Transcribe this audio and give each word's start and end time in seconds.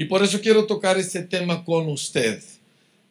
Y 0.00 0.06
por 0.06 0.24
eso 0.24 0.40
quiero 0.40 0.64
tocar 0.64 0.96
este 0.96 1.20
tema 1.24 1.62
con 1.62 1.86
usted. 1.90 2.42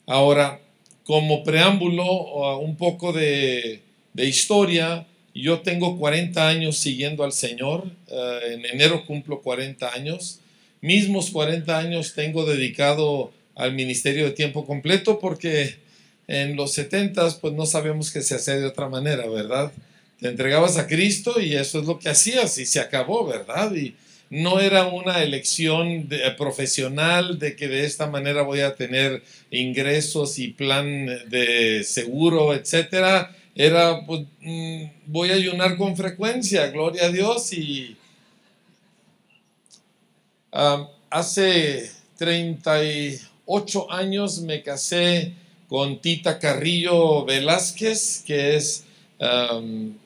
Ahora, 0.08 0.60
como 1.04 1.44
preámbulo, 1.44 2.58
un 2.58 2.78
poco 2.78 3.14
de, 3.14 3.84
historia, 4.16 5.06
yo 5.36 5.60
tengo 5.60 6.00
40 6.00 6.48
años 6.48 6.80
siguiendo 6.80 7.24
al 7.24 7.32
Señor, 7.32 7.92
eh, 8.08 8.40
en 8.54 8.66
enero 8.66 9.06
cumplo 9.06 9.40
40 9.44 9.88
años, 9.94 10.40
mismos 10.82 11.30
40 11.30 11.78
años 11.78 12.16
tengo 12.16 12.44
dedicado 12.44 13.32
al 13.54 13.76
ministerio 13.76 14.26
de 14.26 14.32
tiempo 14.32 14.66
completo 14.66 15.20
porque 15.20 15.76
en 16.28 16.56
los 16.56 16.72
70 16.74 17.38
pues 17.40 17.54
no 17.54 17.68
sabíamos 17.68 18.10
que 18.10 18.24
se 18.24 18.34
hacía 18.34 18.56
de 18.56 18.66
otra 18.66 18.90
manera, 18.90 19.30
¿verdad? 19.30 19.72
Te 20.20 20.28
entregabas 20.28 20.80
a 20.80 20.88
Cristo 20.88 21.40
y 21.40 21.54
eso 21.54 21.82
es 21.82 21.86
lo 21.86 22.00
que 22.00 22.10
hacías 22.10 22.58
y 22.58 22.66
se 22.66 22.80
acabó, 22.80 23.28
¿verdad? 23.28 23.72
No 24.30 24.60
era 24.60 24.88
una 24.88 25.24
elección 25.24 26.08
profesional 26.38 27.40
de 27.40 27.56
que 27.56 27.68
de 27.68 27.86
esta 27.86 28.08
manera 28.08 28.44
voy 28.44 28.62
a 28.62 28.76
tener 28.76 29.24
ingresos 29.52 30.38
y 30.38 30.50
plan 30.50 31.08
de 31.30 31.84
seguro, 31.84 32.54
etcétera. 32.54 33.36
Era, 33.56 34.06
pues, 34.06 34.22
mm, 34.42 34.84
voy 35.08 35.32
a 35.32 35.34
ayunar 35.34 35.78
con 35.78 35.98
frecuencia, 35.98 36.68
gloria 36.68 37.06
a 37.06 37.10
Dios. 37.10 37.52
Y 37.54 37.98
hace 41.10 41.92
38 42.18 43.92
años 43.92 44.42
me 44.42 44.62
casé 44.62 45.34
con 45.68 46.00
Tita 46.00 46.40
Carrillo 46.40 47.26
Velázquez, 47.26 48.24
que 48.26 48.56
es 48.56 48.86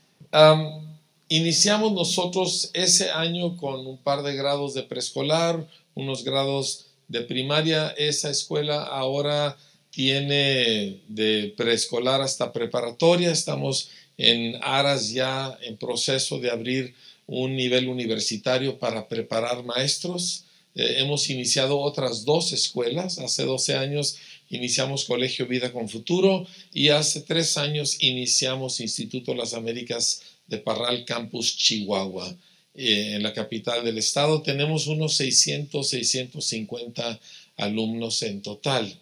iniciamos 1.27 1.93
nosotros 1.93 2.69
ese 2.73 3.09
año 3.09 3.57
con 3.57 3.87
un 3.87 3.97
par 3.97 4.21
de 4.21 4.35
grados 4.35 4.75
de 4.75 4.83
preescolar, 4.83 5.67
unos 5.95 6.23
grados 6.23 6.85
de 7.07 7.21
primaria. 7.21 7.87
Esa 7.97 8.29
escuela 8.29 8.83
ahora 8.83 9.57
tiene 9.89 11.01
de 11.07 11.55
preescolar 11.57 12.21
hasta 12.21 12.53
preparatoria. 12.53 13.31
Estamos 13.31 13.89
en 14.15 14.59
aras 14.61 15.09
ya 15.09 15.57
en 15.63 15.75
proceso 15.77 16.37
de 16.37 16.51
abrir 16.51 16.93
un 17.25 17.55
nivel 17.55 17.87
universitario 17.87 18.77
para 18.77 19.07
preparar 19.07 19.63
maestros. 19.63 20.44
Eh, 20.75 20.95
hemos 20.99 21.29
iniciado 21.29 21.79
otras 21.79 22.25
dos 22.25 22.51
escuelas. 22.51 23.17
Hace 23.17 23.43
12 23.43 23.75
años 23.75 24.17
iniciamos 24.49 25.05
Colegio 25.05 25.47
Vida 25.47 25.71
con 25.71 25.89
Futuro 25.89 26.45
y 26.73 26.89
hace 26.89 27.21
tres 27.21 27.57
años 27.57 27.97
iniciamos 28.01 28.81
Instituto 28.81 29.33
Las 29.33 29.53
Américas 29.53 30.21
de 30.47 30.57
Parral 30.57 31.05
Campus 31.05 31.57
Chihuahua. 31.57 32.35
Eh, 32.75 33.13
en 33.15 33.23
la 33.23 33.33
capital 33.33 33.85
del 33.85 33.97
estado 33.97 34.41
tenemos 34.41 34.87
unos 34.87 35.15
600, 35.15 35.87
650 35.87 37.19
alumnos 37.55 38.21
en 38.21 38.41
total. 38.41 38.99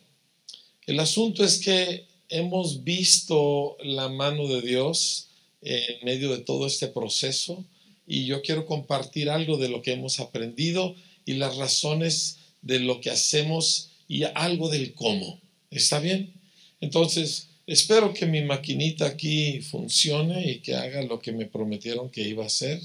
El 0.86 1.00
asunto 1.00 1.44
es 1.44 1.58
que 1.58 2.06
hemos 2.30 2.84
visto 2.84 3.78
la 3.84 4.10
mano 4.10 4.48
de 4.48 4.62
Dios 4.62 5.30
en 5.62 6.06
medio 6.06 6.30
de 6.32 6.40
todo 6.40 6.68
este 6.68 6.88
proceso 6.88 7.64
y 8.06 8.26
yo 8.26 8.42
quiero 8.42 8.66
compartir 8.66 9.30
algo 9.30 9.58
de 9.58 9.70
lo 9.70 9.82
que 9.82 9.94
hemos 9.94 10.20
aprendido 10.20 10.94
y 11.26 11.34
las 11.34 11.56
razones 11.58 12.38
de 12.62 12.80
lo 12.80 13.02
que 13.02 13.10
hacemos 13.10 13.92
y 14.08 14.24
algo 14.24 14.70
del 14.70 14.94
cómo. 14.94 15.40
¿Está 15.70 16.00
bien? 16.00 16.34
Entonces, 16.82 17.48
espero 17.66 18.14
que 18.14 18.26
mi 18.26 18.42
maquinita 18.42 19.06
aquí 19.06 19.62
funcione 19.62 20.52
y 20.52 20.60
que 20.60 20.76
haga 20.76 21.02
lo 21.04 21.20
que 21.20 21.32
me 21.32 21.46
prometieron 21.46 22.10
que 22.10 22.22
iba 22.22 22.44
a 22.44 22.48
hacer. 22.48 22.82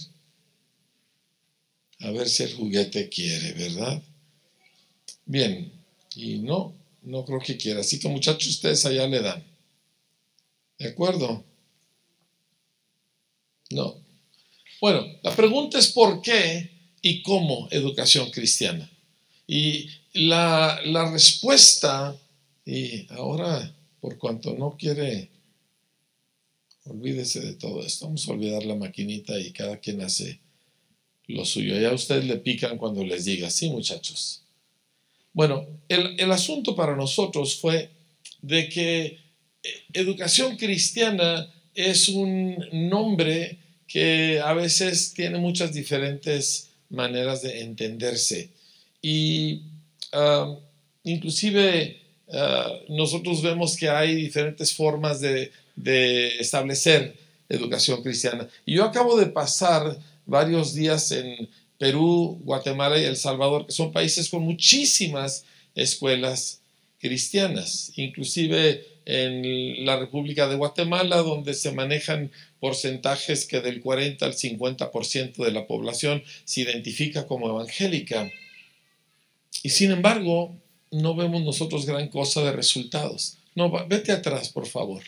A 2.00 2.10
ver 2.10 2.28
si 2.28 2.44
el 2.44 2.54
juguete 2.54 3.08
quiere, 3.08 3.52
¿verdad? 3.52 4.02
Bien, 5.26 5.72
y 6.14 6.38
no, 6.38 6.74
no 7.02 7.24
creo 7.24 7.40
que 7.40 7.56
quiera. 7.56 7.80
Así 7.80 7.98
que 7.98 8.08
muchachos, 8.08 8.48
ustedes 8.48 8.86
allá 8.86 9.06
le 9.06 9.20
dan. 9.20 9.42
¿De 10.78 10.88
acuerdo? 10.88 11.44
No. 13.70 13.96
Bueno, 14.80 15.06
la 15.22 15.34
pregunta 15.34 15.78
es 15.78 15.88
por 15.88 16.22
qué 16.22 16.77
y 17.02 17.22
cómo 17.22 17.68
educación 17.70 18.30
cristiana. 18.30 18.90
Y 19.46 19.88
la, 20.12 20.80
respuesta, 21.12 22.16
y 22.66 23.06
ahora 23.10 23.74
por 24.00 24.18
cuanto 24.18 24.54
no 24.54 24.76
quiere, 24.76 25.30
olvídese 26.84 27.40
de 27.40 27.54
todo 27.54 27.84
esto, 27.84 28.06
vamos 28.06 28.28
a 28.28 28.32
olvidar 28.32 28.64
la 28.64 28.74
maquinita 28.74 29.38
y 29.38 29.52
cada 29.52 29.78
quien 29.78 30.02
hace 30.02 30.38
lo 31.26 31.44
suyo. 31.44 31.78
Ya 31.78 31.92
ustedes 31.92 32.24
le 32.24 32.36
pican 32.36 32.78
cuando 32.78 33.04
les 33.04 33.24
diga, 33.24 33.50
sí 33.50 33.68
muchachos. 33.68 34.42
Bueno, 35.32 35.66
el, 35.88 36.18
el 36.18 36.32
asunto 36.32 36.74
para 36.74 36.96
nosotros 36.96 37.56
fue 37.56 37.90
de 38.42 38.68
que 38.68 39.04
eh, 39.04 39.18
educación 39.92 40.56
cristiana 40.56 41.52
es 41.74 42.08
un 42.08 42.56
nombre 42.72 43.58
que 43.86 44.40
a 44.40 44.52
veces 44.52 45.14
tiene 45.14 45.38
muchas 45.38 45.72
diferentes 45.72 46.67
maneras 46.90 47.42
de 47.42 47.60
entenderse. 47.60 48.50
Y 49.02 49.62
inclusive 51.04 52.00
ah, 52.32 52.72
nosotros 52.88 53.42
vemos 53.42 53.76
que 53.76 53.88
hay 53.88 54.14
diferentes 54.14 54.74
formas 54.74 55.20
de, 55.20 55.50
establecer 56.40 57.16
educación 57.48 58.02
cristiana. 58.02 58.48
Y 58.66 58.74
yo 58.74 58.84
acabo 58.84 59.16
de 59.16 59.26
pasar 59.26 59.96
varios 60.26 60.74
días 60.74 61.12
en 61.12 61.48
Perú, 61.78 62.40
Guatemala 62.42 62.98
y 62.98 63.04
El 63.04 63.16
Salvador, 63.16 63.66
que 63.66 63.72
son 63.72 63.92
países 63.92 64.28
con 64.28 64.42
muchísimas 64.42 65.44
escuelas 65.76 66.60
cristianas, 66.98 67.92
inclusive 67.94 68.84
en 69.04 69.86
la 69.86 69.98
República 69.98 70.48
de 70.48 70.56
Guatemala, 70.56 71.18
donde 71.18 71.54
se 71.54 71.72
manejan 71.72 72.30
porcentajes 72.60 73.46
que 73.46 73.60
del 73.60 73.80
40 73.80 74.24
al 74.24 74.34
50% 74.34 75.44
de 75.44 75.52
la 75.52 75.66
población 75.66 76.22
se 76.44 76.62
identifica 76.62 77.26
como 77.26 77.48
evangélica. 77.48 78.30
Y 79.62 79.70
sin 79.70 79.90
embargo, 79.90 80.54
no 80.90 81.14
vemos 81.14 81.42
nosotros 81.42 81.86
gran 81.86 82.08
cosa 82.08 82.42
de 82.42 82.52
resultados. 82.52 83.38
No, 83.54 83.70
vete 83.86 84.12
atrás, 84.12 84.50
por 84.50 84.66
favor. 84.66 85.02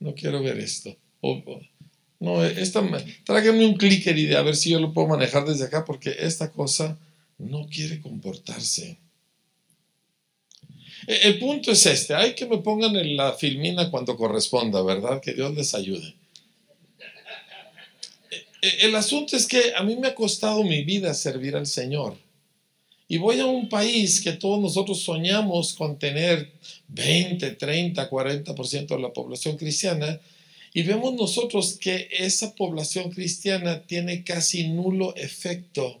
No 0.00 0.14
quiero 0.14 0.42
ver 0.42 0.58
esto. 0.58 0.96
no, 2.20 2.44
esta, 2.44 2.82
tráigame 3.24 3.66
un 3.66 3.74
clicker 3.74 4.18
y 4.18 4.26
de 4.26 4.36
a 4.36 4.42
ver 4.42 4.56
si 4.56 4.70
yo 4.70 4.80
lo 4.80 4.92
puedo 4.92 5.08
manejar 5.08 5.44
desde 5.44 5.64
acá, 5.64 5.84
porque 5.84 6.16
esta 6.18 6.50
cosa 6.50 6.98
no 7.38 7.66
quiere 7.68 8.00
comportarse. 8.00 8.98
E, 11.06 11.28
el 11.28 11.38
punto 11.38 11.72
es 11.72 11.86
este, 11.86 12.14
hay 12.14 12.34
que 12.34 12.46
me 12.46 12.58
pongan 12.58 12.96
en 12.96 13.16
la 13.16 13.32
filmina 13.32 13.90
cuando 13.90 14.16
corresponda, 14.16 14.82
¿verdad? 14.82 15.20
Que 15.20 15.34
Dios 15.34 15.54
les 15.54 15.74
ayude. 15.74 16.14
E, 18.62 18.86
el 18.86 18.94
asunto 18.94 19.36
es 19.36 19.46
que 19.46 19.74
a 19.76 19.82
mí 19.82 19.96
me 19.96 20.08
ha 20.08 20.14
costado 20.14 20.64
mi 20.64 20.82
vida 20.84 21.12
servir 21.12 21.56
al 21.56 21.66
Señor. 21.66 22.16
Y 23.08 23.18
voy 23.18 23.40
a 23.40 23.46
un 23.46 23.68
país 23.68 24.22
que 24.22 24.32
todos 24.32 24.58
nosotros 24.58 25.02
soñamos 25.02 25.74
con 25.74 25.98
tener 25.98 26.50
20, 26.88 27.50
30, 27.50 28.08
40% 28.08 28.86
de 28.86 28.98
la 28.98 29.12
población 29.12 29.58
cristiana. 29.58 30.18
Y 30.72 30.82
vemos 30.84 31.12
nosotros 31.12 31.76
que 31.78 32.08
esa 32.10 32.54
población 32.54 33.10
cristiana 33.10 33.82
tiene 33.82 34.24
casi 34.24 34.68
nulo 34.68 35.14
efecto 35.16 36.00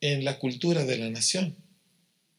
en 0.00 0.24
la 0.24 0.38
cultura 0.38 0.84
de 0.84 0.98
la 0.98 1.10
nación. 1.10 1.56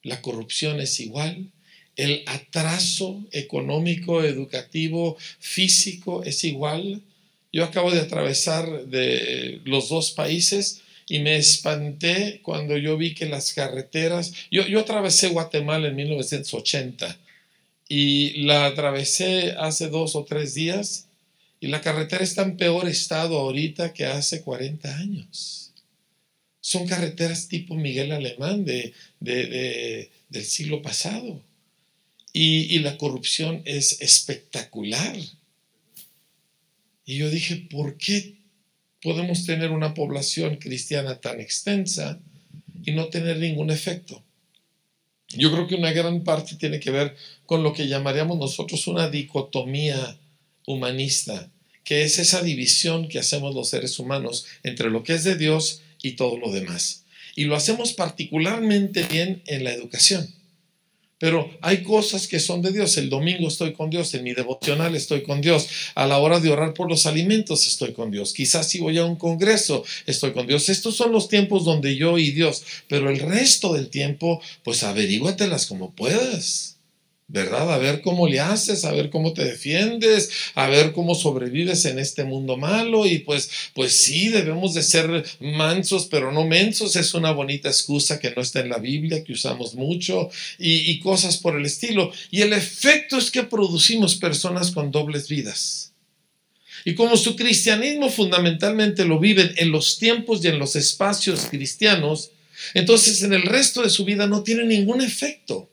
La 0.01 0.21
corrupción 0.21 0.79
es 0.79 0.99
igual, 1.01 1.51
el 1.95 2.23
atraso 2.27 3.25
económico, 3.31 4.23
educativo, 4.23 5.17
físico 5.39 6.23
es 6.23 6.43
igual. 6.43 7.01
Yo 7.55 7.63
acabo 7.63 7.89
de 7.89 8.01
atravesar 8.01 8.67
los 9.63 9.87
dos 9.87 10.11
países 10.11 10.81
y 11.07 11.19
me 11.19 11.37
espanté 11.37 12.41
cuando 12.43 12.75
yo 12.75 12.97
vi 12.97 13.15
que 13.15 13.27
las 13.27 13.53
carreteras, 13.53 14.33
yo, 14.51 14.67
yo 14.67 14.81
atravesé 14.81 15.29
Guatemala 15.29 15.87
en 15.87 15.95
1980 15.95 17.17
y 17.87 18.41
la 18.43 18.65
atravesé 18.65 19.53
hace 19.57 19.87
dos 19.87 20.17
o 20.17 20.25
tres 20.25 20.53
días 20.53 21.07
y 21.61 21.67
la 21.67 21.79
carretera 21.79 22.25
está 22.25 22.41
en 22.41 22.57
peor 22.57 22.89
estado 22.89 23.37
ahorita 23.39 23.93
que 23.93 24.03
hace 24.03 24.41
40 24.41 24.93
años. 24.97 25.71
Son 26.59 26.85
carreteras 26.85 27.47
tipo 27.47 27.73
Miguel 27.75 28.11
Alemán 28.11 28.65
de, 28.65 28.91
del 29.21 30.43
siglo 30.43 30.81
pasado. 30.81 31.41
Y 32.33 32.79
la 32.79 32.97
corrupción 32.97 33.61
es 33.63 34.01
espectacular. 34.01 35.15
Y 37.05 37.17
yo 37.17 37.29
dije, 37.29 37.67
¿por 37.69 37.97
qué 37.97 38.35
podemos 39.01 39.45
tener 39.45 39.71
una 39.71 39.93
población 39.93 40.57
cristiana 40.57 41.21
tan 41.21 41.39
extensa 41.39 42.19
y 42.83 42.91
no 42.91 43.07
tener 43.07 43.37
ningún 43.37 43.69
efecto? 43.69 44.23
Yo 45.29 45.51
creo 45.51 45.67
que 45.67 45.75
una 45.75 45.91
gran 45.91 46.23
parte 46.23 46.55
tiene 46.55 46.79
que 46.79 46.91
ver 46.91 47.15
con 47.45 47.63
lo 47.63 47.73
que 47.73 47.87
llamaríamos 47.87 48.37
nosotros 48.37 48.87
una 48.87 49.09
dicotomía 49.09 50.17
humanista, 50.65 51.51
que 51.83 52.03
es 52.03 52.19
esa 52.19 52.41
división 52.41 53.07
que 53.07 53.19
hacemos 53.19 53.53
los 53.53 53.69
seres 53.69 53.99
humanos 53.99 54.45
entre 54.63 54.89
lo 54.89 55.03
que 55.03 55.13
es 55.13 55.23
de 55.23 55.35
Dios 55.35 55.81
y 56.01 56.13
todo 56.13 56.37
lo 56.37 56.51
demás. 56.51 57.03
Y 57.35 57.45
lo 57.45 57.55
hacemos 57.55 57.93
particularmente 57.93 59.03
bien 59.03 59.43
en 59.45 59.63
la 59.63 59.73
educación. 59.73 60.33
Pero 61.17 61.49
hay 61.61 61.81
cosas 61.83 62.27
que 62.27 62.39
son 62.39 62.61
de 62.61 62.71
Dios. 62.71 62.97
El 62.97 63.09
domingo 63.09 63.47
estoy 63.47 63.73
con 63.73 63.89
Dios, 63.89 64.13
en 64.13 64.23
mi 64.23 64.33
devocional 64.33 64.95
estoy 64.95 65.23
con 65.23 65.39
Dios. 65.39 65.67
A 65.95 66.05
la 66.07 66.17
hora 66.17 66.39
de 66.39 66.51
orar 66.51 66.73
por 66.73 66.89
los 66.89 67.05
alimentos 67.05 67.67
estoy 67.67 67.93
con 67.93 68.11
Dios. 68.11 68.33
Quizás 68.33 68.69
si 68.69 68.79
voy 68.79 68.97
a 68.97 69.05
un 69.05 69.15
congreso 69.15 69.85
estoy 70.05 70.33
con 70.33 70.45
Dios. 70.45 70.67
Estos 70.67 70.95
son 70.95 71.11
los 71.13 71.29
tiempos 71.29 71.63
donde 71.63 71.95
yo 71.95 72.17
y 72.17 72.31
Dios. 72.31 72.63
Pero 72.89 73.09
el 73.09 73.19
resto 73.19 73.73
del 73.73 73.89
tiempo, 73.89 74.41
pues 74.63 74.83
averíguatelas 74.83 75.67
como 75.67 75.91
puedas. 75.91 76.74
¿Verdad? 77.27 77.73
A 77.73 77.77
ver 77.79 78.01
cómo 78.01 78.27
le 78.27 78.39
haces, 78.39 78.85
a 78.85 78.91
ver 78.91 79.09
cómo 79.09 79.33
te 79.33 79.43
defiendes, 79.43 80.29
a 80.53 80.67
ver 80.67 80.91
cómo 80.93 81.15
sobrevives 81.15 81.85
en 81.85 81.97
este 81.97 82.23
mundo 82.23 82.55
malo 82.55 83.07
y 83.07 83.19
pues, 83.19 83.49
pues 83.73 83.99
sí, 83.99 84.29
debemos 84.29 84.75
de 84.75 84.83
ser 84.83 85.25
mansos, 85.39 86.05
pero 86.05 86.31
no 86.31 86.45
mensos, 86.45 86.95
es 86.95 87.13
una 87.15 87.31
bonita 87.31 87.67
excusa 87.67 88.19
que 88.19 88.31
no 88.31 88.41
está 88.41 88.59
en 88.59 88.69
la 88.69 88.77
Biblia, 88.77 89.23
que 89.23 89.33
usamos 89.33 89.73
mucho 89.73 90.29
y, 90.59 90.91
y 90.91 90.99
cosas 90.99 91.37
por 91.37 91.55
el 91.55 91.65
estilo. 91.65 92.11
Y 92.29 92.41
el 92.41 92.53
efecto 92.53 93.17
es 93.17 93.31
que 93.31 93.43
producimos 93.43 94.15
personas 94.15 94.71
con 94.71 94.91
dobles 94.91 95.27
vidas. 95.27 95.93
Y 96.87 96.93
como 96.93 97.17
su 97.17 97.35
cristianismo 97.35 98.11
fundamentalmente 98.11 99.05
lo 99.05 99.19
viven 99.19 99.51
en 99.57 99.71
los 99.71 99.97
tiempos 99.97 100.43
y 100.43 100.49
en 100.49 100.59
los 100.59 100.75
espacios 100.75 101.47
cristianos, 101.49 102.29
entonces 102.75 103.23
en 103.23 103.33
el 103.33 103.41
resto 103.41 103.81
de 103.81 103.89
su 103.89 104.05
vida 104.05 104.27
no 104.27 104.43
tiene 104.43 104.63
ningún 104.65 105.01
efecto 105.01 105.71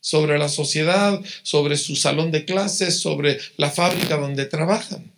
sobre 0.00 0.38
la 0.38 0.48
sociedad, 0.48 1.20
sobre 1.42 1.76
su 1.76 1.96
salón 1.96 2.30
de 2.30 2.44
clases, 2.44 3.00
sobre 3.00 3.38
la 3.56 3.70
fábrica 3.70 4.16
donde 4.16 4.46
trabajan. 4.46 5.12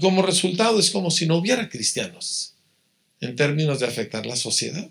Como 0.00 0.22
resultado 0.22 0.78
es 0.80 0.90
como 0.90 1.10
si 1.10 1.26
no 1.26 1.36
hubiera 1.36 1.68
cristianos 1.68 2.54
en 3.20 3.36
términos 3.36 3.80
de 3.80 3.86
afectar 3.86 4.26
la 4.26 4.36
sociedad. 4.36 4.90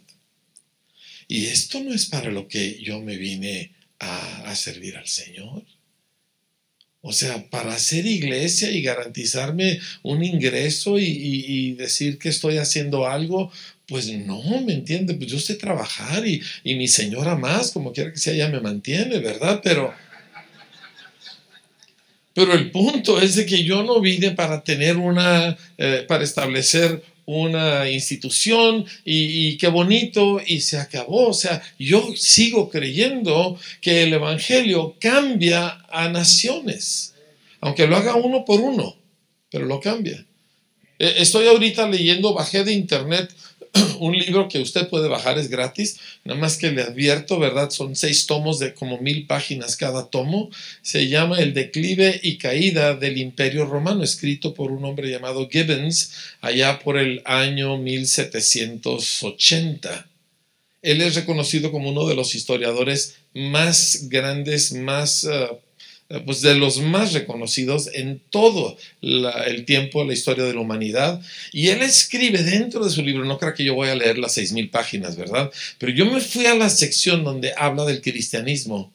Y 1.28 1.46
esto 1.46 1.80
no 1.82 1.94
es 1.94 2.06
para 2.08 2.32
lo 2.32 2.48
que 2.48 2.82
yo 2.82 3.00
me 3.02 3.18
vine 3.18 3.74
a, 4.00 4.56
servir 4.56 4.98
al 4.98 5.08
Señor. 5.08 5.64
O 7.02 7.12
sea, 7.12 7.50
para 7.50 7.74
hacer 7.74 8.06
iglesia 8.06 8.72
y 8.72 8.82
garantizarme 8.82 9.80
un 10.04 10.24
ingreso 10.24 11.00
y, 11.00 11.74
decir 11.74 12.18
que 12.18 12.30
estoy 12.30 12.58
haciendo 12.58 13.08
algo, 13.08 13.52
pues 13.88 14.08
no, 14.08 14.42
¿me 14.62 14.74
entiende? 14.74 15.14
Pues 15.14 15.30
yo 15.30 15.40
sé 15.40 15.56
trabajar 15.56 16.26
y, 16.26 16.42
mi 16.64 16.88
señora 16.88 17.36
más, 17.36 17.72
como 17.72 17.92
quiera 17.92 18.12
que 18.12 18.18
sea, 18.18 18.34
ella 18.34 18.50
me 18.50 18.62
mantiene, 18.62 19.20
¿verdad? 19.20 19.62
Pero, 19.64 19.94
pero 22.34 22.54
el 22.54 22.72
punto 22.72 23.20
es 23.20 23.36
de 23.36 23.46
que 23.46 23.64
yo 23.64 23.84
no 23.84 24.00
vine 24.00 24.32
para 24.32 24.64
tener 24.64 24.98
una, 24.98 25.58
eh, 25.78 26.06
para 26.08 26.24
establecer 26.24 27.04
una 27.26 27.90
institución 27.90 28.86
y, 29.06 29.48
y, 29.48 29.58
qué 29.58 29.68
bonito 29.68 30.42
y 30.46 30.62
se 30.62 30.78
acabó. 30.78 31.28
O 31.28 31.34
sea, 31.34 31.62
yo 31.78 32.14
sigo 32.16 32.70
creyendo 32.70 33.60
que 33.82 34.04
el 34.04 34.14
Evangelio 34.14 34.96
cambia 35.00 35.86
a 35.90 36.10
naciones, 36.10 37.14
aunque 37.60 37.88
lo 37.88 37.98
haga 37.98 38.16
uno 38.16 38.46
por 38.46 38.60
uno, 38.62 38.98
pero 39.50 39.66
lo 39.66 39.80
cambia. 39.80 40.26
Eh, 41.00 41.16
estoy 41.18 41.48
ahorita 41.48 41.88
leyendo, 41.90 42.34
bajé 42.34 42.64
de 42.64 42.74
internet 42.74 43.30
un 44.00 44.18
libro 44.18 44.48
que 44.48 44.60
usted 44.60 44.88
puede 44.88 45.08
bajar, 45.08 45.40
es 45.40 45.50
gratis, 45.50 46.00
nada 46.24 46.40
más 46.40 46.58
que 46.58 46.72
le 46.72 46.84
advierto, 46.84 47.40
¿verdad? 47.40 47.72
Son 47.72 47.96
seis 47.96 48.28
tomos 48.28 48.60
de 48.60 48.74
como 48.74 49.00
mil 49.00 49.26
páginas 49.26 49.76
cada 49.76 50.10
tomo. 50.10 50.50
Se 50.82 51.08
llama 51.08 51.40
El 51.40 51.54
declive 51.54 52.20
y 52.22 52.38
caída 52.38 52.96
del 52.96 53.18
Imperio 53.18 53.66
Romano, 53.66 54.04
escrito 54.04 54.54
por 54.54 54.72
un 54.72 54.86
hombre 54.86 55.10
llamado 55.10 55.50
Gibbons, 55.50 56.14
allá 56.42 56.80
por 56.80 56.98
el 56.98 57.22
año 57.26 57.78
1780. 57.78 60.08
Él 60.84 61.02
es 61.02 61.16
reconocido 61.16 61.72
como 61.72 61.90
uno 61.90 62.08
de 62.08 62.16
los 62.16 62.36
historiadores 62.36 63.16
más 63.34 64.10
grandes, 64.10 64.74
más 64.74 65.24
uh, 65.24 65.58
pues 66.26 66.42
de 66.42 66.56
los 66.56 66.80
más 66.80 67.14
reconocidos 67.14 67.90
en 67.94 68.22
todo 68.30 68.78
el 69.02 69.66
tiempo, 69.66 70.04
la 70.04 70.14
historia 70.14 70.44
de 70.44 70.54
la 70.54 70.60
humanidad. 70.60 71.22
Y 71.52 71.70
él 71.70 71.82
escribe 71.82 72.44
dentro 72.44 72.84
de 72.84 72.92
su 72.92 73.02
libro, 73.02 73.26
no 73.26 73.38
creo 73.38 73.54
que 73.54 73.64
yo 73.64 73.76
voy 73.76 73.90
a 73.90 73.96
leer 73.96 74.18
las 74.18 74.34
seis 74.34 74.52
mil 74.52 74.70
páginas, 74.70 75.16
¿verdad? 75.16 75.52
Pero 75.78 75.92
yo 75.92 76.06
me 76.06 76.20
fui 76.22 76.46
a 76.46 76.56
la 76.56 76.70
sección 76.70 77.24
donde 77.24 77.54
habla 77.58 77.86
del 77.86 78.02
cristianismo 78.02 78.92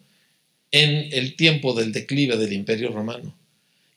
en 0.71 1.13
el 1.13 1.37
tiempo 1.37 1.75
del 1.75 1.93
declive 1.93 2.37
del 2.37 2.53
imperio 2.53 2.91
romano. 2.91 3.38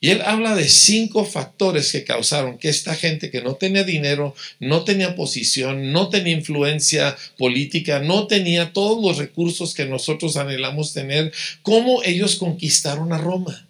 Y 0.02 0.10
él 0.10 0.20
habla 0.22 0.56
de 0.56 0.68
cinco 0.68 1.24
factores 1.24 1.92
que 1.92 2.02
causaron 2.02 2.58
que 2.58 2.68
esta 2.68 2.96
gente 2.96 3.30
que 3.30 3.40
no 3.40 3.54
tenía 3.54 3.84
dinero, 3.84 4.34
no 4.58 4.82
tenía 4.82 5.14
posición, 5.14 5.92
no 5.92 6.08
tenía 6.08 6.32
influencia 6.32 7.16
política, 7.38 8.00
no 8.00 8.26
tenía 8.26 8.72
todos 8.72 9.00
los 9.00 9.18
recursos 9.18 9.74
que 9.74 9.86
nosotros 9.86 10.36
anhelamos 10.36 10.92
tener, 10.92 11.32
cómo 11.62 12.02
ellos 12.02 12.34
conquistaron 12.34 13.12
a 13.12 13.18
Roma. 13.18 13.68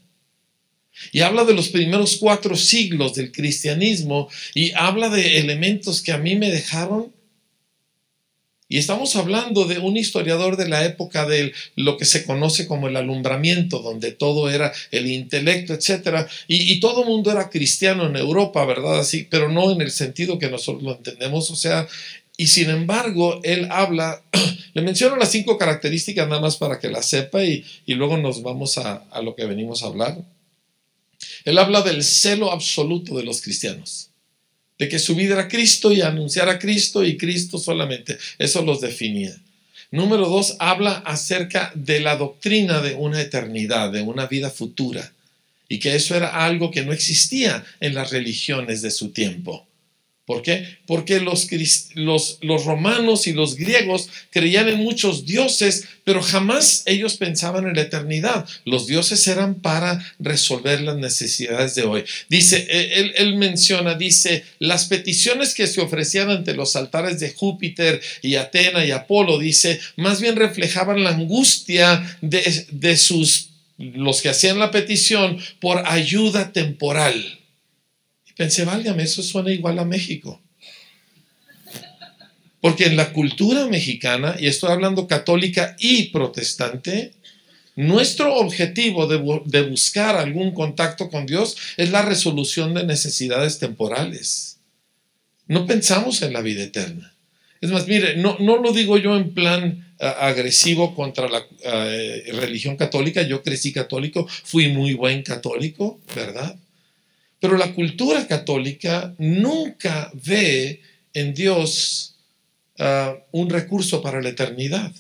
Y 1.13 1.21
habla 1.21 1.45
de 1.45 1.53
los 1.53 1.69
primeros 1.69 2.17
cuatro 2.17 2.57
siglos 2.57 3.15
del 3.15 3.31
cristianismo 3.31 4.31
y 4.55 4.73
habla 4.73 5.11
de 5.11 5.39
elementos 5.39 6.01
que 6.01 6.13
a 6.13 6.19
mí 6.19 6.37
me 6.37 6.51
dejaron 6.51 7.13
y 8.73 8.79
estamos 8.79 9.17
hablando 9.17 9.67
de 9.67 9.79
un 9.79 9.99
historiador 9.99 10.57
de 10.57 10.67
la 10.67 10.83
época 10.87 11.27
de 11.27 11.53
lo 11.77 11.99
que 11.99 12.07
se 12.07 12.25
conoce 12.25 12.67
como 12.67 12.89
el 12.89 12.97
alumbramiento, 12.97 13.81
donde 13.81 14.13
todo 14.13 14.49
era 14.49 14.73
el 14.91 15.11
intelecto, 15.11 15.75
etc. 15.75 16.27
Y, 16.49 16.81
todo 16.81 17.03
el 17.03 17.09
mundo 17.11 17.31
era 17.31 17.51
cristiano 17.51 18.07
en 18.07 18.17
Europa, 18.17 18.65
¿verdad? 18.65 19.01
Así, 19.01 19.29
pero 19.29 19.51
no 19.51 19.73
en 19.73 19.83
el 19.83 19.91
sentido 19.91 20.39
que 20.39 20.49
nosotros 20.49 20.83
lo 20.83 20.97
entendemos. 20.97 21.51
O 21.51 21.55
sea, 21.55 21.87
y 22.39 22.47
sin 22.47 22.71
embargo, 22.71 23.41
él 23.43 23.69
habla, 23.71 24.23
le 24.73 24.81
menciono 24.81 25.17
las 25.17 25.31
cinco 25.31 25.59
características 25.59 26.27
nada 26.27 26.41
más 26.41 26.57
para 26.57 26.81
que 26.81 26.89
las 26.89 27.05
sepa 27.05 27.45
y, 27.45 27.67
y 27.85 27.93
luego 27.93 28.17
nos 28.17 28.43
vamos 28.43 28.79
a, 28.79 29.05
a 29.11 29.21
lo 29.21 29.37
que 29.37 29.45
venimos 29.45 29.83
a 29.83 29.89
hablar. 29.89 30.17
Él 31.45 31.59
habla 31.59 31.83
del 31.83 32.03
celo 32.03 32.51
absoluto 32.51 33.19
de 33.19 33.25
los 33.25 33.43
cristianos 33.43 34.12
de 34.79 34.89
que 34.89 34.99
su 34.99 35.15
vida 35.15 35.35
era 35.35 35.49
Cristo 35.49 35.93
y 35.93 36.01
anunciar 36.01 36.49
a 36.49 36.59
Cristo 36.59 37.05
y 37.05 37.17
Cristo 37.17 37.59
solamente. 37.59 38.19
Eso 38.39 38.63
los 38.63 38.81
definía. 38.81 39.37
Número 39.91 40.29
dos, 40.29 40.57
habla 40.59 41.03
acerca 41.05 41.71
de 41.75 42.01
la 42.01 42.17
doctrina 42.17 42.81
de 42.81 42.95
una 42.95 43.21
eternidad, 43.21 43.93
de 43.93 44.01
una 44.01 44.27
vida 44.27 44.51
futura, 44.51 45.13
y 45.69 45.79
que 45.79 45.95
eso 45.95 46.17
era 46.17 46.45
algo 46.45 46.71
que 46.71 46.83
no 46.83 46.93
existía 46.93 47.65
en 47.81 47.95
las 47.95 48.11
religiones 48.11 48.81
de 48.81 48.91
su 48.91 49.11
tiempo. 49.11 49.67
¿Por 50.25 50.43
qué? 50.43 50.79
Porque 50.87 51.19
los, 51.19 51.49
los, 51.95 52.65
romanos 52.65 53.27
y 53.27 53.33
los 53.33 53.57
griegos 53.57 54.09
creían 54.31 54.69
en 54.69 54.79
muchos 54.79 55.27
dioses, 55.27 55.89
pero 56.05 56.23
jamás 56.23 56.85
ellos 56.87 57.17
pensaban 57.17 57.67
en 57.67 57.75
la 57.75 57.83
eternidad. 57.83 58.49
Los 58.65 58.87
dioses 58.87 59.27
eran 59.27 59.57
para 59.57 60.15
resolver 60.21 60.81
las 60.81 60.97
necesidades 60.97 61.75
de 61.75 61.83
hoy. 61.83 62.05
Dice, 62.29 62.69
e, 62.71 63.01
él, 63.01 63.13
él 63.17 63.37
menciona, 63.37 63.97
dice, 63.97 64.45
las 64.61 64.85
peticiones 64.85 65.55
que 65.55 65.67
se 65.67 65.81
ofrecían 65.81 66.31
ante 66.31 66.55
los 66.55 66.77
altares 66.77 67.19
de 67.19 67.33
Júpiter 67.33 68.01
y 68.23 68.37
Atena 68.37 68.87
y 68.87 68.93
Apolo, 68.93 69.41
dice, 69.41 69.81
más 69.97 70.21
bien 70.21 70.37
reflejaban 70.37 71.03
la 71.03 71.11
angustia 71.11 72.17
de, 72.21 72.67
de 72.71 72.97
sus, 72.97 73.49
los 73.77 74.23
que 74.23 74.29
hacían 74.29 74.61
la 74.61 74.71
petición 74.71 75.41
por 75.59 75.83
ayuda 75.85 76.53
temporal 76.53 77.42
Pensé, 78.37 78.65
válgame, 78.65 79.03
eso 79.03 79.23
suena 79.23 79.53
igual 79.53 79.79
a 79.79 79.85
México. 79.85 80.41
Porque 82.61 82.85
en 82.87 82.97
la 82.97 83.13
cultura 83.13 83.67
mexicana, 83.67 84.37
y 84.39 84.47
estoy 84.47 84.71
hablando 84.71 85.09
católica 85.09 85.77
y 85.79 86.11
protestante, 86.11 87.13
nuestro 87.75 88.37
objetivo 88.37 89.07
de, 89.07 89.63
buscar 89.63 90.17
algún 90.17 90.53
contacto 90.53 91.09
con 91.09 91.27
Dios 91.27 91.57
es 91.77 91.91
la 91.91 92.03
resolución 92.03 92.75
de 92.75 92.85
necesidades 92.85 93.59
temporales. 93.59 94.59
No 95.49 95.67
pensamos 95.67 96.23
en 96.23 96.33
la 96.33 96.43
vida 96.43 96.63
eterna. 96.63 97.15
Es 97.61 97.71
más, 97.71 97.87
mire, 97.89 98.17
no, 98.17 98.37
no 98.41 98.59
lo 98.59 98.73
digo 98.73 98.99
yo 98.99 99.17
en 99.17 99.33
plan 99.35 99.95
agresivo 99.99 100.95
contra 100.95 101.29
la 101.29 101.47
religión 102.33 102.77
católica. 102.77 103.23
Yo 103.23 103.43
crecí 103.43 103.73
católico, 103.73 104.27
fui 104.29 104.69
muy 104.69 104.95
buen 104.95 105.23
católico, 105.23 106.01
¿verdad? 106.15 106.57
Pero 107.43 107.57
la 107.57 107.75
cultura 107.75 108.29
católica 108.29 109.17
nunca 109.19 110.13
ve 110.15 110.81
en 111.13 111.35
Dios 111.35 112.15
un 113.33 113.51
recurso 113.51 114.01
para 114.01 114.23
la 114.23 114.29
eternidad. 114.29 114.93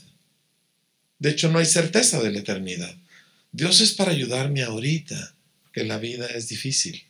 De 1.20 1.30
hecho, 1.30 1.52
no 1.52 1.60
hay 1.60 1.66
certeza 1.66 2.20
de 2.20 2.32
la 2.32 2.40
eternidad. 2.40 2.96
Dios 3.52 3.80
es 3.80 3.92
para 3.92 4.10
ayudarme 4.10 4.64
ahorita, 4.64 5.36
que 5.72 5.84
la 5.84 5.98
vida 5.98 6.26
es 6.26 6.48
difícil. 6.48 7.04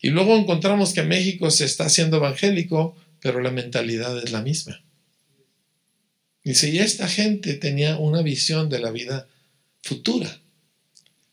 Y 0.00 0.08
luego 0.08 0.34
encontramos 0.34 0.94
que 0.94 1.02
México 1.02 1.50
se 1.50 1.66
está 1.66 1.84
haciendo 1.84 2.16
evangélico, 2.16 2.96
pero 3.20 3.42
la 3.42 3.50
mentalidad 3.50 4.16
es 4.24 4.32
la 4.32 4.40
misma. 4.40 4.82
Y 6.42 6.52
esta 6.78 7.06
gente 7.06 7.52
tenía 7.52 7.98
una 7.98 8.22
visión 8.22 8.70
de 8.70 8.78
la 8.78 8.90
vida 8.90 9.28
futura. 9.82 10.40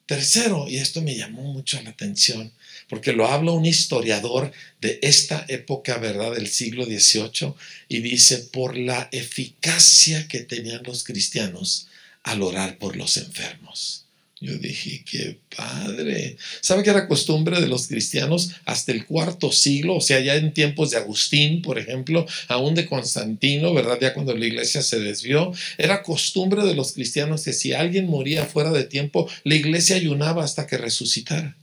Tercero, 0.05 0.67
y 0.67 0.79
esto 0.79 1.01
me 1.01 1.15
llamó 1.15 1.43
mucho 1.43 1.81
la 1.81 1.91
atención, 1.91 2.51
porque 2.89 3.13
lo 3.13 3.27
habla 3.27 3.51
un 3.51 3.65
historiador 3.65 4.51
de 4.81 4.99
esta 5.01 5.45
época, 5.47 5.97
¿verdad?, 5.97 6.33
del 6.33 6.47
siglo 6.47 6.85
XVIII, 6.85 7.53
y 7.87 7.99
dice, 7.99 8.37
por 8.37 8.77
la 8.77 9.09
eficacia 9.11 10.27
que 10.27 10.39
tenían 10.39 10.83
los 10.83 11.03
cristianos 11.03 11.87
al 12.23 12.41
orar 12.41 12.77
por 12.77 12.95
los 12.95 13.17
enfermos. 13.17 14.03
Yo 14.43 14.57
dije, 14.57 15.05
qué 15.09 15.37
padre. 15.55 16.35
¿Sabe 16.59 16.83
que 16.83 16.89
era 16.89 17.07
costumbre 17.07 17.61
de 17.61 17.67
los 17.67 17.87
cristianos 17.87 18.51
hasta 18.65 18.91
el 18.91 19.05
cuarto 19.05 19.53
siglo? 19.53 19.95
O 19.95 20.01
sea, 20.01 20.19
ya 20.19 20.35
en 20.35 20.53
tiempos 20.53 20.91
de 20.91 20.97
Agustín, 20.97 21.61
por 21.61 21.79
ejemplo, 21.79 22.25
aún 22.49 22.75
de 22.75 22.85
Constantino, 22.85 23.73
¿verdad? 23.73 23.99
Ya 24.01 24.13
cuando 24.13 24.35
la 24.35 24.45
iglesia 24.45 24.81
se 24.81 24.99
desvió, 24.99 25.53
era 25.77 26.03
costumbre 26.03 26.65
de 26.65 26.75
los 26.75 26.91
cristianos 26.91 27.45
que 27.45 27.53
si 27.53 27.71
alguien 27.71 28.07
moría 28.07 28.45
fuera 28.45 28.71
de 28.71 28.83
tiempo, 28.83 29.29
la 29.45 29.55
iglesia 29.55 29.95
ayunaba 29.95 30.43
hasta 30.43 30.67
que 30.67 30.77
resucitara. 30.77 31.55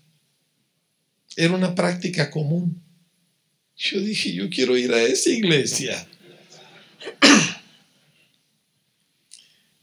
Era 1.36 1.54
una 1.54 1.74
práctica 1.74 2.30
común. 2.30 2.82
Yo 3.76 4.00
dije, 4.00 4.32
yo 4.32 4.50
quiero 4.50 4.76
ir 4.76 4.92
a 4.92 5.02
esa 5.02 5.30
iglesia. 5.30 6.06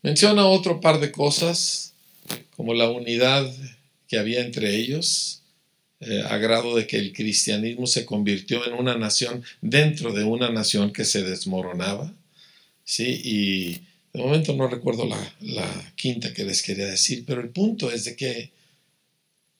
Menciona 0.03 0.45
otro 0.45 0.79
par 0.79 0.99
de 0.99 1.11
cosas, 1.11 1.93
como 2.55 2.73
la 2.73 2.89
unidad 2.89 3.51
que 4.07 4.19
había 4.19 4.41
entre 4.41 4.75
ellos, 4.75 5.41
eh, 5.99 6.21
a 6.29 6.37
grado 6.37 6.75
de 6.75 6.85
que 6.85 6.97
el 6.97 7.11
cristianismo 7.11 7.87
se 7.87 8.05
convirtió 8.05 8.65
en 8.67 8.73
una 8.73 8.97
nación 8.97 9.43
dentro 9.61 10.13
de 10.13 10.23
una 10.23 10.51
nación 10.51 10.93
que 10.93 11.05
se 11.05 11.23
desmoronaba. 11.23 12.13
¿sí? 12.83 13.19
Y 13.23 13.73
de 14.13 14.23
momento 14.23 14.55
no 14.55 14.67
recuerdo 14.67 15.05
la, 15.07 15.35
la 15.41 15.93
quinta 15.95 16.33
que 16.33 16.45
les 16.45 16.61
quería 16.61 16.85
decir, 16.85 17.23
pero 17.25 17.41
el 17.41 17.49
punto 17.49 17.91
es 17.91 18.05
de 18.05 18.15
que 18.15 18.51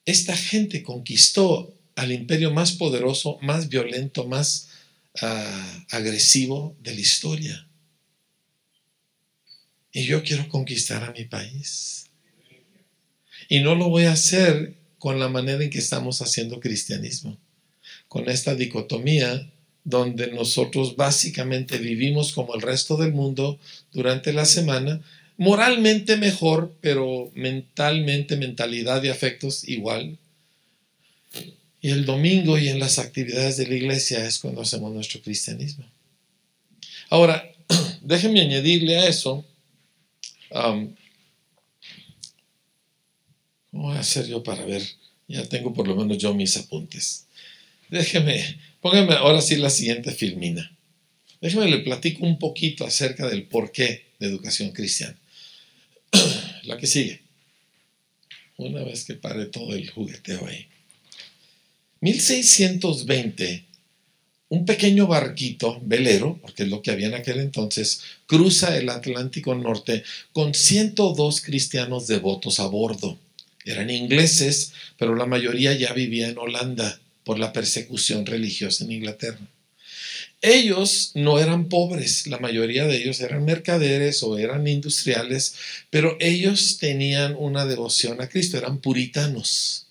esta 0.06 0.38
gente 0.38 0.84
conquistó 0.84 1.77
al 1.98 2.12
imperio 2.12 2.52
más 2.52 2.74
poderoso, 2.74 3.40
más 3.42 3.70
violento, 3.70 4.28
más 4.28 4.70
ah, 5.20 5.86
agresivo 5.90 6.76
de 6.80 6.94
la 6.94 7.02
historia. 7.02 7.68
Y 9.92 10.06
yo 10.06 10.22
quiero 10.22 10.48
conquistar 10.48 11.04
a 11.04 11.12
mi 11.12 11.26
país. 11.26 12.06
Y 13.50 13.62
no 13.62 13.74
lo 13.74 13.90
voy 13.90 14.04
a 14.04 14.12
hacer 14.12 14.76
con 15.00 15.20
la 15.20 15.28
manera 15.28 15.64
en 15.64 15.72
que 15.72 15.80
estamos 15.80 16.22
haciendo 16.22 16.60
cristianismo, 16.60 17.40
con 18.08 18.30
esta 18.30 18.54
dicotomía 18.54 19.52
donde 19.84 20.28
nosotros 20.28 20.98
básicamente 20.98 21.80
vivimos 21.80 22.32
como 22.32 22.54
el 22.54 22.62
resto 22.62 22.98
del 22.98 23.12
mundo 23.12 23.58
durante 23.92 24.34
la 24.34 24.46
semana, 24.46 25.02
moralmente 25.38 26.16
mejor, 26.16 26.76
pero 26.80 27.32
mentalmente, 27.34 28.36
mentalidad 28.36 29.02
y 29.02 29.10
afectos 29.10 29.68
igual, 29.68 30.20
y 31.88 31.92
el 31.92 32.06
domingo 32.06 32.58
y 32.58 32.68
en 32.68 32.80
las 32.80 33.00
actividades 33.00 33.56
de 33.56 33.66
la 33.66 33.76
iglesia 33.76 34.28
es 34.28 34.40
cuando 34.40 34.62
hacemos 34.62 34.94
nuestro 34.94 35.22
cristianismo. 35.22 35.86
Ahora, 37.10 37.50
déjenme 38.02 38.42
añadirle 38.42 38.98
a 38.98 39.08
eso. 39.08 39.46
¿Cómo 40.50 40.94
voy 43.72 43.96
a 43.96 44.02
hacer 44.02 44.28
yo 44.28 44.44
para 44.44 44.66
ver? 44.66 44.84
Ya 45.30 45.48
tengo 45.48 45.74
por 45.74 45.88
lo 45.88 45.96
menos 45.96 46.18
yo 46.18 46.34
mis 46.34 46.58
apuntes. 46.58 47.26
Déjeme, 47.88 48.60
póngame 48.82 49.14
ahora 49.14 49.40
sí 49.40 49.56
la 49.56 49.70
siguiente 49.70 50.12
filmina. 50.12 50.70
Déjeme 51.40 51.70
le 51.70 51.78
platico 51.78 52.26
un 52.26 52.38
poquito 52.38 52.86
acerca 52.86 53.30
del 53.30 53.44
porqué 53.44 54.08
de 54.20 54.28
educación 54.28 54.72
cristiana. 54.72 55.18
la 56.64 56.78
que 56.78 56.86
sigue. 56.86 57.22
Una 58.58 58.84
vez 58.84 59.06
que 59.06 59.14
pare 59.14 59.46
todo 59.46 59.74
el 59.74 59.90
jugueteo 59.90 60.46
ahí. 60.48 60.68
1620, 62.02 63.66
un 64.50 64.66
pequeño 64.66 65.08
barquito, 65.08 65.80
velero, 65.84 66.40
porque 66.42 66.64
es 66.64 66.70
lo 66.70 66.82
que 66.82 66.92
había 66.92 67.08
en 67.08 67.16
aquel 67.16 67.40
entonces, 67.40 68.02
cruza 68.26 68.78
el 68.78 68.90
Atlántico 68.90 69.56
Norte 69.56 70.04
con 70.32 70.54
102 70.54 71.42
cristianos 71.42 72.08
devotos 72.08 72.60
a 72.60 72.68
bordo. 72.68 73.18
Eran 73.66 73.90
ingleses, 73.90 74.72
pero 74.98 75.16
la 75.16 75.26
mayoría 75.26 75.74
ya 75.74 75.92
vivía 75.92 76.30
en 76.30 76.38
Holanda 76.38 77.00
por 77.26 77.40
la 77.40 77.52
persecución 77.52 78.26
religiosa 78.26 78.86
en 78.86 78.94
Inglaterra. 78.94 79.40
Ellos 80.42 81.12
no 81.16 81.40
eran 81.40 81.68
pobres, 81.68 82.28
la 82.28 82.38
mayoría 82.38 82.86
de 82.86 82.96
ellos 82.96 83.20
eran 83.20 83.44
mercaderes 83.44 84.22
o 84.22 84.38
eran 84.38 84.68
industriales, 84.68 85.56
pero 85.90 86.16
ellos 86.20 86.78
tenían 86.78 87.36
una 87.38 87.66
devoción 87.66 88.22
a 88.22 88.30
Cristo, 88.30 88.58
eran 88.58 88.78
puritanos. 88.78 89.87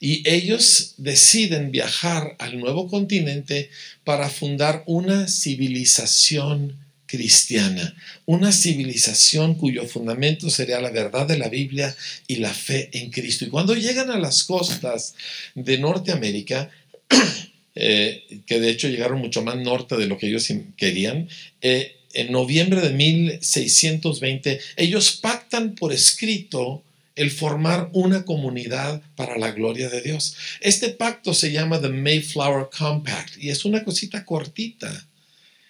Y 0.00 0.26
ellos 0.28 0.94
deciden 0.96 1.70
viajar 1.70 2.34
al 2.38 2.58
nuevo 2.58 2.88
continente 2.88 3.70
para 4.02 4.30
fundar 4.30 4.82
una 4.86 5.28
civilización 5.28 6.78
cristiana, 7.04 7.94
una 8.24 8.52
civilización 8.52 9.56
cuyo 9.56 9.84
fundamento 9.84 10.48
sería 10.48 10.80
la 10.80 10.90
verdad 10.90 11.26
de 11.26 11.36
la 11.36 11.48
Biblia 11.48 11.94
y 12.26 12.36
la 12.36 12.54
fe 12.54 12.88
en 12.92 13.10
Cristo. 13.10 13.44
Y 13.44 13.48
cuando 13.48 13.74
llegan 13.74 14.10
a 14.10 14.18
las 14.18 14.44
costas 14.44 15.14
de 15.54 15.76
Norteamérica, 15.76 16.70
eh, 17.74 18.42
que 18.46 18.60
de 18.60 18.70
hecho 18.70 18.88
llegaron 18.88 19.18
mucho 19.18 19.42
más 19.42 19.56
norte 19.56 19.96
de 19.96 20.06
lo 20.06 20.16
que 20.16 20.28
ellos 20.28 20.48
querían, 20.76 21.28
eh, 21.60 21.96
en 22.12 22.32
noviembre 22.32 22.80
de 22.80 22.90
1620, 22.90 24.60
ellos 24.76 25.18
pactan 25.20 25.74
por 25.74 25.92
escrito 25.92 26.82
el 27.16 27.30
formar 27.30 27.90
una 27.92 28.24
comunidad 28.24 29.02
para 29.16 29.36
la 29.38 29.50
gloria 29.52 29.88
de 29.88 30.00
Dios. 30.00 30.36
Este 30.60 30.90
pacto 30.90 31.34
se 31.34 31.52
llama 31.52 31.80
The 31.80 31.88
Mayflower 31.88 32.68
Compact 32.76 33.36
y 33.38 33.50
es 33.50 33.64
una 33.64 33.84
cosita 33.84 34.24
cortita 34.24 35.06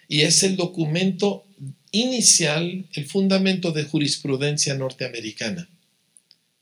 y 0.07 0.21
es 0.21 0.43
el 0.43 0.55
documento 0.55 1.45
inicial, 1.91 2.85
el 2.93 3.05
fundamento 3.05 3.71
de 3.71 3.83
jurisprudencia 3.83 4.73
norteamericana. 4.75 5.67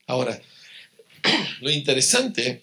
Ahora, 0.07 0.41
lo 1.61 1.69
interesante 1.69 2.61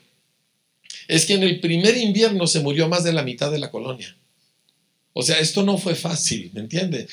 es 1.09 1.27
que 1.27 1.35
en 1.35 1.45
el 1.45 1.61
primer 1.61 1.97
invierno 1.97 2.47
se 2.47 2.61
murió 2.61 2.89
más 2.89 3.05
de 3.05 3.13
la 3.13 3.23
mitad 3.23 3.51
de 3.51 3.59
la 3.59 3.71
colonia. 3.71 4.17
O 5.19 5.23
sea, 5.23 5.39
esto 5.39 5.63
no 5.63 5.79
fue 5.79 5.95
fácil, 5.95 6.51
¿me 6.53 6.61
entiende? 6.61 7.09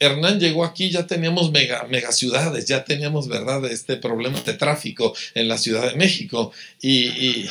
Hernán 0.00 0.40
llegó 0.40 0.64
aquí, 0.64 0.88
ya 0.88 1.06
teníamos 1.06 1.52
mega, 1.52 2.12
ciudades, 2.12 2.64
ya 2.64 2.82
teníamos, 2.82 3.28
¿verdad?, 3.28 3.62
este 3.66 3.98
problema 3.98 4.40
de 4.40 4.54
tráfico 4.54 5.14
en 5.34 5.48
la 5.48 5.58
Ciudad 5.58 5.90
de 5.90 5.96
México. 5.98 6.50
Y, 6.80 7.44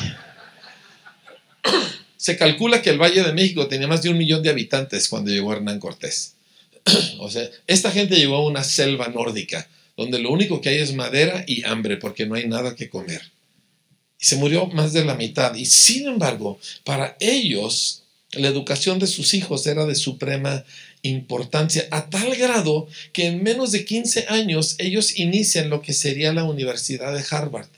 se 2.18 2.36
calcula 2.36 2.82
que 2.82 2.90
el 2.90 2.98
Valle 2.98 3.22
de 3.22 3.32
México 3.32 3.68
tenía 3.68 3.88
más 3.88 4.02
de 4.02 4.10
un 4.10 4.18
millón 4.18 4.42
de 4.42 4.50
habitantes 4.50 5.08
cuando 5.08 5.30
llegó 5.30 5.54
Hernán 5.54 5.80
Cortés. 5.80 6.34
o 7.20 7.30
sea, 7.30 7.48
esta 7.68 7.92
gente 7.92 8.16
llegó 8.16 8.38
a 8.38 8.48
una 8.48 8.64
selva 8.64 9.08
nórdica, 9.10 9.70
donde 9.96 10.18
lo 10.18 10.32
único 10.32 10.62
que 10.62 10.70
hay 10.70 10.80
es 10.80 10.96
madera 10.96 11.44
y 11.46 11.64
hambre, 11.64 11.98
porque 11.98 12.26
no 12.26 12.34
hay 12.34 12.48
nada 12.48 12.76
que 12.76 12.90
comer. 12.90 13.22
Y 14.20 14.26
se 14.26 14.38
murió 14.38 14.66
más 14.66 14.94
de 14.94 15.06
la 15.06 15.14
mitad. 15.14 15.54
Y 15.54 15.68
sin 15.68 16.08
embargo, 16.08 16.60
para 16.84 17.16
ellos, 17.20 18.02
la 18.34 18.48
educación 18.48 19.00
de 19.00 19.08
sus 19.08 19.34
hijos 19.34 19.66
era 19.68 19.86
de 19.86 19.96
suprema 19.96 20.66
importancia, 21.02 21.88
a 21.92 22.10
tal 22.10 22.36
grado 22.36 22.88
que 23.14 23.28
en 23.28 23.44
menos 23.44 23.72
de 23.72 23.86
15 23.86 24.26
años 24.30 24.76
ellos 24.80 25.18
inician 25.18 25.70
lo 25.70 25.82
que 25.82 25.94
sería 25.94 26.34
la 26.34 26.44
Universidad 26.44 27.14
de 27.16 27.24
Harvard. 27.30 27.70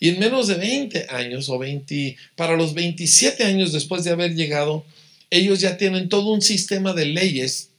Y 0.00 0.10
en 0.10 0.18
menos 0.18 0.48
de 0.48 0.56
20 0.56 1.06
años 1.10 1.48
o 1.48 1.58
20, 1.58 2.16
para 2.34 2.56
los 2.56 2.74
27 2.74 3.44
años 3.44 3.72
después 3.72 4.04
de 4.04 4.10
haber 4.10 4.34
llegado, 4.34 4.84
ellos 5.30 5.60
ya 5.60 5.76
tienen 5.76 6.08
todo 6.08 6.30
un 6.32 6.42
sistema 6.42 6.92
de 6.92 7.06
leyes 7.06 7.70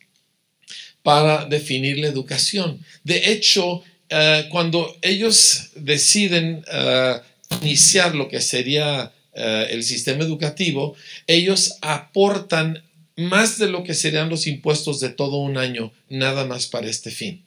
para 1.03 1.45
definir 1.45 1.99
la 1.99 2.07
educación. 2.07 2.83
De 3.03 3.31
hecho, 3.31 3.83
eh, 4.09 4.47
cuando 4.49 4.95
ellos 5.01 5.69
deciden 5.75 6.63
eh, 6.71 7.15
iniciar 7.61 8.15
lo 8.15 8.27
que 8.29 8.41
sería 8.41 9.11
eh, 9.37 9.67
el 9.69 9.83
sistema 9.83 10.23
educativo, 10.23 10.95
ellos 11.27 11.75
aportan 11.81 12.83
más 13.15 13.57
de 13.57 13.69
lo 13.69 13.83
que 13.83 13.93
serían 13.93 14.29
los 14.29 14.47
impuestos 14.47 14.99
de 14.99 15.09
todo 15.09 15.37
un 15.37 15.57
año, 15.57 15.91
nada 16.09 16.45
más 16.45 16.67
para 16.67 16.87
este 16.87 17.11
fin. 17.11 17.43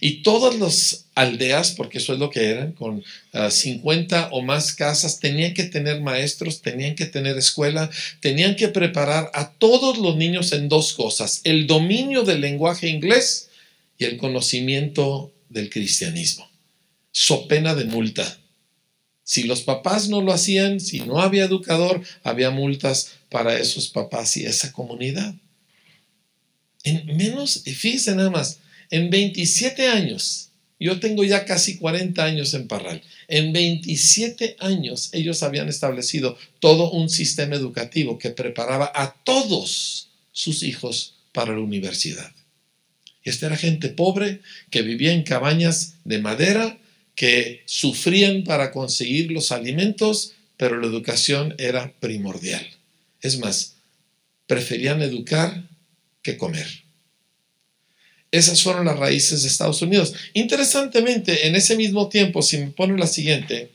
Y 0.00 0.22
todas 0.22 0.58
las 0.58 1.06
aldeas, 1.14 1.72
porque 1.72 1.98
eso 1.98 2.12
es 2.12 2.18
lo 2.18 2.30
que 2.30 2.50
eran, 2.50 2.72
con 2.72 3.02
50 3.50 4.20
ah, 4.20 4.28
o 4.32 4.42
más 4.42 4.74
casas, 4.74 5.18
tenían 5.18 5.54
que 5.54 5.64
tener 5.64 6.00
maestros, 6.00 6.62
tenían 6.62 6.94
que 6.94 7.06
tener 7.06 7.36
escuela, 7.36 7.90
tenían 8.20 8.54
que 8.54 8.68
preparar 8.68 9.30
a 9.34 9.52
todos 9.52 9.98
los 9.98 10.16
niños 10.16 10.52
en 10.52 10.68
dos 10.68 10.92
cosas, 10.92 11.40
el 11.44 11.66
dominio 11.66 12.22
del 12.22 12.40
lenguaje 12.40 12.88
inglés 12.88 13.48
y 13.98 14.04
el 14.04 14.16
conocimiento 14.18 15.32
del 15.48 15.70
cristianismo. 15.70 16.48
So 17.10 17.48
pena 17.48 17.74
de 17.74 17.84
multa. 17.84 18.37
Si 19.28 19.42
los 19.42 19.60
papás 19.60 20.08
no 20.08 20.22
lo 20.22 20.32
hacían, 20.32 20.80
si 20.80 21.00
no 21.00 21.20
había 21.20 21.44
educador, 21.44 22.02
había 22.22 22.48
multas 22.48 23.10
para 23.28 23.58
esos 23.58 23.88
papás 23.88 24.38
y 24.38 24.46
esa 24.46 24.72
comunidad. 24.72 25.34
En 26.82 27.14
menos, 27.14 27.62
fíjense 27.62 28.14
nada 28.14 28.30
más, 28.30 28.60
en 28.88 29.10
27 29.10 29.88
años, 29.88 30.48
yo 30.80 30.98
tengo 30.98 31.24
ya 31.24 31.44
casi 31.44 31.76
40 31.76 32.24
años 32.24 32.54
en 32.54 32.68
Parral, 32.68 33.02
en 33.28 33.52
27 33.52 34.56
años 34.60 35.10
ellos 35.12 35.42
habían 35.42 35.68
establecido 35.68 36.38
todo 36.58 36.90
un 36.90 37.10
sistema 37.10 37.54
educativo 37.54 38.18
que 38.18 38.30
preparaba 38.30 38.90
a 38.94 39.14
todos 39.24 40.08
sus 40.32 40.62
hijos 40.62 41.16
para 41.32 41.52
la 41.52 41.60
universidad. 41.60 42.32
Esta 43.24 43.44
era 43.44 43.58
gente 43.58 43.90
pobre 43.90 44.40
que 44.70 44.80
vivía 44.80 45.12
en 45.12 45.22
cabañas 45.22 45.96
de 46.06 46.18
madera, 46.18 46.78
que 47.18 47.64
sufrían 47.66 48.44
para 48.44 48.70
conseguir 48.70 49.32
los 49.32 49.50
alimentos, 49.50 50.34
pero 50.56 50.80
la 50.80 50.86
educación 50.86 51.52
era 51.58 51.92
primordial. 51.98 52.64
Es 53.20 53.40
más, 53.40 53.74
preferían 54.46 55.02
educar 55.02 55.64
que 56.22 56.36
comer. 56.36 56.68
Esas 58.30 58.62
fueron 58.62 58.86
las 58.86 59.00
raíces 59.00 59.42
de 59.42 59.48
Estados 59.48 59.82
Unidos. 59.82 60.14
Interesantemente, 60.32 61.48
en 61.48 61.56
ese 61.56 61.74
mismo 61.74 62.08
tiempo, 62.08 62.40
si 62.40 62.58
me 62.58 62.68
pone 62.68 62.96
la 62.96 63.08
siguiente, 63.08 63.72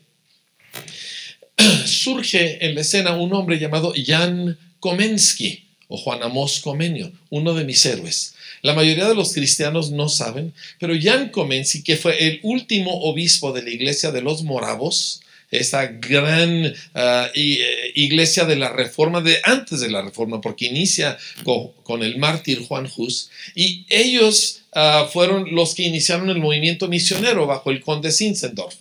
surge 1.85 2.65
en 2.65 2.75
la 2.75 2.81
escena 2.81 3.17
un 3.17 3.33
hombre 3.33 3.59
llamado 3.59 3.93
Jan 3.93 4.57
Komensky 4.79 5.67
o 5.93 5.97
Juan 5.97 6.23
Amos 6.23 6.59
Comenio, 6.59 7.12
uno 7.29 7.53
de 7.53 7.65
mis 7.65 7.85
héroes. 7.85 8.33
La 8.63 8.73
mayoría 8.73 9.07
de 9.07 9.13
los 9.13 9.31
cristianos 9.31 9.91
no 9.91 10.09
saben, 10.09 10.51
pero 10.79 10.95
Jan 11.00 11.29
Komensky, 11.29 11.83
que 11.83 11.97
fue 11.97 12.17
el 12.27 12.39
último 12.41 13.01
obispo 13.01 13.53
de 13.53 13.62
la 13.62 13.69
iglesia 13.69 14.09
de 14.09 14.23
los 14.23 14.41
moravos, 14.41 15.21
esta 15.51 15.85
gran 15.85 16.73
ah, 16.95 17.29
eh, 17.35 17.91
iglesia 17.93 18.45
de 18.45 18.55
la 18.55 18.69
reforma, 18.69 19.21
de 19.21 19.38
antes 19.43 19.81
de 19.81 19.91
la 19.91 20.01
reforma, 20.01 20.41
porque 20.41 20.65
inicia 20.65 21.15
con, 21.43 22.01
el 22.01 22.17
mártir 22.17 22.65
Juan 22.65 22.89
Hus, 22.97 23.29
y 23.53 23.85
ellos 23.88 24.63
ah, 24.73 25.07
fueron 25.13 25.53
los 25.53 25.75
que 25.75 25.83
iniciaron 25.83 26.31
el 26.31 26.39
movimiento 26.39 26.88
misionero 26.88 27.45
bajo 27.45 27.69
el 27.69 27.81
conde 27.81 28.12
Zinzendorf. 28.12 28.77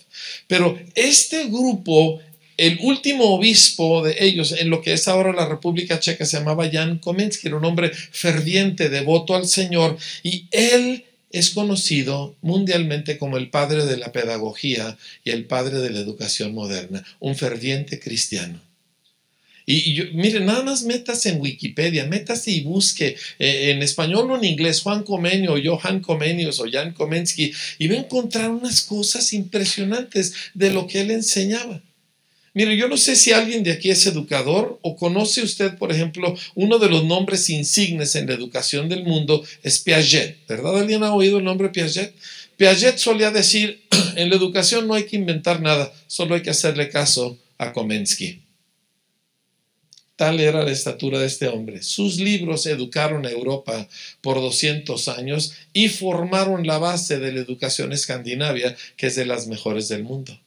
Pero 0.47 0.79
este 0.95 1.45
grupo 1.45 2.21
el 2.57 2.79
último 2.81 3.33
obispo 3.35 4.03
de 4.03 4.15
ellos 4.19 4.53
en 4.53 4.69
lo 4.69 4.81
que 4.81 4.93
es 4.93 5.07
ahora 5.07 5.33
la 5.33 5.47
República 5.47 5.99
Checa 5.99 6.25
se 6.25 6.37
llamaba 6.37 6.69
Jan 6.71 6.99
Komensky, 6.99 7.47
era 7.47 7.57
un 7.57 7.65
hombre 7.65 7.91
ferviente, 7.93 8.89
devoto 8.89 9.35
al 9.35 9.47
Señor, 9.47 9.97
y 10.23 10.45
él 10.51 11.05
es 11.31 11.49
conocido 11.49 12.35
mundialmente 12.41 13.17
como 13.17 13.37
el 13.37 13.49
padre 13.49 13.85
de 13.85 13.97
la 13.97 14.11
pedagogía 14.11 14.97
y 15.23 15.31
el 15.31 15.45
padre 15.45 15.79
de 15.79 15.89
la 15.89 15.99
educación 15.99 16.53
moderna, 16.53 17.03
un 17.19 17.35
ferviente 17.35 17.99
cristiano. 17.99 18.61
Y, 19.65 20.01
miren, 20.13 20.45
nada 20.45 20.61
más 20.61 20.83
metas 20.83 21.25
en 21.25 21.39
Wikipedia, 21.39 22.05
metas 22.05 22.47
y 22.47 22.61
busque 22.61 23.15
eh, 23.39 23.71
en 23.71 23.81
español 23.81 24.29
o 24.29 24.37
en 24.37 24.43
inglés 24.43 24.81
Juan 24.81 25.03
Comenio, 25.03 25.55
Johan 25.63 26.01
Comenius 26.01 26.59
o 26.59 26.65
Jan 26.69 26.91
Komensky 26.91 27.53
y 27.79 27.87
va 27.87 27.95
a 27.95 27.99
encontrar 27.99 28.51
unas 28.51 28.81
cosas 28.81 29.31
impresionantes 29.31 30.33
de 30.53 30.71
lo 30.71 30.85
que 30.85 31.01
él 31.01 31.11
enseñaba. 31.11 31.81
Mire, 32.55 32.77
yo 32.77 32.87
no 32.87 32.97
sé 32.97 33.15
si 33.15 33.31
alguien 33.31 33.63
de 33.63 33.71
aquí 33.71 33.89
es 33.89 34.05
educador 34.05 34.77
o 34.83 34.95
conoce 34.95 35.41
usted, 35.41 35.75
por 35.75 35.91
ejemplo, 35.91 36.35
uno 36.53 36.77
de 36.77 36.87
los 36.87 37.03
nombres 37.03 37.49
insignes 37.49 38.15
en 38.15 38.27
la 38.27 38.35
educación 38.35 38.89
del 38.89 39.03
mundo 39.03 39.43
es 39.63 39.79
Piaget, 39.79 40.45
¿verdad? 40.47 40.77
¿Alguien 40.77 41.03
ha 41.03 41.13
oído 41.13 41.39
el 41.39 41.43
nombre 41.43 41.69
Piaget? 41.69 42.13
Piaget 42.55 42.99
solía 42.99 43.31
decir, 43.31 43.81
en 44.15 44.29
la 44.29 44.35
educación 44.35 44.87
no 44.87 44.93
hay 44.93 45.05
que 45.05 45.15
inventar 45.15 45.61
nada, 45.61 45.91
solo 46.05 46.35
hay 46.35 46.43
que 46.43 46.51
hacerle 46.51 46.89
caso 46.89 47.39
a 47.57 47.73
Komensky. 47.73 48.43
Tal 50.15 50.39
era 50.39 50.63
la 50.63 50.71
estatura 50.71 51.17
de 51.17 51.25
este 51.25 51.47
hombre. 51.47 51.81
Sus 51.81 52.17
libros 52.19 52.67
educaron 52.67 53.25
a 53.25 53.31
Europa 53.31 53.87
por 54.21 54.35
200 54.35 55.07
años 55.07 55.53
y 55.73 55.89
formaron 55.89 56.67
la 56.67 56.77
base 56.77 57.17
de 57.17 57.31
la 57.31 57.39
educación 57.39 57.91
escandinavia, 57.93 58.75
que 58.95 59.07
es 59.07 59.15
de 59.15 59.25
las 59.25 59.47
mejores 59.47 59.87
del 59.87 60.03
mundo. 60.03 60.39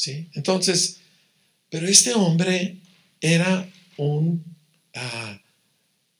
¿Sí? 0.00 0.30
Entonces, 0.32 0.96
pero 1.68 1.86
este 1.86 2.14
hombre 2.14 2.78
era 3.20 3.70
un 3.98 4.42
ah, 4.94 5.42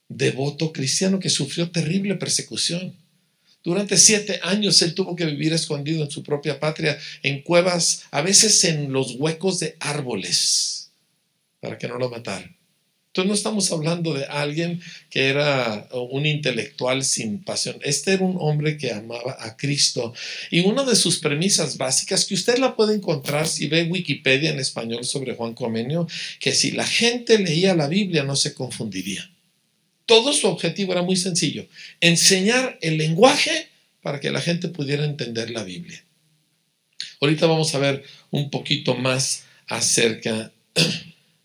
devoto 0.06 0.70
cristiano 0.70 1.18
que 1.18 1.30
sufrió 1.30 1.70
terrible 1.70 2.16
persecución. 2.16 2.94
Durante 3.64 3.96
siete 3.96 4.38
años 4.42 4.82
él 4.82 4.92
tuvo 4.92 5.16
que 5.16 5.24
vivir 5.24 5.54
escondido 5.54 6.04
en 6.04 6.10
su 6.10 6.22
propia 6.22 6.60
patria, 6.60 6.98
en 7.22 7.40
cuevas, 7.40 8.02
a 8.10 8.20
veces 8.20 8.62
en 8.64 8.92
los 8.92 9.14
huecos 9.14 9.60
de 9.60 9.78
árboles, 9.80 10.90
para 11.60 11.78
que 11.78 11.88
no 11.88 11.96
lo 11.96 12.10
mataran. 12.10 12.54
Entonces 13.10 13.28
no 13.28 13.34
estamos 13.34 13.72
hablando 13.72 14.14
de 14.14 14.24
alguien 14.26 14.80
que 15.10 15.30
era 15.30 15.88
un 15.92 16.26
intelectual 16.26 17.02
sin 17.02 17.42
pasión. 17.42 17.76
Este 17.82 18.12
era 18.12 18.24
un 18.24 18.36
hombre 18.38 18.78
que 18.78 18.92
amaba 18.92 19.36
a 19.40 19.56
Cristo. 19.56 20.14
Y 20.52 20.60
una 20.60 20.84
de 20.84 20.94
sus 20.94 21.18
premisas 21.18 21.76
básicas, 21.76 22.24
que 22.24 22.34
usted 22.34 22.58
la 22.58 22.76
puede 22.76 22.94
encontrar 22.94 23.48
si 23.48 23.66
ve 23.66 23.82
Wikipedia 23.82 24.50
en 24.50 24.60
español 24.60 25.04
sobre 25.04 25.34
Juan 25.34 25.54
Comenio, 25.54 26.06
que 26.38 26.54
si 26.54 26.70
la 26.70 26.86
gente 26.86 27.40
leía 27.40 27.74
la 27.74 27.88
Biblia 27.88 28.22
no 28.22 28.36
se 28.36 28.54
confundiría. 28.54 29.28
Todo 30.06 30.32
su 30.32 30.46
objetivo 30.46 30.92
era 30.92 31.02
muy 31.02 31.16
sencillo, 31.16 31.66
enseñar 32.00 32.78
el 32.80 32.96
lenguaje 32.96 33.68
para 34.02 34.20
que 34.20 34.30
la 34.30 34.40
gente 34.40 34.68
pudiera 34.68 35.04
entender 35.04 35.50
la 35.50 35.64
Biblia. 35.64 36.04
Ahorita 37.20 37.46
vamos 37.46 37.74
a 37.74 37.80
ver 37.80 38.04
un 38.30 38.50
poquito 38.50 38.94
más 38.94 39.46
acerca 39.66 40.52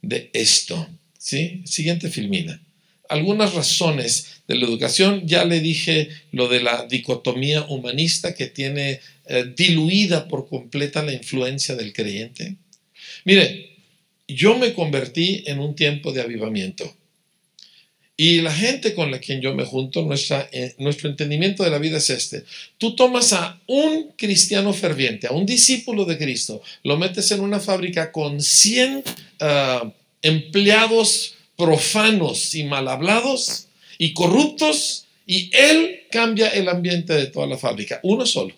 de 0.04 0.30
esto. 0.34 0.88
¿Sí? 1.26 1.64
Siguiente 1.66 2.12
filmina. 2.12 2.62
Algunas 3.10 3.56
razones 3.56 4.44
de 4.48 4.58
la 4.58 4.68
educación. 4.68 5.24
Ya 5.26 5.44
le 5.44 5.60
dije 5.60 6.10
lo 6.32 6.48
de 6.48 6.62
la 6.62 6.86
dicotomía 6.86 7.64
humanista 7.64 8.36
que 8.36 8.46
tiene 8.46 9.00
eh, 9.26 9.52
diluida 9.58 10.28
por 10.28 10.48
completa 10.48 11.02
la 11.02 11.14
influencia 11.14 11.76
del 11.76 11.94
creyente. 11.94 12.58
Mire, 13.24 13.72
yo 14.28 14.56
me 14.60 14.76
convertí 14.76 15.42
en 15.48 15.58
un 15.58 15.76
tiempo 15.76 16.12
de 16.12 16.22
avivamiento. 16.22 16.96
Y 18.16 18.42
la 18.42 18.54
gente 18.54 18.94
con 18.94 19.10
la 19.10 19.20
que 19.20 19.42
yo 19.42 19.56
me 19.56 19.66
junto, 19.66 20.08
eh, 20.52 20.76
nuestro 20.78 21.10
entendimiento 21.10 21.64
de 21.64 21.72
la 21.72 21.80
vida 21.80 21.98
es 21.98 22.12
este. 22.12 22.44
Tú 22.78 22.96
tomas 22.96 23.34
a 23.34 23.60
un 23.66 24.12
cristiano 24.16 24.74
ferviente, 24.74 25.26
a 25.26 25.32
un 25.32 25.48
discípulo 25.48 26.06
de 26.06 26.20
Cristo, 26.20 26.62
lo 26.84 26.98
metes 26.98 27.32
en 27.32 27.40
una 27.40 27.60
fábrica 27.60 28.12
con 28.12 28.40
100 28.40 29.04
empleados 30.26 31.36
profanos 31.56 32.56
y 32.56 32.64
mal 32.64 32.88
hablados 32.88 33.68
y 33.98 34.14
corruptos 34.14 35.06
y 35.28 35.50
él 35.54 36.02
cambia 36.12 36.50
el 36.50 36.68
ambiente 36.68 37.14
de 37.14 37.28
toda 37.28 37.48
la 37.48 37.58
fábrica, 37.58 38.00
uno 38.04 38.26
solo. 38.26 38.54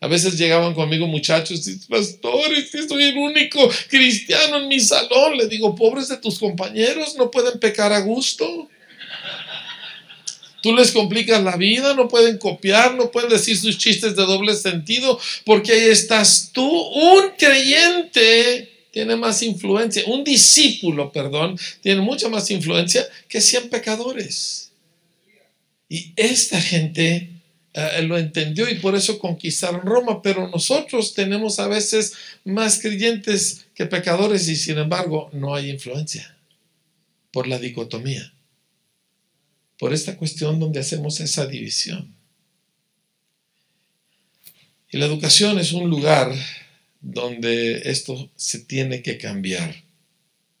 A 0.00 0.06
veces 0.06 0.38
llegaban 0.38 0.74
conmigo 0.74 1.06
muchachos 1.06 1.66
y 1.66 1.76
pastores, 1.88 2.70
soy 2.70 3.02
el 3.02 3.18
único 3.18 3.68
cristiano 3.88 4.58
en 4.58 4.68
mi 4.68 4.78
salón. 4.78 5.36
Le 5.36 5.48
digo, 5.48 5.74
pobres 5.74 6.08
de 6.08 6.18
tus 6.18 6.38
compañeros, 6.38 7.16
no 7.16 7.30
pueden 7.30 7.58
pecar 7.58 7.92
a 7.92 7.98
gusto. 8.00 8.68
Tú 10.62 10.74
les 10.74 10.92
complicas 10.92 11.42
la 11.42 11.56
vida, 11.56 11.94
no 11.94 12.06
pueden 12.08 12.38
copiar, 12.38 12.94
no 12.94 13.10
pueden 13.10 13.30
decir 13.30 13.56
sus 13.56 13.76
chistes 13.76 14.14
de 14.14 14.22
doble 14.22 14.54
sentido, 14.54 15.18
porque 15.44 15.72
ahí 15.72 15.84
estás 15.86 16.50
tú, 16.52 16.68
un 16.68 17.30
creyente 17.36 18.77
tiene 18.98 19.14
más 19.14 19.44
influencia, 19.44 20.02
un 20.08 20.24
discípulo, 20.24 21.12
perdón, 21.12 21.56
tiene 21.80 22.00
mucha 22.00 22.28
más 22.28 22.50
influencia 22.50 23.06
que 23.28 23.40
100 23.40 23.70
pecadores. 23.70 24.72
Y 25.88 26.12
esta 26.16 26.60
gente 26.60 27.30
eh, 27.74 28.02
lo 28.02 28.18
entendió 28.18 28.68
y 28.68 28.74
por 28.80 28.96
eso 28.96 29.20
conquistaron 29.20 29.82
Roma, 29.82 30.20
pero 30.20 30.48
nosotros 30.48 31.14
tenemos 31.14 31.60
a 31.60 31.68
veces 31.68 32.14
más 32.44 32.80
creyentes 32.80 33.66
que 33.72 33.86
pecadores 33.86 34.48
y 34.48 34.56
sin 34.56 34.78
embargo 34.78 35.30
no 35.32 35.54
hay 35.54 35.70
influencia 35.70 36.36
por 37.30 37.46
la 37.46 37.60
dicotomía, 37.60 38.34
por 39.78 39.94
esta 39.94 40.16
cuestión 40.16 40.58
donde 40.58 40.80
hacemos 40.80 41.20
esa 41.20 41.46
división. 41.46 42.16
Y 44.90 44.98
la 44.98 45.06
educación 45.06 45.56
es 45.60 45.70
un 45.70 45.88
lugar 45.88 46.34
donde 47.00 47.90
esto 47.90 48.30
se 48.36 48.60
tiene 48.60 49.02
que 49.02 49.18
cambiar. 49.18 49.82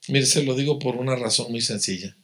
Mire, 0.08 0.26
se 0.26 0.42
lo 0.42 0.54
digo 0.54 0.78
por 0.78 0.96
una 0.96 1.16
razón 1.16 1.50
muy 1.50 1.60
sencilla. 1.60 2.16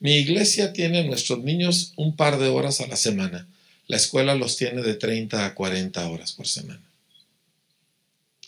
Mi 0.00 0.16
iglesia 0.16 0.72
tiene 0.72 0.98
a 0.98 1.04
nuestros 1.04 1.42
niños 1.42 1.92
un 1.96 2.14
par 2.14 2.38
de 2.38 2.48
horas 2.48 2.80
a 2.80 2.86
la 2.86 2.96
semana. 2.96 3.48
La 3.88 3.96
escuela 3.96 4.34
los 4.34 4.56
tiene 4.56 4.82
de 4.82 4.94
30 4.94 5.44
a 5.44 5.54
40 5.54 6.08
horas 6.08 6.32
por 6.32 6.46
semana. 6.46 6.82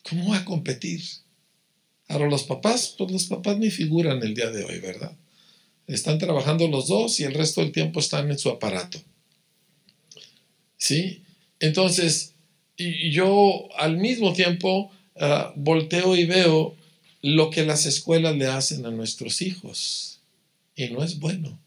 ¿Cómo 0.09 0.31
va 0.31 0.39
a 0.39 0.45
competir? 0.45 1.03
Ahora 2.09 2.29
los 2.29 2.45
papás, 2.45 2.95
pues 2.97 3.11
los 3.11 3.25
papás 3.25 3.59
ni 3.59 3.71
figuran 3.71 4.23
el 4.23 4.35
día 4.35 4.51
de 4.51 4.65
hoy, 4.65 4.79
¿verdad? 4.81 5.13
Están 5.87 6.19
trabajando 6.19 6.69
los 6.69 6.89
dos 6.89 7.19
y 7.21 7.25
el 7.25 7.35
resto 7.35 7.61
del 7.61 7.73
tiempo 7.73 8.01
están 8.01 8.31
en 8.31 8.39
su 8.39 8.49
aparato. 8.49 9.01
¿Sí? 10.77 11.23
Entonces, 11.59 12.33
yo 13.11 13.69
al 13.79 13.99
mismo 13.99 14.33
tiempo 14.33 14.91
ah, 15.17 15.53
volteo 15.57 16.17
y 16.17 16.25
veo 16.25 16.77
lo 17.23 17.51
que 17.51 17.65
las 17.65 17.87
escuelas 17.87 18.37
le 18.37 18.47
hacen 18.47 18.87
a 18.87 18.91
nuestros 18.91 19.43
hijos. 19.43 20.21
Y 20.75 20.89
no 20.89 21.03
es 21.03 21.19
bueno. 21.19 21.59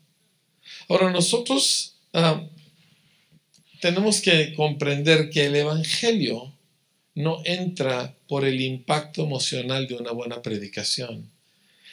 Ahora 0.90 1.12
nosotros 1.12 1.96
ah, 2.14 2.44
tenemos 3.80 4.22
que 4.22 4.54
comprender 4.56 5.30
que 5.30 5.46
el 5.46 5.56
Evangelio 5.56 6.54
no 7.16 7.42
entra 7.46 8.16
por 8.28 8.46
el 8.46 8.60
impacto 8.62 9.24
emocional 9.24 9.88
de 9.88 9.96
una 9.96 10.12
buena 10.12 10.42
predicación. 10.42 11.30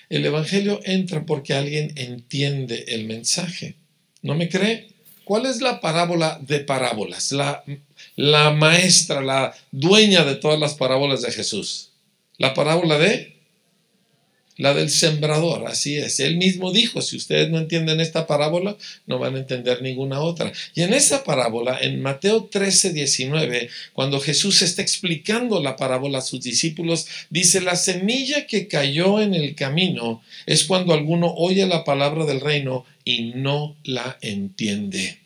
El 0.09 0.25
Evangelio 0.25 0.81
entra 0.85 1.27
porque 1.27 1.55
alguien 1.55 1.93
entiende 1.97 2.85
el 2.89 3.05
mensaje. 3.05 3.77
¿No 4.23 4.35
me 4.35 4.49
cree? 4.49 4.89
¿Cuál 5.25 5.47
es 5.47 5.61
la 5.61 5.81
parábola 5.81 6.41
de 6.43 6.61
parábolas? 6.61 7.31
La, 7.33 7.63
la 8.21 8.51
maestra, 8.51 9.23
la 9.23 9.55
dueña 9.73 10.25
de 10.25 10.35
todas 10.35 10.61
las 10.61 10.75
parábolas 10.75 11.23
de 11.23 11.33
Jesús. 11.33 11.93
La 12.37 12.53
parábola 12.53 12.99
de 12.99 13.37
la 14.59 14.75
del 14.75 14.91
sembrador, 14.91 15.67
así 15.67 15.97
es. 15.97 16.21
Él 16.21 16.37
mismo 16.37 16.71
dijo, 16.71 17.01
si 17.01 17.17
ustedes 17.17 17.49
no 17.49 17.57
entienden 17.57 17.99
esta 17.99 18.27
parábola, 18.27 18.77
no 19.07 19.19
van 19.19 19.37
a 19.37 19.39
entender 19.39 19.81
ninguna 19.81 20.21
otra. 20.21 20.53
Y 20.75 20.83
en 20.83 20.93
esa 20.93 21.25
parábola, 21.25 21.79
en 21.81 22.03
Mateo 22.03 22.45
13, 22.45 22.93
19, 22.93 23.71
cuando 23.95 24.21
Jesús 24.21 24.61
está 24.61 24.83
explicando 24.83 25.63
la 25.63 25.77
parábola 25.77 26.19
a 26.19 26.23
sus 26.23 26.43
discípulos, 26.43 27.07
dice, 27.31 27.63
la 27.63 27.77
semilla 27.77 28.47
que 28.47 28.69
cayó 28.69 29.23
en 29.23 29.33
el 29.33 29.55
camino 29.55 30.21
es 30.45 30.65
cuando 30.65 30.93
alguno 30.93 31.33
oye 31.39 31.67
la 31.67 31.85
palabra 31.85 32.27
del 32.27 32.43
reino 32.43 32.85
y 33.03 33.33
no 33.35 33.77
la 33.83 34.19
entiende. 34.21 35.21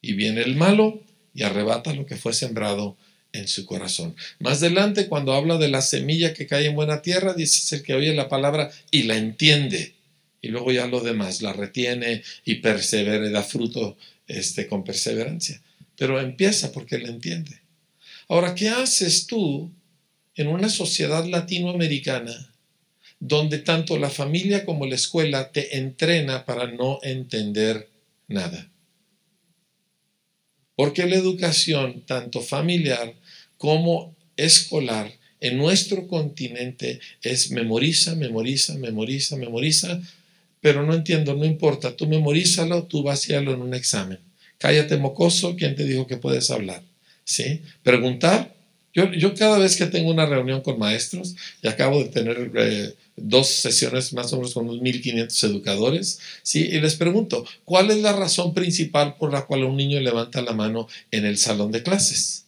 Y 0.00 0.14
viene 0.14 0.40
el 0.40 0.56
malo 0.56 1.02
y 1.38 1.44
arrebata 1.44 1.94
lo 1.94 2.04
que 2.04 2.16
fue 2.16 2.32
sembrado 2.32 2.96
en 3.32 3.46
su 3.46 3.64
corazón. 3.64 4.16
Más 4.40 4.58
adelante, 4.58 5.06
cuando 5.06 5.34
habla 5.34 5.56
de 5.56 5.68
la 5.68 5.82
semilla 5.82 6.34
que 6.34 6.48
cae 6.48 6.66
en 6.66 6.74
buena 6.74 7.00
tierra, 7.00 7.32
dice 7.32 7.60
es 7.60 7.72
el 7.74 7.84
que 7.84 7.94
oye 7.94 8.12
la 8.12 8.28
palabra 8.28 8.72
y 8.90 9.04
la 9.04 9.16
entiende. 9.16 9.94
Y 10.42 10.48
luego 10.48 10.72
ya 10.72 10.88
lo 10.88 11.00
demás, 11.00 11.40
la 11.40 11.52
retiene 11.52 12.24
y 12.44 12.56
persevera 12.56 13.30
da 13.30 13.44
fruto 13.44 13.96
este, 14.26 14.66
con 14.66 14.82
perseverancia. 14.82 15.62
Pero 15.96 16.20
empieza 16.20 16.72
porque 16.72 16.98
la 16.98 17.08
entiende. 17.08 17.60
Ahora, 18.26 18.56
¿qué 18.56 18.70
haces 18.70 19.28
tú 19.28 19.70
en 20.34 20.48
una 20.48 20.68
sociedad 20.68 21.24
latinoamericana 21.24 22.52
donde 23.20 23.58
tanto 23.58 23.96
la 23.96 24.10
familia 24.10 24.64
como 24.64 24.86
la 24.86 24.96
escuela 24.96 25.52
te 25.52 25.76
entrena 25.76 26.44
para 26.44 26.66
no 26.66 26.98
entender 27.04 27.88
nada? 28.26 28.68
Porque 30.78 31.08
la 31.08 31.16
educación, 31.16 32.04
tanto 32.06 32.40
familiar 32.40 33.12
como 33.56 34.14
escolar, 34.36 35.12
en 35.40 35.58
nuestro 35.58 36.06
continente 36.06 37.00
es 37.20 37.50
memoriza, 37.50 38.14
memoriza, 38.14 38.74
memoriza, 38.74 39.34
memoriza, 39.34 40.00
pero 40.60 40.86
no 40.86 40.94
entiendo, 40.94 41.34
no 41.34 41.44
importa, 41.44 41.96
tú 41.96 42.06
memorízalo, 42.06 42.84
tú 42.84 43.02
vacíalo 43.02 43.54
en 43.54 43.62
un 43.62 43.74
examen. 43.74 44.20
Cállate 44.58 44.96
mocoso, 44.98 45.56
¿quién 45.56 45.74
te 45.74 45.82
dijo 45.82 46.06
que 46.06 46.16
puedes 46.16 46.48
hablar? 46.48 46.80
¿Sí? 47.24 47.60
Preguntar. 47.82 48.54
Yo, 48.94 49.12
yo 49.12 49.34
cada 49.34 49.58
vez 49.58 49.76
que 49.76 49.86
tengo 49.86 50.10
una 50.10 50.26
reunión 50.26 50.60
con 50.62 50.78
maestros, 50.78 51.36
y 51.62 51.68
acabo 51.68 52.02
de 52.02 52.08
tener 52.08 52.50
eh, 52.56 52.94
dos 53.16 53.48
sesiones 53.48 54.12
más 54.12 54.32
o 54.32 54.36
menos 54.36 54.54
con 54.54 54.68
unos 54.68 54.80
1500 54.80 55.44
educadores, 55.44 56.20
¿sí? 56.42 56.60
Y 56.60 56.80
les 56.80 56.96
pregunto, 56.96 57.44
¿cuál 57.64 57.90
es 57.90 57.98
la 57.98 58.12
razón 58.12 58.54
principal 58.54 59.16
por 59.16 59.32
la 59.32 59.46
cual 59.46 59.64
un 59.64 59.76
niño 59.76 60.00
levanta 60.00 60.42
la 60.42 60.52
mano 60.52 60.88
en 61.10 61.26
el 61.26 61.38
salón 61.38 61.72
de 61.72 61.82
clases? 61.82 62.46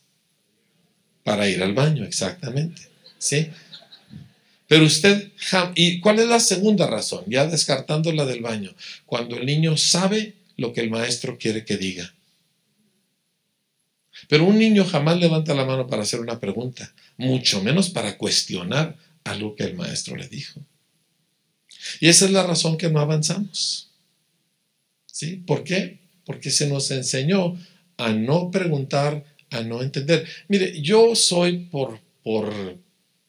Para 1.25 1.49
ir 1.49 1.63
al 1.63 1.75
baño, 1.75 2.05
exactamente, 2.05 2.83
¿sí? 3.19 3.49
Pero 4.67 4.85
usted, 4.85 5.31
¿y 5.75 6.01
cuál 6.01 6.21
es 6.21 6.29
la 6.29 6.41
segunda 6.41 6.87
razón? 6.87 7.25
Ya 7.27 7.47
descartando 7.47 8.13
la 8.13 8.25
del 8.25 8.41
baño, 8.41 8.73
cuando 9.05 9.37
el 9.37 9.45
niño 9.45 9.77
sabe 9.77 10.35
lo 10.57 10.73
que 10.73 10.81
el 10.81 10.91
maestro 10.91 11.39
quiere 11.39 11.65
que 11.65 11.77
diga. 11.77 12.15
Pero 14.29 14.45
un 14.45 14.59
niño 14.59 14.85
jamás 14.85 15.19
levanta 15.19 15.55
la 15.55 15.65
mano 15.65 15.87
para 15.87 16.03
hacer 16.03 16.21
una 16.21 16.41
pregunta, 16.41 16.93
mucho 17.17 17.63
menos 17.63 17.91
para 17.91 18.17
cuestionar 18.17 18.97
algo 19.25 19.55
que 19.55 19.65
el 19.65 19.75
maestro 19.75 20.17
le 20.17 20.29
dijo. 20.29 20.61
Y 22.01 22.09
esa 22.09 22.27
es 22.27 22.31
la 22.31 22.43
razón 22.43 22.77
que 22.77 22.91
no 22.91 23.01
avanzamos. 23.01 23.91
¿Sí? 25.07 25.37
¿Por 25.37 25.65
qué? 25.65 26.01
Porque 26.25 26.51
se 26.51 26.69
nos 26.69 26.91
enseñó 26.91 27.57
a 27.97 28.13
no 28.13 28.51
preguntar, 28.51 29.25
a 29.51 29.63
no 29.63 29.83
entender. 29.83 30.27
Mire, 30.49 30.81
yo 30.81 31.15
soy 31.15 31.59
por, 31.67 32.01
por, 32.23 32.53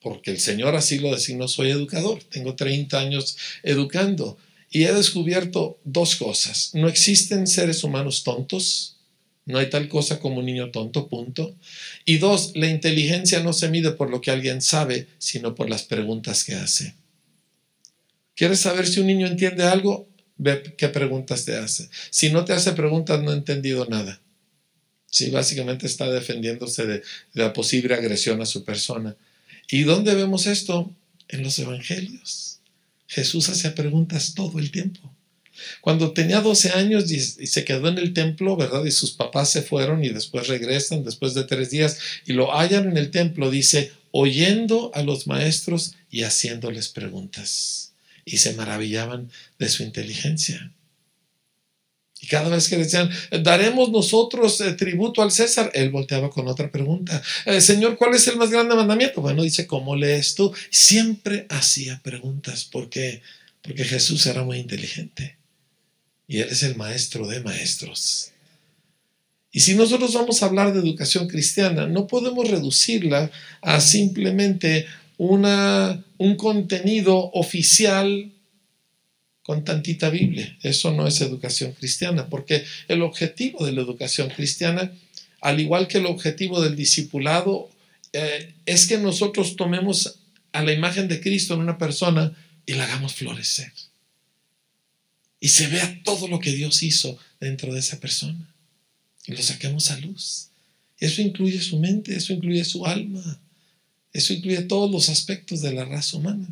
porque 0.02 0.32
el 0.32 0.40
Señor 0.40 0.76
así 0.76 1.00
lo 1.00 1.12
designó, 1.12 1.48
soy 1.48 1.72
educador. 1.72 2.24
Tengo 2.24 2.56
30 2.56 3.00
años 3.00 3.38
educando 3.64 4.38
y 4.70 4.86
he 4.86 4.94
descubierto 4.94 5.80
dos 5.84 6.16
cosas. 6.16 6.72
No 6.74 6.88
existen 6.88 7.46
seres 7.46 7.84
humanos 7.84 8.24
tontos. 8.24 8.91
No 9.46 9.58
hay 9.58 9.70
tal 9.70 9.88
cosa 9.88 10.20
como 10.20 10.40
un 10.40 10.46
niño 10.46 10.72
tonto, 10.72 11.08
punto. 11.08 11.56
Y 12.06 12.18
dos, 12.20 12.52
la 12.56 12.70
inteligencia 12.70 13.42
no 13.42 13.54
se 13.54 13.70
mide 13.70 13.92
por 13.92 14.10
lo 14.10 14.22
que 14.22 14.32
alguien 14.32 14.62
sabe, 14.62 15.08
sino 15.18 15.56
por 15.56 15.70
las 15.70 15.84
preguntas 15.84 16.44
que 16.44 16.56
hace. 16.56 16.96
¿Quieres 18.36 18.60
saber 18.60 18.88
si 18.88 19.00
un 19.00 19.08
niño 19.08 19.28
entiende 19.28 19.64
algo? 19.64 20.08
Ve 20.38 20.76
qué 20.78 20.90
preguntas 20.90 21.46
te 21.46 21.56
hace. 21.56 21.90
Si 22.10 22.32
no 22.32 22.46
te 22.46 22.54
hace 22.54 22.74
preguntas, 22.74 23.22
no 23.22 23.32
ha 23.32 23.36
entendido 23.36 23.86
nada. 23.88 24.22
Sí, 25.08 25.30
básicamente 25.30 25.88
está 25.88 26.10
defendiéndose 26.10 26.86
de, 26.86 26.98
de 27.00 27.04
la 27.34 27.52
posible 27.52 27.94
agresión 27.96 28.42
a 28.42 28.46
su 28.46 28.64
persona. 28.64 29.16
¿Y 29.70 29.84
dónde 29.84 30.16
vemos 30.16 30.48
esto? 30.48 30.96
En 31.28 31.44
los 31.44 31.58
evangelios. 31.60 32.60
Jesús 33.08 33.50
hacía 33.50 33.76
preguntas 33.76 34.34
todo 34.36 34.60
el 34.60 34.72
tiempo. 34.72 35.14
Cuando 35.82 36.12
tenía 36.12 36.42
12 36.42 36.72
años 36.72 37.12
y, 37.12 37.20
se 37.20 37.66
quedó 37.66 37.88
en 37.88 37.98
el 37.98 38.14
templo, 38.14 38.56
¿verdad? 38.56 38.86
Y 38.86 38.92
sus 38.92 39.12
papás 39.12 39.50
se 39.50 39.62
fueron 39.62 40.04
y 40.04 40.10
después 40.10 40.48
regresan 40.48 41.04
después 41.04 41.34
de 41.34 41.44
tres 41.44 41.70
días 41.70 41.98
y 42.26 42.34
lo 42.34 42.54
hallan 42.54 42.90
en 42.90 42.98
el 42.98 43.12
templo, 43.12 43.50
dice, 43.50 43.92
oyendo 44.12 44.92
a 44.94 45.04
los 45.04 45.28
maestros 45.28 45.96
y 46.10 46.24
haciéndoles 46.24 46.90
preguntas. 46.90 47.94
Y 48.26 48.38
se 48.38 48.54
maravillaban 48.54 49.32
de 49.58 49.70
su 49.70 49.84
inteligencia. 49.84 50.72
Y 52.22 52.28
cada 52.28 52.50
vez 52.50 52.70
que 52.70 52.78
decían, 52.78 53.10
daremos 53.42 53.90
nosotros 53.90 54.62
eh, 54.62 54.74
tributo 54.74 55.24
al 55.24 55.32
César, 55.32 55.72
él 55.74 55.90
volteaba 55.90 56.30
con 56.30 56.48
otra 56.48 56.70
pregunta. 56.70 57.22
Eh, 57.46 57.62
Señor, 57.62 57.98
¿cuál 57.98 58.14
es 58.14 58.28
el 58.28 58.38
más 58.38 58.52
grande 58.52 58.76
mandamiento? 58.76 59.22
Bueno, 59.22 59.42
dice, 59.42 59.66
¿cómo 59.66 59.96
lees 59.96 60.36
tú? 60.36 60.54
Siempre 60.70 61.48
hacía 61.50 62.00
preguntas. 62.04 62.66
¿Por 62.66 62.90
qué? 62.90 63.24
Porque 63.64 63.86
Jesús 63.86 64.24
era 64.28 64.44
muy 64.44 64.60
inteligente 64.60 65.41
y 66.32 66.40
Él 66.40 66.48
es 66.50 66.64
el 66.64 66.78
maestro 66.78 67.28
de 67.28 67.42
maestros. 67.42 68.32
Y 69.52 69.60
si 69.60 69.76
nosotros 69.76 70.14
vamos 70.14 70.42
a 70.42 70.46
hablar 70.46 70.72
de 70.72 70.80
educación 70.80 71.28
cristiana, 71.28 71.88
no 71.88 72.08
podemos 72.08 72.50
reducirla 72.50 73.30
a 73.62 73.82
simplemente 73.82 74.86
una, 75.18 76.02
un 76.18 76.38
contenido 76.38 77.32
oficial 77.34 78.32
con 79.44 79.66
tantita 79.66 80.10
Biblia. 80.10 80.58
Eso 80.64 80.94
no 80.94 81.06
es 81.06 81.20
educación 81.20 81.74
cristiana, 81.74 82.30
porque 82.30 82.64
el 82.88 83.02
objetivo 83.02 83.66
de 83.66 83.74
la 83.74 83.82
educación 83.82 84.30
cristiana, 84.30 84.90
al 85.42 85.60
igual 85.60 85.90
que 85.90 85.98
el 85.98 86.06
objetivo 86.06 86.62
del 86.62 86.78
discipulado, 86.78 87.70
eh, 88.14 88.54
es 88.66 88.88
que 88.88 88.98
nosotros 88.98 89.58
tomemos 89.58 90.18
a 90.54 90.64
la 90.64 90.72
imagen 90.72 91.10
de 91.10 91.20
Cristo 91.20 91.56
en 91.56 91.60
una 91.60 91.78
persona 91.78 92.32
y 92.66 92.76
la 92.76 92.86
hagamos 92.86 93.16
florecer 93.16 93.74
y 95.42 95.50
se 95.50 95.68
vea 95.68 96.02
todo 96.06 96.30
lo 96.30 96.40
que 96.40 96.54
Dios 96.54 96.84
hizo 96.84 97.18
dentro 97.42 97.74
de 97.74 97.82
esa 97.82 98.00
persona. 98.00 98.48
y 99.28 99.34
lo 99.34 99.42
saquemos 99.42 99.92
a 99.92 100.00
luz. 100.00 100.48
Eso 100.98 101.22
incluye 101.22 101.60
su 101.62 101.78
mente, 101.80 102.16
eso 102.16 102.34
incluye 102.34 102.64
su 102.64 102.86
alma, 102.86 103.40
eso 104.14 104.34
incluye 104.34 104.62
todos 104.64 104.90
los 104.90 105.10
aspectos 105.10 105.62
de 105.62 105.74
la 105.74 105.86
raza 105.86 106.18
humana. 106.18 106.48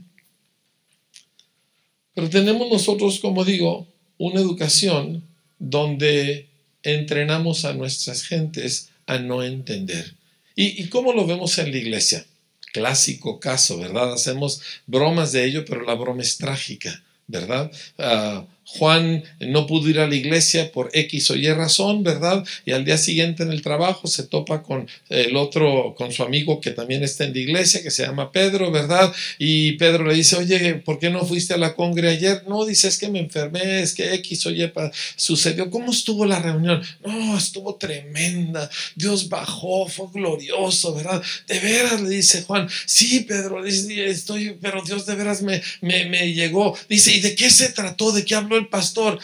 Pero 2.13 2.29
tenemos 2.29 2.69
nosotros, 2.69 3.19
como 3.19 3.45
digo, 3.45 3.87
una 4.17 4.39
educación 4.39 5.23
donde 5.57 6.47
entrenamos 6.83 7.65
a 7.65 7.73
nuestras 7.73 8.23
gentes 8.23 8.89
a 9.05 9.19
no 9.19 9.43
entender. 9.43 10.15
¿Y, 10.55 10.87
cómo 10.89 11.13
lo 11.13 11.25
vemos 11.25 11.57
en 11.57 11.71
la 11.71 11.77
iglesia? 11.77 12.25
Clásico 12.73 13.39
caso, 13.39 13.77
¿verdad? 13.77 14.13
Hacemos 14.13 14.61
bromas 14.85 15.31
de 15.31 15.45
ello, 15.45 15.63
pero 15.65 15.85
la 15.85 15.93
broma 15.93 16.21
es 16.21 16.37
trágica, 16.37 17.01
¿verdad? 17.27 17.71
Ah, 17.97 18.45
Juan 18.77 19.23
no 19.39 19.65
pudo 19.65 19.89
ir 19.89 19.99
a 19.99 20.07
la 20.07 20.15
iglesia 20.15 20.71
por 20.71 20.91
X 20.93 21.31
o 21.31 21.35
Y 21.35 21.51
razón, 21.51 22.03
¿verdad? 22.03 22.45
Y 22.65 22.71
al 22.71 22.85
día 22.85 22.97
siguiente 22.97 23.41
en 23.41 23.51
el 23.51 23.63
trabajo 23.63 24.07
se 24.07 24.23
topa 24.23 24.61
con 24.61 24.87
el 25.09 25.35
otro, 25.35 25.95
con 25.97 26.11
su 26.11 26.21
amigo 26.21 26.61
que 26.61 26.71
también 26.71 27.03
está 27.03 27.23
en 27.23 27.33
la 27.33 27.39
iglesia, 27.39 27.81
que 27.81 27.89
se 27.89 28.05
llama 28.05 28.31
Pedro, 28.31 28.71
¿verdad? 28.71 29.11
Y 29.39 29.73
Pedro 29.73 30.05
le 30.05 30.13
dice, 30.13 30.35
oye, 30.35 30.75
¿por 30.75 30.99
qué 30.99 31.09
no 31.09 31.25
fuiste 31.25 31.55
a 31.55 31.57
la 31.57 31.73
congre 31.73 32.09
ayer? 32.09 32.43
No, 32.47 32.63
dice, 32.63 32.87
es 32.87 32.99
que 32.99 33.09
me 33.09 33.19
enfermé, 33.19 33.81
es 33.81 33.95
que 33.95 34.13
X 34.13 34.45
o 34.45 34.51
Y 34.51 34.71
sucedió. 35.15 35.71
¿Cómo 35.71 35.91
estuvo 35.91 36.25
la 36.25 36.39
reunión? 36.39 36.81
No, 37.03 37.37
estuvo 37.37 37.75
tremenda. 37.75 38.69
Dios 38.95 39.29
bajó, 39.29 39.87
fue 39.87 40.07
glorioso, 40.13 40.93
¿verdad? 40.93 41.23
De 41.47 41.59
veras, 41.59 42.01
le 42.01 42.09
dice 42.09 42.43
Juan. 42.43 42.69
Sí, 42.85 43.21
Pedro, 43.21 43.65
estoy, 43.65 44.57
pero 44.61 44.83
Dios 44.83 45.07
de 45.07 45.15
veras 45.15 45.41
me, 45.41 45.61
me, 45.81 46.05
me 46.05 46.31
llegó. 46.33 46.77
Dice, 46.87 47.15
¿y 47.15 47.19
de 47.19 47.33
qué 47.33 47.49
se 47.49 47.69
trató? 47.69 48.11
¿De 48.11 48.23
qué 48.23 48.35
habló 48.35 48.58
el 48.59 48.67
pastor. 48.67 49.19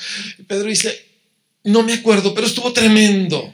Pedro 0.47 0.67
dice, 0.67 1.05
no 1.63 1.83
me 1.83 1.93
acuerdo, 1.93 2.33
pero 2.33 2.47
estuvo 2.47 2.71
tremendo. 2.73 3.53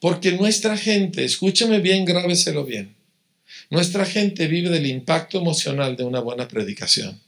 Porque 0.00 0.32
nuestra 0.32 0.76
gente, 0.76 1.24
escúcheme 1.24 1.80
bien, 1.80 2.04
grábeselo 2.04 2.64
bien, 2.64 2.94
nuestra 3.70 4.04
gente 4.04 4.46
vive 4.46 4.70
del 4.70 4.86
impacto 4.86 5.38
emocional 5.38 5.96
de 5.96 6.04
una 6.04 6.20
buena 6.20 6.46
predicación. 6.46 7.20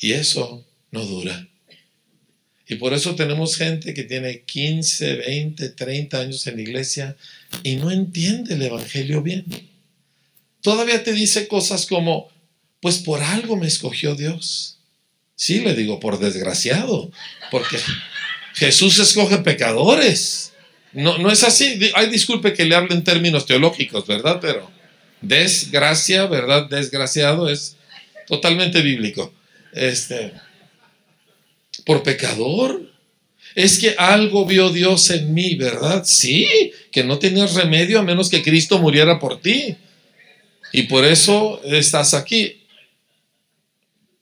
Y 0.00 0.12
eso 0.12 0.66
no 0.90 1.04
dura. 1.04 1.48
Y 2.68 2.76
por 2.76 2.92
eso 2.94 3.14
tenemos 3.14 3.56
gente 3.56 3.94
que 3.94 4.02
tiene 4.02 4.42
15, 4.42 5.16
20, 5.16 5.68
30 5.70 6.20
años 6.20 6.46
en 6.46 6.56
la 6.56 6.62
iglesia 6.62 7.16
y 7.62 7.76
no 7.76 7.90
entiende 7.90 8.54
el 8.54 8.62
Evangelio 8.62 9.22
bien. 9.22 9.44
Todavía 10.62 11.04
te 11.04 11.12
dice 11.12 11.46
cosas 11.46 11.86
como, 11.86 12.28
pues 12.80 12.98
por 12.98 13.22
algo 13.22 13.56
me 13.56 13.66
escogió 13.66 14.14
Dios. 14.14 14.78
Sí, 15.34 15.60
le 15.60 15.74
digo, 15.74 16.00
por 16.00 16.18
desgraciado, 16.18 17.10
porque 17.50 17.78
Jesús 18.54 18.98
escoge 18.98 19.38
pecadores. 19.38 20.52
No, 20.92 21.18
no 21.18 21.30
es 21.30 21.44
así. 21.44 21.78
Ay, 21.94 22.08
disculpe 22.08 22.54
que 22.54 22.64
le 22.64 22.74
hable 22.74 22.94
en 22.94 23.04
términos 23.04 23.44
teológicos, 23.44 24.06
¿verdad? 24.06 24.38
Pero 24.40 24.70
desgracia, 25.20 26.26
¿verdad? 26.26 26.68
Desgraciado 26.68 27.50
es 27.50 27.76
totalmente 28.26 28.80
bíblico. 28.80 29.32
Este, 29.72 30.32
por 31.84 32.02
pecador. 32.02 32.92
Es 33.54 33.78
que 33.78 33.94
algo 33.96 34.44
vio 34.44 34.70
Dios 34.70 35.08
en 35.10 35.32
mí, 35.32 35.54
¿verdad? 35.54 36.04
Sí, 36.04 36.72
que 36.92 37.04
no 37.04 37.18
tenías 37.18 37.54
remedio 37.54 37.98
a 37.98 38.02
menos 38.02 38.28
que 38.28 38.42
Cristo 38.42 38.78
muriera 38.78 39.18
por 39.18 39.40
ti. 39.40 39.76
Y 40.72 40.82
por 40.82 41.06
eso 41.06 41.62
estás 41.64 42.12
aquí. 42.12 42.65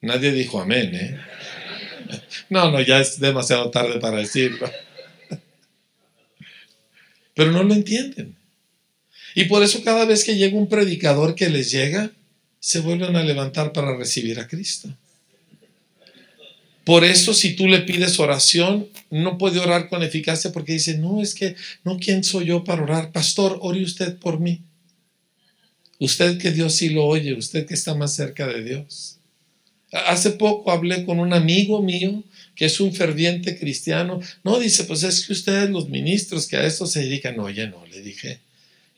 Nadie 0.05 0.33
dijo 0.33 0.61
amén, 0.61 0.95
¿eh? 0.95 1.19
No, 2.51 2.71
no, 2.71 2.81
ya 2.81 3.01
es 3.01 3.19
demasiado 3.19 3.71
tarde 3.71 3.99
para 3.99 4.19
decirlo. 4.19 4.71
Pero 7.35 7.53
no 7.53 7.63
lo 7.63 7.73
entienden. 7.73 8.37
Y 9.35 9.45
por 9.45 9.63
eso 9.63 9.83
cada 9.83 10.05
vez 10.05 10.25
que 10.25 10.37
llega 10.37 10.59
un 10.59 10.69
predicador 10.69 11.35
que 11.35 11.49
les 11.49 11.71
llega, 11.71 12.11
se 12.61 12.81
vuelven 12.81 13.17
a 13.17 13.23
levantar 13.23 13.73
para 13.73 13.97
recibir 13.97 14.39
a 14.39 14.47
Cristo. 14.47 14.95
Por 16.85 17.03
eso 17.03 17.33
si 17.33 17.57
tú 17.57 17.67
le 17.67 17.81
pides 17.81 18.21
oración, 18.21 18.89
no 19.11 19.39
puede 19.39 19.59
orar 19.59 19.89
con 19.89 20.03
eficacia 20.03 20.53
porque 20.53 20.75
dice, 20.75 20.99
no, 20.99 21.23
es 21.23 21.35
que, 21.35 21.57
no, 21.83 21.97
¿quién 21.97 22.23
soy 22.23 22.47
yo 22.47 22.63
para 22.63 22.83
orar? 22.83 23.11
Pastor, 23.11 23.59
ore 23.63 23.83
usted 23.83 24.19
por 24.19 24.39
mí. 24.39 24.61
Usted 25.99 26.37
que 26.37 26.51
Dios 26.51 26.75
sí 26.75 26.91
lo 26.91 27.07
oye, 27.07 27.33
usted 27.33 27.67
que 27.67 27.73
está 27.73 27.95
más 27.95 28.15
cerca 28.15 28.47
de 28.47 28.63
Dios. 28.63 29.19
Hace 30.07 30.31
poco 30.31 30.73
hablé 30.73 31.05
con 31.05 31.21
un 31.21 31.33
amigo 31.33 31.83
mío 31.83 32.23
que 32.55 32.67
es 32.67 32.81
un 32.81 32.93
ferviente 32.93 33.59
cristiano. 33.59 34.21
No, 34.43 34.59
dice, 34.59 34.85
pues 34.85 35.03
es 35.03 35.27
que 35.27 35.33
ustedes 35.33 35.71
los 35.71 35.89
ministros 35.89 36.47
que 36.47 36.57
a 36.57 36.67
esto 36.67 36.87
se 36.87 37.01
dedican, 37.01 37.39
oye, 37.41 37.67
no, 37.69 37.85
le 37.87 38.01
dije, 38.01 38.41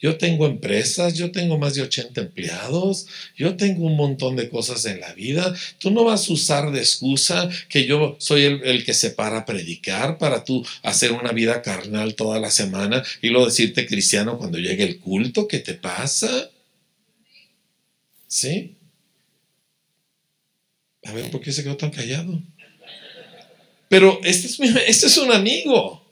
yo 0.01 0.19
tengo 0.19 0.47
empresas, 0.47 1.15
yo 1.15 1.33
tengo 1.33 1.59
más 1.59 1.75
de 1.75 1.83
80 1.83 2.21
empleados, 2.21 3.07
yo 3.35 3.57
tengo 3.57 3.87
un 3.87 3.97
montón 3.97 4.37
de 4.37 4.51
cosas 4.51 4.85
en 4.85 5.01
la 5.01 5.15
vida. 5.15 5.55
Tú 5.79 5.91
no 5.91 6.05
vas 6.05 6.29
a 6.29 6.33
usar 6.35 6.71
de 6.71 6.81
excusa 6.81 7.49
que 7.69 7.87
yo 7.87 8.17
soy 8.21 8.43
el, 8.43 8.63
el, 8.65 8.85
que 8.85 8.93
se 8.93 9.11
para 9.11 9.39
a 9.39 9.47
predicar 9.47 10.19
para 10.19 10.45
tú 10.45 10.65
hacer 10.83 11.13
una 11.13 11.33
vida 11.33 11.63
carnal 11.63 12.15
toda 12.15 12.39
la 12.39 12.51
semana 12.51 13.03
y 13.23 13.31
luego 13.31 13.47
decirte 13.47 13.87
cristiano 13.87 14.37
cuando 14.39 14.59
llegue 14.59 14.85
el 14.85 14.99
culto. 14.99 15.49
¿Qué 15.49 15.61
te 15.61 15.75
pasa? 15.75 16.51
¿Sí? 18.29 18.76
A 21.07 21.13
ver, 21.13 21.31
¿por 21.31 21.41
qué 21.41 21.53
se 21.53 21.63
quedó 21.63 21.77
tan 21.77 21.91
callado? 21.91 22.43
Pero 23.89 24.21
este 24.25 24.47
es, 24.49 24.61
este 24.87 25.07
es 25.07 25.17
un 25.19 25.33
amigo. 25.33 26.05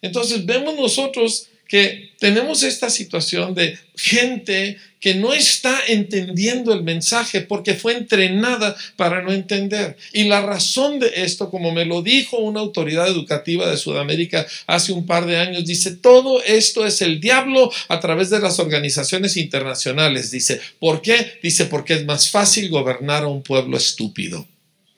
Entonces 0.00 0.44
vemos 0.44 0.74
nosotros 0.74 1.48
que 1.68 2.12
tenemos 2.18 2.62
esta 2.62 2.90
situación 2.90 3.54
de 3.54 3.78
gente 3.96 4.76
que 5.00 5.14
no 5.14 5.32
está 5.32 5.80
entendiendo 5.88 6.72
el 6.72 6.82
mensaje 6.82 7.40
porque 7.40 7.74
fue 7.74 7.96
entrenada 7.96 8.76
para 8.96 9.22
no 9.22 9.32
entender. 9.32 9.96
Y 10.12 10.24
la 10.24 10.42
razón 10.42 11.00
de 11.00 11.10
esto, 11.24 11.50
como 11.50 11.72
me 11.72 11.84
lo 11.84 12.02
dijo 12.02 12.36
una 12.36 12.60
autoridad 12.60 13.08
educativa 13.08 13.68
de 13.68 13.76
Sudamérica 13.76 14.46
hace 14.66 14.92
un 14.92 15.06
par 15.06 15.26
de 15.26 15.38
años, 15.38 15.64
dice, 15.64 15.96
todo 15.96 16.42
esto 16.44 16.86
es 16.86 17.02
el 17.02 17.20
diablo 17.20 17.72
a 17.88 18.00
través 18.00 18.30
de 18.30 18.38
las 18.38 18.58
organizaciones 18.60 19.36
internacionales. 19.36 20.30
Dice, 20.30 20.60
¿por 20.78 21.02
qué? 21.02 21.38
Dice, 21.42 21.64
porque 21.64 21.94
es 21.94 22.04
más 22.04 22.30
fácil 22.30 22.68
gobernar 22.68 23.24
a 23.24 23.28
un 23.28 23.42
pueblo 23.42 23.76
estúpido. 23.76 24.46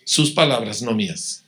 Sus 0.05 0.33
palabras, 0.33 0.83
no 0.83 0.93
mías. 0.93 1.45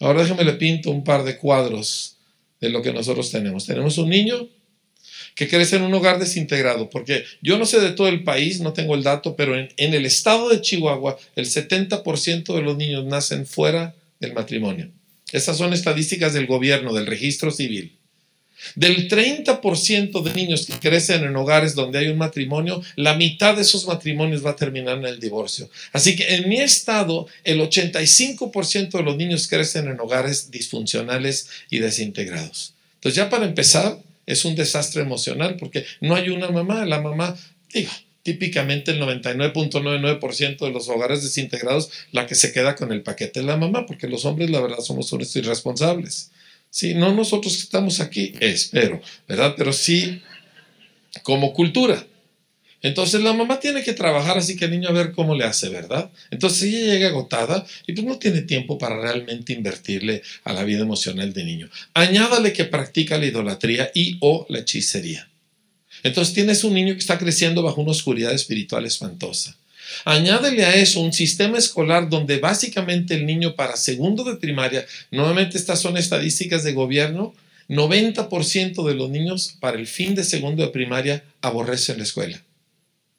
Ahora 0.00 0.22
déjeme 0.22 0.44
le 0.44 0.52
pinto 0.54 0.90
un 0.90 1.04
par 1.04 1.24
de 1.24 1.38
cuadros 1.38 2.15
de 2.60 2.70
lo 2.70 2.82
que 2.82 2.92
nosotros 2.92 3.30
tenemos. 3.30 3.66
Tenemos 3.66 3.98
un 3.98 4.10
niño 4.10 4.48
que 5.34 5.48
crece 5.48 5.76
en 5.76 5.82
un 5.82 5.94
hogar 5.94 6.18
desintegrado, 6.18 6.88
porque 6.88 7.24
yo 7.42 7.58
no 7.58 7.66
sé 7.66 7.78
de 7.80 7.90
todo 7.90 8.08
el 8.08 8.24
país, 8.24 8.60
no 8.60 8.72
tengo 8.72 8.94
el 8.94 9.02
dato, 9.02 9.36
pero 9.36 9.56
en, 9.56 9.68
el 9.76 10.06
estado 10.06 10.48
de 10.48 10.62
Chihuahua 10.62 11.18
el 11.36 11.44
70% 11.44 12.54
de 12.54 12.62
los 12.62 12.76
niños 12.76 13.04
nacen 13.04 13.46
fuera 13.46 13.94
del 14.18 14.32
matrimonio. 14.32 14.90
Esas 15.32 15.58
son 15.58 15.74
estadísticas 15.74 16.32
del 16.32 16.46
gobierno, 16.46 16.94
del 16.94 17.06
registro 17.06 17.50
civil. 17.50 17.96
Del 18.74 19.08
30% 19.08 20.22
de 20.22 20.34
niños 20.34 20.66
que 20.66 20.78
crecen 20.78 21.24
en 21.24 21.36
hogares 21.36 21.74
donde 21.74 21.98
hay 21.98 22.08
un 22.08 22.18
matrimonio, 22.18 22.82
la 22.96 23.14
mitad 23.14 23.54
de 23.54 23.62
esos 23.62 23.86
matrimonios 23.86 24.44
va 24.44 24.50
a 24.50 24.56
terminar 24.56 24.98
en 24.98 25.06
el 25.06 25.20
divorcio. 25.20 25.68
Así 25.92 26.16
que 26.16 26.36
en 26.36 26.48
mi 26.48 26.60
estado, 26.60 27.26
el 27.44 27.60
85% 27.60 28.90
de 28.90 29.02
los 29.02 29.16
niños 29.16 29.48
crecen 29.48 29.88
en 29.88 30.00
hogares 30.00 30.50
disfuncionales 30.50 31.48
y 31.70 31.78
desintegrados. 31.78 32.74
Entonces 32.94 33.16
ya 33.16 33.28
para 33.28 33.44
empezar, 33.44 33.98
es 34.26 34.44
un 34.44 34.56
desastre 34.56 35.02
emocional 35.02 35.56
porque 35.56 35.86
no 36.00 36.14
hay 36.14 36.28
una 36.30 36.50
mamá. 36.50 36.84
La 36.84 37.00
mamá, 37.00 37.36
digo, 37.72 37.90
típicamente 38.22 38.90
el 38.90 39.00
99.99% 39.00 40.58
de 40.58 40.72
los 40.72 40.88
hogares 40.88 41.22
desintegrados, 41.22 41.90
la 42.10 42.26
que 42.26 42.34
se 42.34 42.52
queda 42.52 42.74
con 42.74 42.90
el 42.90 43.02
paquete 43.02 43.40
es 43.40 43.46
la 43.46 43.56
mamá, 43.56 43.86
porque 43.86 44.08
los 44.08 44.24
hombres, 44.24 44.50
la 44.50 44.60
verdad, 44.60 44.80
somos 44.80 45.12
unos 45.12 45.34
irresponsables. 45.36 46.32
Sí, 46.76 46.92
no 46.92 47.10
nosotros 47.14 47.56
que 47.56 47.62
estamos 47.62 48.00
aquí, 48.00 48.34
espero, 48.38 49.00
¿verdad? 49.26 49.54
Pero 49.56 49.72
sí 49.72 50.20
como 51.22 51.54
cultura. 51.54 52.06
Entonces 52.82 53.22
la 53.22 53.32
mamá 53.32 53.60
tiene 53.60 53.82
que 53.82 53.94
trabajar 53.94 54.36
así 54.36 54.56
que 54.56 54.66
el 54.66 54.72
niño 54.72 54.90
a 54.90 54.92
ver 54.92 55.12
cómo 55.12 55.34
le 55.34 55.44
hace, 55.44 55.70
¿verdad? 55.70 56.10
Entonces 56.30 56.64
ella 56.64 56.92
llega 56.92 57.08
agotada 57.08 57.64
y 57.86 57.94
pues 57.94 58.06
no 58.06 58.18
tiene 58.18 58.42
tiempo 58.42 58.76
para 58.76 59.00
realmente 59.00 59.54
invertirle 59.54 60.20
a 60.44 60.52
la 60.52 60.64
vida 60.64 60.82
emocional 60.82 61.32
del 61.32 61.46
niño. 61.46 61.70
Añádale 61.94 62.52
que 62.52 62.66
practica 62.66 63.16
la 63.16 63.24
idolatría 63.24 63.90
y 63.94 64.18
o 64.20 64.44
la 64.50 64.58
hechicería. 64.58 65.30
Entonces 66.02 66.34
tienes 66.34 66.62
un 66.62 66.74
niño 66.74 66.92
que 66.92 67.00
está 67.00 67.16
creciendo 67.16 67.62
bajo 67.62 67.80
una 67.80 67.92
oscuridad 67.92 68.34
espiritual 68.34 68.84
espantosa. 68.84 69.56
Añádele 70.04 70.64
a 70.64 70.74
eso 70.74 71.00
un 71.00 71.12
sistema 71.12 71.58
escolar 71.58 72.08
donde 72.08 72.38
básicamente 72.38 73.14
el 73.14 73.26
niño 73.26 73.54
para 73.54 73.76
segundo 73.76 74.24
de 74.24 74.36
primaria, 74.36 74.86
nuevamente 75.10 75.58
estas 75.58 75.80
son 75.80 75.96
estadísticas 75.96 76.64
de 76.64 76.72
gobierno, 76.72 77.34
90% 77.68 78.86
de 78.86 78.94
los 78.94 79.10
niños 79.10 79.56
para 79.60 79.78
el 79.78 79.86
fin 79.86 80.14
de 80.14 80.24
segundo 80.24 80.64
de 80.64 80.70
primaria 80.70 81.24
aborrecen 81.40 81.98
la 81.98 82.04
escuela. 82.04 82.42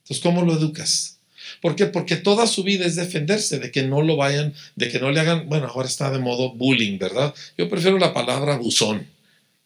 Entonces, 0.04 0.24
¿cómo 0.24 0.42
lo 0.44 0.54
educas? 0.54 1.18
¿Por 1.62 1.76
qué? 1.76 1.86
Porque 1.86 2.16
toda 2.16 2.48
su 2.48 2.64
vida 2.64 2.86
es 2.86 2.96
defenderse 2.96 3.60
de 3.60 3.72
que 3.72 3.84
no 3.84 4.02
lo 4.02 4.16
vayan, 4.16 4.54
de 4.76 4.90
que 4.90 5.00
no 5.00 5.12
le 5.12 5.20
hagan, 5.20 5.50
bueno, 5.50 5.68
ahora 5.68 5.88
está 5.88 6.12
de 6.12 6.20
modo 6.20 6.54
bullying, 6.54 6.98
¿verdad? 6.98 7.34
Yo 7.58 7.70
prefiero 7.70 7.98
la 7.98 8.14
palabra 8.14 8.58
buzón, 8.58 9.08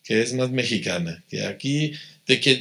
que 0.04 0.22
es 0.22 0.34
más 0.34 0.52
mexicana, 0.52 1.24
que 1.30 1.46
aquí, 1.46 1.94
de 2.28 2.40
que, 2.40 2.56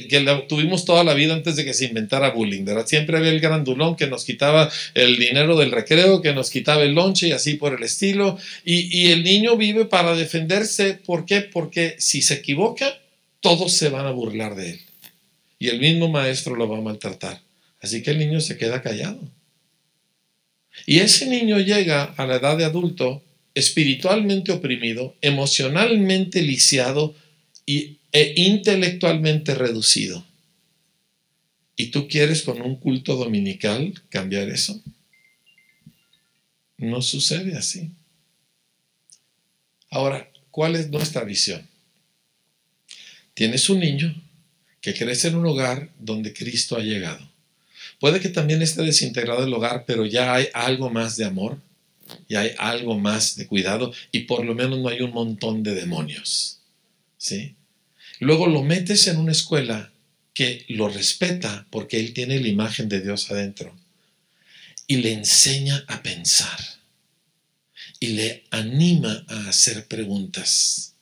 tuvimos 0.49 0.85
toda 0.85 1.03
la 1.03 1.13
vida 1.13 1.33
antes 1.33 1.55
de 1.55 1.63
que 1.63 1.73
se 1.73 1.85
inventara 1.85 2.31
bullying, 2.31 2.65
¿verdad? 2.65 2.85
Siempre 2.85 3.17
había 3.17 3.29
el 3.29 3.39
grandulón 3.39 3.95
que 3.95 4.07
nos 4.07 4.25
quitaba 4.25 4.71
el 4.93 5.17
dinero 5.17 5.57
del 5.57 5.71
recreo, 5.71 6.21
que 6.21 6.33
nos 6.33 6.49
quitaba 6.49 6.83
el 6.83 6.93
lonche 6.93 7.27
y 7.27 7.31
así 7.31 7.55
por 7.55 7.73
el 7.73 7.83
estilo. 7.83 8.37
Y, 8.65 8.95
y 8.97 9.11
el 9.11 9.23
niño 9.23 9.57
vive 9.57 9.85
para 9.85 10.15
defenderse, 10.15 10.93
¿por 10.93 11.25
qué? 11.25 11.41
Porque 11.41 11.95
si 11.99 12.21
se 12.21 12.35
equivoca, 12.35 12.99
todos 13.39 13.73
se 13.73 13.89
van 13.89 14.05
a 14.05 14.11
burlar 14.11 14.55
de 14.55 14.71
él. 14.71 14.81
Y 15.59 15.69
el 15.69 15.79
mismo 15.79 16.09
maestro 16.09 16.55
lo 16.55 16.67
va 16.67 16.79
a 16.79 16.81
maltratar. 16.81 17.39
Así 17.81 18.01
que 18.01 18.11
el 18.11 18.19
niño 18.19 18.41
se 18.41 18.57
queda 18.57 18.81
callado. 18.81 19.19
Y 20.85 20.99
ese 20.99 21.27
niño 21.27 21.59
llega 21.59 22.03
a 22.03 22.25
la 22.25 22.37
edad 22.37 22.57
de 22.57 22.65
adulto 22.65 23.23
espiritualmente 23.53 24.51
oprimido, 24.51 25.15
emocionalmente 25.21 26.41
lisiado 26.41 27.13
e 27.65 28.33
intelectualmente 28.35 29.55
reducido. 29.55 30.25
¿Y 31.75 31.87
tú 31.87 32.07
quieres 32.07 32.43
con 32.43 32.61
un 32.61 32.75
culto 32.75 33.15
dominical 33.15 33.93
cambiar 34.09 34.49
eso? 34.49 34.81
No 36.77 37.01
sucede 37.01 37.57
así. 37.57 37.91
Ahora, 39.89 40.29
¿cuál 40.51 40.75
es 40.75 40.89
nuestra 40.89 41.23
visión? 41.23 41.67
Tienes 43.33 43.69
un 43.69 43.79
niño 43.79 44.13
que 44.81 44.93
crece 44.93 45.29
en 45.29 45.35
un 45.35 45.45
hogar 45.45 45.89
donde 45.99 46.33
Cristo 46.33 46.75
ha 46.75 46.81
llegado. 46.81 47.29
Puede 47.99 48.19
que 48.19 48.29
también 48.29 48.61
esté 48.61 48.81
desintegrado 48.81 49.43
el 49.43 49.53
hogar, 49.53 49.85
pero 49.85 50.05
ya 50.05 50.33
hay 50.33 50.47
algo 50.53 50.89
más 50.89 51.17
de 51.17 51.25
amor, 51.25 51.59
y 52.27 52.35
hay 52.35 52.51
algo 52.57 52.97
más 52.97 53.35
de 53.35 53.47
cuidado 53.47 53.93
y 54.11 54.21
por 54.21 54.45
lo 54.45 54.55
menos 54.55 54.79
no 54.79 54.89
hay 54.89 55.01
un 55.01 55.11
montón 55.11 55.63
de 55.63 55.75
demonios. 55.75 56.60
¿Sí? 57.21 57.55
Luego 58.19 58.47
lo 58.47 58.63
metes 58.63 59.05
en 59.05 59.17
una 59.17 59.31
escuela 59.31 59.91
que 60.33 60.65
lo 60.69 60.89
respeta 60.89 61.67
porque 61.69 61.99
él 61.99 62.13
tiene 62.13 62.39
la 62.39 62.47
imagen 62.47 62.89
de 62.89 62.99
Dios 62.99 63.29
adentro 63.29 63.77
y 64.87 64.95
le 64.97 65.13
enseña 65.13 65.85
a 65.87 66.01
pensar 66.01 66.59
y 67.99 68.07
le 68.07 68.45
anima 68.49 69.23
a 69.27 69.49
hacer 69.49 69.87
preguntas. 69.87 70.95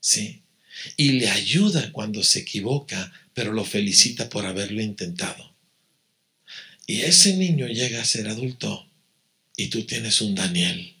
¿Sí? 0.00 0.40
Y 0.96 1.12
le 1.12 1.28
ayuda 1.28 1.92
cuando 1.92 2.22
se 2.24 2.38
equivoca, 2.38 3.12
pero 3.34 3.52
lo 3.52 3.66
felicita 3.66 4.30
por 4.30 4.46
haberlo 4.46 4.80
intentado. 4.80 5.54
Y 6.86 7.02
ese 7.02 7.36
niño 7.36 7.66
llega 7.66 8.00
a 8.00 8.06
ser 8.06 8.28
adulto 8.28 8.88
y 9.54 9.66
tú 9.66 9.82
tienes 9.82 10.22
un 10.22 10.34
Daniel. 10.34 10.95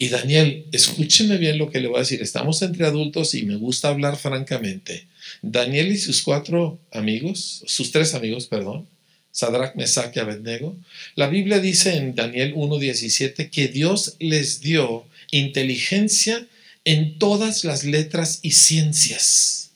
Y 0.00 0.08
Daniel, 0.08 0.64
escúcheme 0.72 1.36
bien 1.36 1.58
lo 1.58 1.70
que 1.70 1.78
le 1.78 1.86
voy 1.86 1.98
a 1.98 2.00
decir. 2.00 2.22
Estamos 2.22 2.62
entre 2.62 2.86
adultos 2.86 3.34
y 3.34 3.42
me 3.42 3.56
gusta 3.56 3.88
hablar 3.88 4.16
francamente. 4.16 5.06
Daniel 5.42 5.92
y 5.92 5.98
sus 5.98 6.22
cuatro 6.22 6.80
amigos, 6.90 7.62
sus 7.66 7.92
tres 7.92 8.14
amigos, 8.14 8.46
perdón, 8.46 8.88
Sadrach, 9.30 9.76
Mesach 9.76 10.16
y 10.16 10.20
Abednego, 10.20 10.74
la 11.16 11.28
Biblia 11.28 11.60
dice 11.60 11.98
en 11.98 12.14
Daniel 12.14 12.54
1.17 12.54 13.50
que 13.50 13.68
Dios 13.68 14.16
les 14.20 14.62
dio 14.62 15.04
inteligencia 15.32 16.46
en 16.86 17.18
todas 17.18 17.64
las 17.64 17.84
letras 17.84 18.38
y 18.40 18.52
ciencias. 18.52 19.72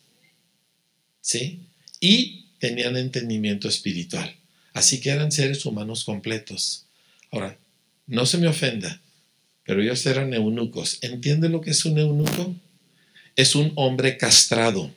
¿Sí? 1.20 1.60
Y 2.00 2.46
tenían 2.60 2.96
entendimiento 2.96 3.68
espiritual. 3.68 4.34
Así 4.72 5.02
que 5.02 5.10
eran 5.10 5.32
seres 5.32 5.66
humanos 5.66 6.02
completos. 6.02 6.86
Ahora, 7.30 7.58
no 8.06 8.24
se 8.24 8.38
me 8.38 8.48
ofenda, 8.48 9.02
pero 9.64 9.82
ellos 9.82 10.04
eran 10.06 10.34
eunucos. 10.34 10.98
¿Entiende 11.02 11.48
lo 11.48 11.60
que 11.60 11.70
es 11.70 11.84
un 11.84 11.98
eunuco? 11.98 12.54
Es 13.36 13.54
un 13.54 13.72
hombre 13.76 14.16
castrado. 14.16 14.90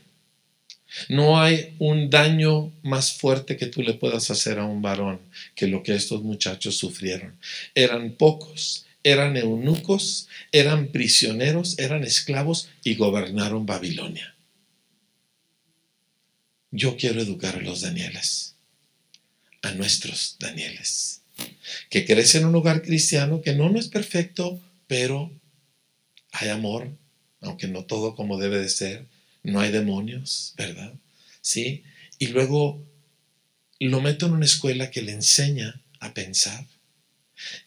No 1.09 1.39
hay 1.39 1.75
un 1.79 2.09
daño 2.09 2.71
más 2.81 3.13
fuerte 3.13 3.57
que 3.57 3.67
tú 3.67 3.81
le 3.81 3.93
puedas 3.93 4.31
hacer 4.31 4.57
a 4.59 4.65
un 4.65 4.81
varón 4.81 5.19
que 5.55 5.67
lo 5.67 5.83
que 5.83 5.95
estos 5.95 6.23
muchachos 6.23 6.77
sufrieron. 6.77 7.37
Eran 7.75 8.13
pocos, 8.13 8.85
eran 9.03 9.37
eunucos, 9.37 10.27
eran 10.51 10.87
prisioneros, 10.87 11.77
eran 11.79 12.03
esclavos 12.03 12.69
y 12.83 12.95
gobernaron 12.95 13.65
Babilonia. 13.65 14.35
Yo 16.71 16.97
quiero 16.97 17.21
educar 17.21 17.55
a 17.55 17.61
los 17.61 17.81
Danieles, 17.81 18.55
a 19.61 19.71
nuestros 19.71 20.35
Danieles, 20.39 21.16
que 21.89 22.05
crecen 22.05 22.43
en 22.43 22.49
un 22.49 22.55
hogar 22.55 22.81
cristiano 22.81 23.41
que 23.41 23.53
no, 23.53 23.69
no 23.69 23.79
es 23.79 23.87
perfecto, 23.87 24.61
pero 24.87 25.31
hay 26.31 26.49
amor, 26.49 26.97
aunque 27.41 27.67
no 27.67 27.85
todo 27.85 28.15
como 28.15 28.37
debe 28.37 28.59
de 28.59 28.69
ser, 28.69 29.05
no 29.43 29.59
hay 29.59 29.71
demonios, 29.71 30.53
¿verdad? 30.57 30.93
Sí, 31.41 31.83
y 32.19 32.27
luego 32.27 32.83
lo 33.79 34.01
meto 34.01 34.25
en 34.25 34.33
una 34.33 34.45
escuela 34.45 34.91
que 34.91 35.01
le 35.01 35.13
enseña 35.13 35.81
a 35.99 36.13
pensar. 36.13 36.65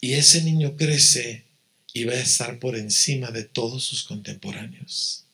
Y 0.00 0.14
ese 0.14 0.42
niño 0.42 0.76
crece 0.76 1.44
y 1.92 2.04
va 2.04 2.12
a 2.12 2.20
estar 2.20 2.59
por 2.59 2.76
encima 2.76 3.30
de 3.30 3.44
todos 3.44 3.85
sus 3.85 4.04
contemporáneos. 4.04 5.24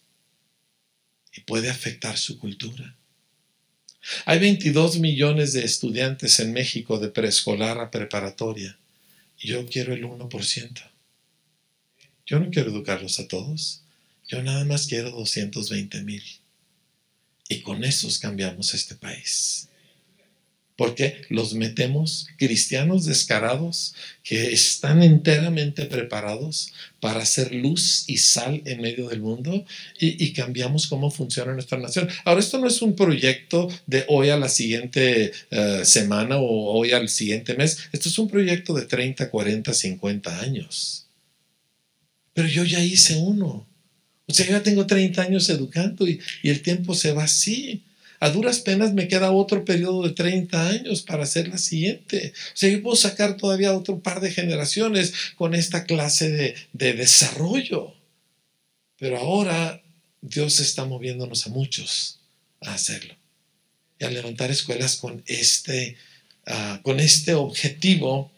Y 1.35 1.41
puede 1.43 1.71
afectar 1.71 2.17
su 2.19 2.39
cultura. 2.39 2.97
Hay 4.25 4.39
22 4.39 4.99
millones 4.99 5.53
de 5.53 5.65
estudiantes 5.65 6.39
en 6.41 6.53
México 6.53 6.99
de 6.99 7.09
preescolar 7.09 7.79
a 7.81 7.91
preparatoria. 7.91 8.79
Yo 9.39 9.67
quiero 9.67 9.93
el 9.93 10.05
1%. 10.05 10.83
Yo 12.27 12.41
no 12.41 12.51
quiero 12.51 12.71
educarlos 12.71 13.21
a 13.21 13.29
todos. 13.29 13.83
Yo 14.29 14.43
nada 14.43 14.65
más 14.65 14.87
quiero 14.87 15.11
220 15.11 16.03
mil. 16.03 16.23
Y 17.49 17.61
con 17.61 17.85
esos 17.85 18.19
cambiamos 18.19 18.75
este 18.75 18.97
país 18.97 19.69
porque 20.77 21.23
los 21.31 21.55
metemos 21.55 22.29
cristianos 22.37 23.07
descarados 23.07 23.95
que 24.23 24.53
están 24.53 25.03
enteramente 25.03 25.87
preparados 25.87 26.73
para 27.01 27.21
hacer 27.21 27.55
luz 27.55 28.05
y 28.07 28.19
sal 28.19 28.63
en 28.67 28.83
medio 28.83 29.09
del 29.09 29.21
mundo 29.21 29.65
y, 29.99 30.33
cambiamos 30.33 30.87
cómo 30.87 31.11
funciona 31.11 31.55
nuestra 31.55 31.79
nación. 31.79 32.09
Ahora, 32.25 32.41
esto 32.41 32.59
no 32.59 32.67
es 32.67 32.83
un 32.83 32.95
proyecto 32.95 33.69
de 33.87 34.05
hoy 34.09 34.29
a 34.29 34.37
la 34.37 34.51
siguiente 34.51 35.33
eh, 35.51 35.81
semana 35.85 36.37
o 36.37 36.79
hoy 36.79 36.93
al 36.93 37.09
siguiente 37.09 37.55
mes, 37.55 37.79
esto 37.93 38.11
es 38.11 38.19
un 38.19 38.29
proyecto 38.29 38.75
de 38.75 38.85
30, 38.85 39.31
40, 39.31 39.73
50 39.73 40.41
años. 40.41 41.07
Pero 42.35 42.49
yo 42.49 42.65
ya 42.65 42.85
hice 42.85 43.17
uno. 43.17 43.67
O 44.27 44.35
sea, 44.35 44.45
yo 44.45 44.53
ya 44.53 44.63
tengo 44.63 44.87
30 44.87 45.23
años 45.23 45.49
educando 45.49 46.07
y, 46.07 46.21
y 46.43 46.51
el 46.51 46.61
tiempo 46.61 46.95
se 46.95 47.13
va 47.13 47.25
así. 47.25 47.83
A 48.21 48.31
duras 48.31 48.61
penas 48.61 48.93
me 48.93 49.09
queda 49.09 49.31
otro 49.31 49.65
periodo 49.65 50.03
de 50.03 50.11
30 50.11 50.69
años 50.69 51.03
para 51.03 51.25
hacer 51.25 51.49
la 51.49 51.59
siguiente. 51.59 52.33
O 52.55 52.57
sea, 52.57 52.71
yo 52.71 52.83
puedo 52.83 52.97
sacar 52.97 53.37
todavía 53.37 53.77
otro 53.77 54.01
par 54.01 54.21
de 54.21 54.31
generaciones 54.31 55.13
con 55.37 55.55
esta 55.55 55.85
clase 55.85 56.57
de, 56.73 56.93
desarrollo. 56.95 57.95
Pero 58.99 59.19
ahora 59.19 59.83
Dios 60.21 60.61
está 60.61 60.85
moviéndonos 60.85 61.47
a 61.47 61.51
muchos 61.51 62.21
a 62.61 62.75
hacerlo. 62.75 63.15
Y 63.99 64.05
a 64.05 64.11
levantar 64.11 64.51
escuelas 64.51 64.97
con 64.97 65.23
este, 65.27 65.97
ah, 66.47 66.81
con 66.83 67.01
este 67.01 67.35
objetivo 67.35 68.33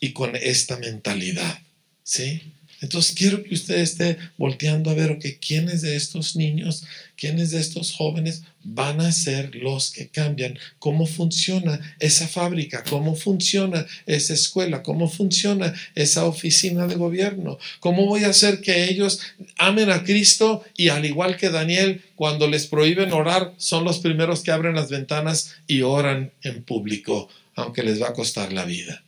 y 0.00 0.12
con 0.12 0.36
esta 0.36 0.78
mentalidad. 0.78 1.58
¿Sí? 2.02 2.54
Entonces 2.80 3.14
quiero 3.14 3.42
que 3.44 3.54
usted 3.54 3.78
esté 3.78 4.16
volteando 4.38 4.90
a 4.90 4.94
ver, 4.94 5.18
que 5.18 5.38
quiénes 5.38 5.82
de 5.82 5.96
estos 5.96 6.34
niños, 6.34 6.84
quiénes 7.16 7.50
de 7.50 7.60
estos 7.60 7.92
jóvenes 7.92 8.42
van 8.64 9.00
a 9.00 9.12
ser 9.12 9.54
los 9.54 9.90
que 9.90 10.08
cambian, 10.08 10.58
cómo 10.78 11.06
funciona 11.06 11.78
esa 11.98 12.26
fábrica, 12.26 12.82
cómo 12.88 13.14
funciona 13.14 13.86
esa 14.06 14.32
escuela, 14.32 14.82
cómo 14.82 15.10
funciona 15.10 15.74
esa 15.94 16.24
oficina 16.24 16.86
de 16.86 16.94
gobierno, 16.94 17.58
cómo 17.80 18.06
voy 18.06 18.24
a 18.24 18.30
hacer 18.30 18.62
que 18.62 18.88
ellos 18.88 19.20
amen 19.58 19.90
a 19.90 20.02
Cristo 20.02 20.64
y 20.76 20.88
al 20.88 21.04
igual 21.04 21.36
que 21.36 21.50
Daniel, 21.50 22.02
cuando 22.16 22.48
les 22.48 22.66
prohíben 22.66 23.12
orar, 23.12 23.52
son 23.58 23.84
los 23.84 23.98
primeros 23.98 24.42
que 24.42 24.52
abren 24.52 24.74
las 24.74 24.88
ventanas 24.88 25.54
y 25.66 25.82
oran 25.82 26.32
en 26.42 26.62
público, 26.62 27.28
aunque 27.54 27.82
les 27.82 28.00
va 28.00 28.08
a 28.08 28.14
costar 28.14 28.52
la 28.54 28.64
vida. 28.64 29.04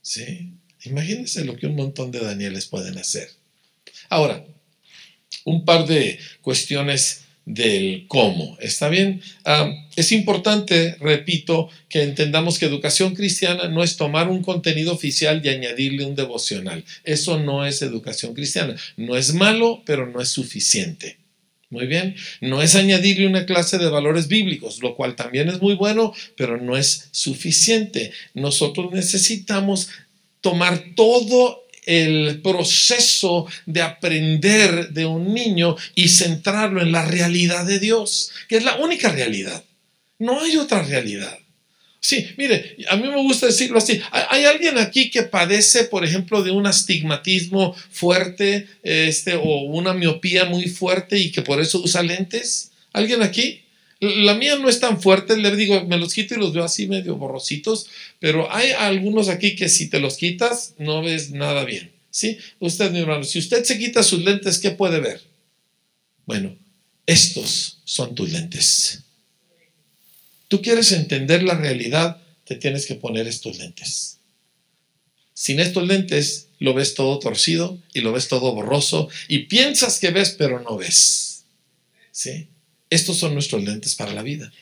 ¿Sí? 0.00 0.54
Imagínense 0.84 1.44
lo 1.44 1.56
que 1.56 1.66
un 1.66 1.76
montón 1.76 2.10
de 2.10 2.20
Danieles 2.20 2.66
pueden 2.66 2.98
hacer. 2.98 3.28
Ahora, 4.08 4.44
un 5.44 5.64
par 5.64 5.86
de 5.86 6.18
cuestiones 6.42 7.24
del 7.44 8.04
cómo. 8.06 8.56
¿Está 8.60 8.88
bien? 8.88 9.22
Ah, 9.44 9.70
es 9.96 10.12
importante, 10.12 10.96
repito, 11.00 11.68
que 11.88 12.02
entendamos 12.02 12.58
que 12.58 12.66
educación 12.66 13.14
cristiana 13.14 13.68
no 13.68 13.82
es 13.82 13.96
tomar 13.96 14.28
un 14.28 14.42
contenido 14.42 14.92
oficial 14.92 15.40
y 15.44 15.48
añadirle 15.48 16.04
un 16.04 16.14
devocional. 16.14 16.84
Eso 17.04 17.38
no 17.38 17.66
es 17.66 17.82
educación 17.82 18.34
cristiana. 18.34 18.76
No 18.96 19.16
es 19.16 19.34
malo, 19.34 19.82
pero 19.84 20.06
no 20.06 20.20
es 20.20 20.28
suficiente. 20.28 21.18
Muy 21.70 21.86
bien, 21.86 22.16
no 22.40 22.62
es 22.62 22.74
añadirle 22.74 23.28
una 23.28 23.46
clase 23.46 23.78
de 23.78 23.88
valores 23.88 24.26
bíblicos, 24.26 24.82
lo 24.82 24.96
cual 24.96 25.14
también 25.14 25.48
es 25.48 25.62
muy 25.62 25.74
bueno, 25.74 26.12
pero 26.36 26.60
no 26.60 26.76
es 26.76 27.08
suficiente. 27.12 28.10
Nosotros 28.34 28.92
necesitamos 28.92 29.88
tomar 30.40 30.94
todo 30.94 31.64
el 31.86 32.40
proceso 32.42 33.46
de 33.66 33.82
aprender 33.82 34.90
de 34.90 35.06
un 35.06 35.34
niño 35.34 35.76
y 35.94 36.08
centrarlo 36.08 36.80
en 36.82 36.92
la 36.92 37.04
realidad 37.04 37.64
de 37.64 37.78
Dios, 37.78 38.30
que 38.48 38.56
es 38.56 38.64
la 38.64 38.76
única 38.76 39.10
realidad. 39.10 39.64
No 40.18 40.40
hay 40.40 40.56
otra 40.56 40.82
realidad. 40.82 41.38
Sí, 42.02 42.28
mire, 42.38 42.76
a 42.88 42.96
mí 42.96 43.06
me 43.08 43.22
gusta 43.22 43.46
decirlo 43.46 43.78
así. 43.78 44.00
¿Hay 44.10 44.44
alguien 44.44 44.78
aquí 44.78 45.10
que 45.10 45.22
padece, 45.22 45.84
por 45.84 46.02
ejemplo, 46.02 46.42
de 46.42 46.50
un 46.50 46.66
astigmatismo 46.66 47.74
fuerte 47.90 48.68
este, 48.82 49.34
o 49.34 49.60
una 49.64 49.92
miopía 49.92 50.46
muy 50.46 50.66
fuerte 50.68 51.18
y 51.18 51.30
que 51.30 51.42
por 51.42 51.60
eso 51.60 51.80
usa 51.80 52.02
lentes? 52.02 52.70
¿Alguien 52.92 53.22
aquí? 53.22 53.62
La 54.00 54.34
mía 54.34 54.56
no 54.56 54.68
es 54.70 54.80
tan 54.80 55.00
fuerte, 55.00 55.36
le 55.36 55.54
digo, 55.54 55.84
me 55.84 55.98
los 55.98 56.14
quito 56.14 56.34
y 56.34 56.38
los 56.38 56.54
veo 56.54 56.64
así 56.64 56.86
medio 56.86 57.16
borrositos, 57.16 57.86
pero 58.18 58.50
hay 58.50 58.70
algunos 58.70 59.28
aquí 59.28 59.54
que 59.54 59.68
si 59.68 59.90
te 59.90 60.00
los 60.00 60.16
quitas 60.16 60.74
no 60.78 61.02
ves 61.02 61.30
nada 61.30 61.64
bien. 61.64 61.92
¿Sí? 62.10 62.38
Usted, 62.58 62.90
mi 62.90 63.00
hermano, 63.00 63.24
si 63.24 63.38
usted 63.38 63.62
se 63.62 63.78
quita 63.78 64.02
sus 64.02 64.24
lentes, 64.24 64.58
¿qué 64.58 64.70
puede 64.70 65.00
ver? 65.00 65.20
Bueno, 66.26 66.56
estos 67.06 67.78
son 67.84 68.14
tus 68.14 68.32
lentes. 68.32 69.02
Tú 70.48 70.62
quieres 70.62 70.92
entender 70.92 71.42
la 71.42 71.54
realidad, 71.54 72.20
te 72.44 72.56
tienes 72.56 72.86
que 72.86 72.94
poner 72.94 73.28
estos 73.28 73.58
lentes. 73.58 74.18
Sin 75.34 75.60
estos 75.60 75.86
lentes 75.86 76.48
lo 76.58 76.74
ves 76.74 76.94
todo 76.94 77.18
torcido 77.18 77.78
y 77.94 78.00
lo 78.00 78.12
ves 78.12 78.28
todo 78.28 78.52
borroso 78.54 79.08
y 79.28 79.40
piensas 79.40 79.98
que 79.98 80.10
ves 80.10 80.34
pero 80.36 80.60
no 80.60 80.76
ves. 80.76 81.44
¿Sí? 82.10 82.48
Estos 82.90 83.18
son 83.18 83.34
nuestros 83.34 83.64
lentes 83.64 83.94
para 83.94 84.12
la 84.12 84.22
vida. 84.22 84.52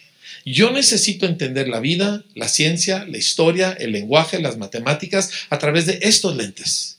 Yo 0.45 0.71
necesito 0.71 1.27
entender 1.27 1.69
la 1.69 1.81
vida, 1.81 2.25
la 2.35 2.49
ciencia, 2.49 3.05
la 3.07 3.19
historia, 3.19 3.73
el 3.73 3.93
lenguaje, 3.93 4.41
las 4.41 4.59
matemáticas 4.59 5.31
a 5.51 5.59
través 5.59 5.87
de 5.87 5.99
estos 6.03 6.37
lentes, 6.37 6.99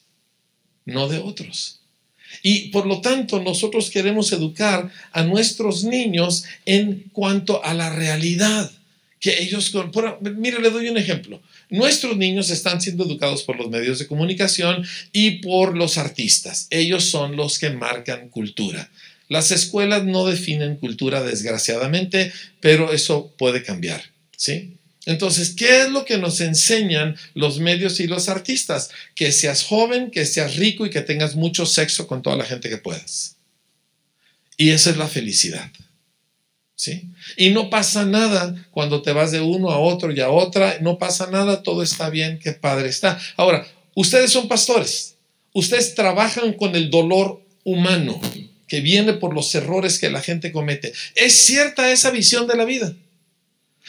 no 0.86 1.08
de 1.08 1.20
otros. 1.20 1.80
Y 2.44 2.70
por 2.70 2.86
lo 2.86 3.02
tanto 3.02 3.42
nosotros 3.42 3.90
queremos 3.90 4.32
educar 4.32 4.92
a 5.12 5.24
nuestros 5.24 5.84
niños 5.84 6.46
en 6.66 7.06
cuanto 7.12 7.64
a 7.64 7.74
la 7.74 7.90
realidad 7.90 8.72
que 9.20 9.42
ellos, 9.44 9.74
mire, 10.38 10.62
le 10.62 10.70
doy 10.70 10.88
un 10.88 10.98
ejemplo. 10.98 11.42
Nuestros 11.70 12.16
niños 12.16 12.50
están 12.50 12.80
siendo 12.80 13.04
educados 13.04 13.44
por 13.44 13.58
los 13.58 13.70
medios 13.70 14.00
de 14.00 14.08
comunicación 14.08 14.86
y 15.12 15.40
por 15.40 15.76
los 15.76 15.98
artistas. 15.98 16.68
Ellos 16.70 17.06
son 17.06 17.36
los 17.36 17.60
que 17.60 17.70
marcan 17.70 18.30
cultura. 18.30 18.90
Las 19.30 19.52
escuelas 19.52 20.04
no 20.04 20.26
definen 20.26 20.76
cultura, 20.76 21.22
desgraciadamente, 21.22 22.34
pero 22.60 22.92
eso 22.92 23.34
puede 23.38 23.64
cambiar, 23.64 24.04
¿sí? 24.36 24.76
Entonces, 25.06 25.52
¿qué 25.52 25.84
es 25.84 25.90
lo 25.92 26.04
que 26.04 26.18
nos 26.18 26.42
enseñan 26.42 27.16
los 27.36 27.60
medios 27.60 28.00
y 28.00 28.08
los 28.08 28.28
artistas? 28.28 28.90
Que 29.16 29.32
seas 29.32 29.64
joven, 29.64 30.12
que 30.12 30.26
seas 30.26 30.58
rico 30.58 30.86
y 30.86 30.90
que 30.90 31.02
tengas 31.02 31.36
mucho 31.36 31.66
sexo 31.66 32.06
con 32.08 32.22
toda 32.22 32.36
la 32.36 32.46
gente 32.46 32.70
que 32.70 32.78
puedas. 32.78 33.38
Y 34.58 34.72
esa 34.72 34.90
es 34.90 34.98
la 34.98 35.08
felicidad. 35.08 35.72
¿sí? 36.76 37.10
Y 37.38 37.50
no 37.50 37.70
pasa 37.70 38.06
nada 38.06 38.68
cuando 38.72 39.02
te 39.02 39.14
vas 39.14 39.32
de 39.32 39.42
uno 39.42 39.70
a 39.70 39.80
otro 39.80 40.12
y 40.12 40.20
a 40.22 40.30
otra, 40.30 40.80
no 40.82 40.98
pasa 40.98 41.30
nada, 41.30 41.62
todo 41.62 41.84
está 41.84 42.10
bien, 42.10 42.40
qué 42.40 42.54
padre 42.54 42.90
está. 42.90 43.20
Ahora, 43.38 43.68
ustedes 43.96 44.32
son 44.32 44.48
pastores, 44.48 45.16
ustedes 45.54 45.94
trabajan 45.94 46.54
con 46.54 46.76
el 46.76 46.90
dolor 46.90 47.44
humano 47.64 48.20
que 48.70 48.80
viene 48.82 49.14
por 49.14 49.34
los 49.34 49.54
errores 49.56 50.00
que 50.00 50.10
la 50.10 50.22
gente 50.22 50.52
comete. 50.52 50.94
¿Es 51.16 51.34
cierta 51.34 51.92
esa 51.92 52.12
visión 52.12 52.48
de 52.48 52.56
la 52.56 52.66
vida? 52.66 52.96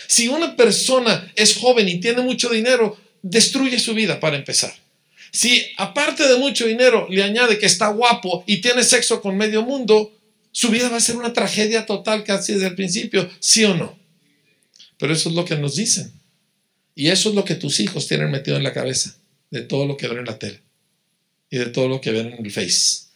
Si 0.09 0.28
una 0.28 0.57
persona 0.57 1.31
es 1.37 1.57
joven 1.57 1.89
y 1.89 2.01
tiene 2.01 2.22
mucho 2.22 2.49
dinero, 2.49 2.99
destruye 3.22 3.78
su 3.78 3.95
vida 3.95 4.18
para 4.18 4.37
empezar. 4.37 4.74
Si 5.31 5.66
aparte 5.76 6.26
de 6.26 6.39
mucho 6.39 6.66
dinero 6.66 7.07
le 7.09 7.22
añade 7.22 7.59
que 7.59 7.66
está 7.66 7.89
guapo 7.89 8.43
y 8.47 8.57
tiene 8.61 8.83
sexo 8.83 9.20
con 9.20 9.37
medio 9.37 9.62
mundo, 9.62 10.12
su 10.51 10.70
vida 10.70 10.89
va 10.89 10.97
a 10.97 11.01
ser 11.01 11.16
una 11.16 11.33
tragedia 11.33 11.87
total 11.87 12.24
casi 12.24 12.55
desde 12.55 12.68
el 12.68 12.74
principio, 12.74 13.31
¿sí 13.39 13.64
o 13.64 13.74
no? 13.74 13.97
Pero 14.99 15.12
eso 15.12 15.28
es 15.28 15.35
lo 15.35 15.45
que 15.45 15.57
nos 15.57 15.76
dicen. 15.76 16.12
Y 16.95 17.09
eso 17.09 17.28
es 17.28 17.35
lo 17.35 17.45
que 17.45 17.55
tus 17.55 17.78
hijos 17.81 18.09
tienen 18.09 18.31
metido 18.31 18.57
en 18.57 18.64
la 18.64 18.72
cabeza, 18.72 19.14
de 19.51 19.61
todo 19.61 19.87
lo 19.87 19.97
que 19.97 20.09
ven 20.09 20.18
en 20.18 20.24
la 20.24 20.39
tele 20.39 20.61
y 21.51 21.59
de 21.59 21.66
todo 21.66 21.89
lo 21.89 22.01
que 22.01 22.11
ven 22.11 22.33
en 22.33 22.45
el 22.45 22.51
Face. 22.51 23.09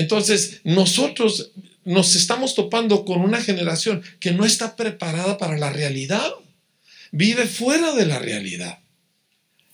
Entonces, 0.00 0.60
nosotros 0.64 1.52
nos 1.84 2.16
estamos 2.16 2.54
topando 2.54 3.04
con 3.04 3.20
una 3.20 3.40
generación 3.40 4.02
que 4.18 4.32
no 4.32 4.44
está 4.44 4.76
preparada 4.76 5.38
para 5.38 5.58
la 5.58 5.70
realidad. 5.70 6.32
Vive 7.12 7.46
fuera 7.46 7.94
de 7.94 8.06
la 8.06 8.18
realidad 8.18 8.80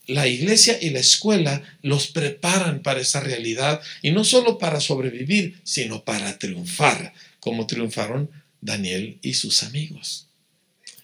la 0.06 0.28
iglesia 0.28 0.78
y 0.80 0.90
la 0.90 1.00
escuela 1.00 1.62
los 1.82 2.08
preparan 2.08 2.82
para 2.82 3.00
esa 3.00 3.20
realidad 3.20 3.80
y 4.02 4.12
no 4.12 4.24
solo 4.24 4.58
para 4.58 4.80
sobrevivir, 4.80 5.60
sino 5.64 6.04
para 6.04 6.38
triunfar, 6.38 7.12
como 7.40 7.66
triunfaron 7.66 8.30
Daniel 8.60 9.18
y 9.22 9.34
sus 9.34 9.62
amigos. 9.62 10.25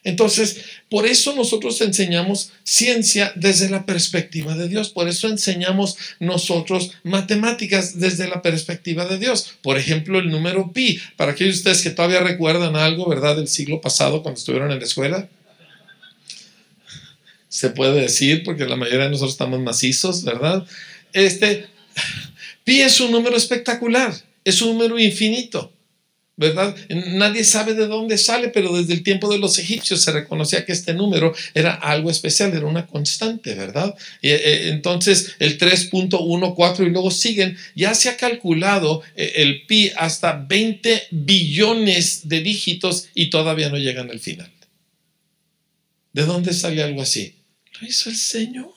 Entonces, 0.04 0.62
por 0.90 1.06
eso 1.06 1.36
nosotros 1.36 1.80
enseñamos 1.80 2.50
ciencia 2.64 3.32
desde 3.36 3.70
la 3.70 3.86
perspectiva 3.86 4.56
de 4.56 4.68
Dios, 4.68 4.90
por 4.90 5.08
eso 5.08 5.28
enseñamos 5.28 5.96
nosotros 6.18 6.92
matemáticas 7.04 8.00
desde 8.00 8.28
la 8.28 8.42
perspectiva 8.42 9.06
de 9.06 9.18
Dios. 9.18 9.54
Por 9.62 9.78
ejemplo, 9.78 10.18
el 10.18 10.30
número 10.30 10.72
pi, 10.72 11.00
para 11.16 11.32
aquellos 11.32 11.54
de 11.54 11.58
ustedes 11.58 11.82
que 11.82 11.90
todavía 11.90 12.20
recuerdan 12.20 12.74
algo, 12.74 13.08
¿verdad?, 13.08 13.36
del 13.36 13.48
siglo 13.48 13.80
pasado 13.80 14.22
cuando 14.22 14.38
estuvieron 14.38 14.72
en 14.72 14.78
la 14.78 14.84
escuela 14.84 15.28
se 17.52 17.68
puede 17.68 18.00
decir, 18.00 18.44
porque 18.44 18.64
la 18.64 18.76
mayoría 18.76 19.04
de 19.04 19.10
nosotros 19.10 19.32
estamos 19.32 19.60
macizos, 19.60 20.24
¿verdad? 20.24 20.66
Este, 21.12 21.66
pi 22.64 22.80
es 22.80 22.98
un 22.98 23.12
número 23.12 23.36
espectacular, 23.36 24.14
es 24.42 24.62
un 24.62 24.68
número 24.68 24.98
infinito, 24.98 25.70
¿verdad? 26.36 26.74
Nadie 26.88 27.44
sabe 27.44 27.74
de 27.74 27.86
dónde 27.86 28.16
sale, 28.16 28.48
pero 28.48 28.74
desde 28.74 28.94
el 28.94 29.02
tiempo 29.02 29.30
de 29.30 29.38
los 29.38 29.58
egipcios 29.58 30.00
se 30.00 30.12
reconocía 30.12 30.64
que 30.64 30.72
este 30.72 30.94
número 30.94 31.34
era 31.54 31.74
algo 31.74 32.10
especial, 32.10 32.54
era 32.54 32.66
una 32.66 32.86
constante, 32.86 33.54
¿verdad? 33.54 33.94
Eh, 34.22 34.70
entonces 34.72 35.34
el 35.38 35.58
3.14 35.58 36.86
y 36.86 36.90
luego 36.90 37.10
siguen, 37.10 37.56
ya 37.74 37.94
se 37.94 38.08
ha 38.08 38.16
calculado 38.16 39.02
eh, 39.14 39.32
el 39.36 39.66
pi 39.66 39.90
hasta 39.96 40.32
20 40.32 41.02
billones 41.10 42.28
de 42.28 42.40
dígitos 42.40 43.08
y 43.14 43.28
todavía 43.28 43.68
no 43.68 43.76
llegan 43.76 44.10
al 44.10 44.20
final. 44.20 44.50
¿De 46.14 46.24
dónde 46.24 46.52
sale 46.54 46.82
algo 46.82 47.02
así? 47.02 47.34
Lo 47.80 47.86
hizo 47.86 48.08
el 48.08 48.16
Señor. 48.16 48.72